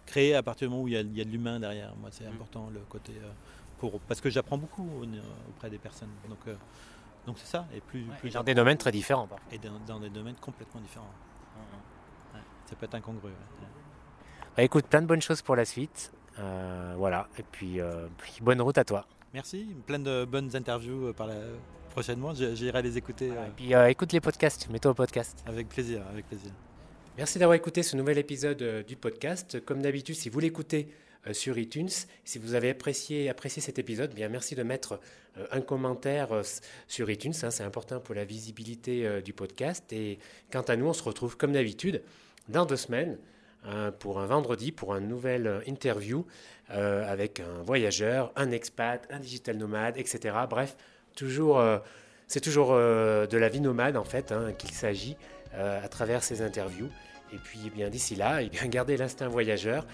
Créer 0.06 0.34
à 0.34 0.42
partir 0.42 0.68
du 0.68 0.72
moment 0.72 0.84
où 0.84 0.88
il 0.88 0.94
y 0.94 1.20
a, 1.20 1.24
de 1.24 1.30
l'humain 1.30 1.60
derrière, 1.60 1.94
moi 1.96 2.10
c'est 2.12 2.24
mm. 2.24 2.34
important 2.34 2.70
le 2.72 2.80
côté. 2.80 3.12
Euh, 3.22 3.30
pour, 3.78 4.00
parce 4.00 4.20
que 4.20 4.30
j'apprends 4.30 4.58
beaucoup 4.58 4.88
auprès 5.48 5.70
des 5.70 5.78
personnes. 5.78 6.10
Donc 6.28 6.38
euh, 6.46 6.54
donc 7.26 7.36
c'est 7.38 7.46
ça. 7.46 7.66
Et 7.74 7.80
plus, 7.80 8.06
dans 8.32 8.42
des 8.42 8.54
domaines 8.54 8.78
très 8.78 8.92
différents. 8.92 9.28
Et 9.52 9.58
dans, 9.58 10.00
des 10.00 10.10
domaines 10.10 10.36
complètement 10.36 10.80
différents. 10.80 11.12
Mm, 11.56 12.38
mm. 12.38 12.40
ça 12.66 12.76
peut 12.76 12.86
être 12.86 12.94
incongru. 12.94 13.32
Bah, 14.56 14.62
écoute, 14.62 14.86
plein 14.86 15.02
de 15.02 15.06
bonnes 15.06 15.22
choses 15.22 15.42
pour 15.42 15.56
la 15.56 15.64
suite. 15.64 16.12
Voilà. 16.96 17.28
Et 17.38 17.42
puis, 17.42 17.80
puis 18.18 18.34
bonne 18.40 18.60
route 18.60 18.78
à 18.78 18.84
toi. 18.84 19.06
Merci. 19.34 19.66
Plein 19.86 19.98
de 19.98 20.24
bonnes 20.24 20.54
interviews 20.56 21.12
par 21.12 21.26
la, 21.26 21.34
prochainement, 21.98 22.32
j'irai 22.32 22.80
les 22.82 22.96
écouter. 22.96 23.26
Et 23.26 23.30
euh. 23.32 23.48
puis 23.56 23.74
euh, 23.74 23.88
écoute 23.88 24.12
les 24.12 24.20
podcasts, 24.20 24.70
mets-toi 24.70 24.92
au 24.92 24.94
podcast. 24.94 25.42
Avec 25.46 25.68
plaisir, 25.68 26.02
avec 26.12 26.28
plaisir. 26.28 26.52
Merci 27.16 27.40
d'avoir 27.40 27.56
écouté 27.56 27.82
ce 27.82 27.96
nouvel 27.96 28.18
épisode 28.18 28.62
euh, 28.62 28.84
du 28.84 28.94
podcast. 28.94 29.64
Comme 29.64 29.82
d'habitude, 29.82 30.14
si 30.14 30.28
vous 30.28 30.38
l'écoutez 30.38 30.88
sur 31.32 31.58
iTunes. 31.58 31.90
Si 32.24 32.38
vous 32.38 32.54
avez 32.54 32.70
apprécié, 32.70 33.28
apprécié 33.28 33.60
cet 33.60 33.80
épisode, 33.80 34.14
bien 34.14 34.28
merci 34.28 34.54
de 34.54 34.62
mettre 34.62 35.00
un 35.50 35.60
commentaire 35.60 36.28
sur 36.86 37.10
iTunes. 37.10 37.34
Hein, 37.42 37.50
c'est 37.50 37.64
important 37.64 37.98
pour 37.98 38.14
la 38.14 38.24
visibilité 38.24 39.20
du 39.20 39.32
podcast. 39.34 39.92
Et 39.92 40.20
quant 40.50 40.62
à 40.62 40.76
nous, 40.76 40.86
on 40.86 40.92
se 40.94 41.02
retrouve 41.02 41.36
comme 41.36 41.52
d'habitude 41.52 42.02
dans 42.48 42.64
deux 42.64 42.76
semaines 42.76 43.18
pour 43.98 44.20
un 44.20 44.26
vendredi, 44.26 44.72
pour 44.72 44.94
une 44.94 45.08
nouvelle 45.08 45.62
interview 45.66 46.26
avec 46.68 47.40
un 47.40 47.62
voyageur, 47.62 48.32
un 48.36 48.50
expat, 48.50 49.06
un 49.10 49.18
digital 49.18 49.56
nomade, 49.56 49.96
etc. 49.96 50.36
Bref, 50.48 50.76
toujours, 51.16 51.62
c'est 52.26 52.40
toujours 52.40 52.70
de 52.74 53.36
la 53.36 53.48
vie 53.48 53.60
nomade 53.60 53.96
en 53.96 54.04
fait 54.04 54.32
hein, 54.32 54.52
qu'il 54.56 54.72
s'agit 54.72 55.16
à 55.54 55.88
travers 55.88 56.22
ces 56.22 56.42
interviews. 56.42 56.88
Et 57.32 57.36
puis 57.36 57.60
eh 57.66 57.70
bien 57.70 57.90
d'ici 57.90 58.16
là, 58.16 58.42
eh 58.42 58.48
bien, 58.48 58.66
gardez 58.66 58.96
l'instinct 58.96 59.28
voyageur 59.28 59.86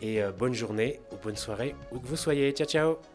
et 0.00 0.20
bonne 0.38 0.54
journée 0.54 1.00
ou 1.12 1.16
bonne 1.16 1.36
soirée 1.36 1.74
où 1.90 1.98
que 1.98 2.06
vous 2.06 2.16
soyez. 2.16 2.52
Ciao 2.52 2.66
ciao 2.66 3.11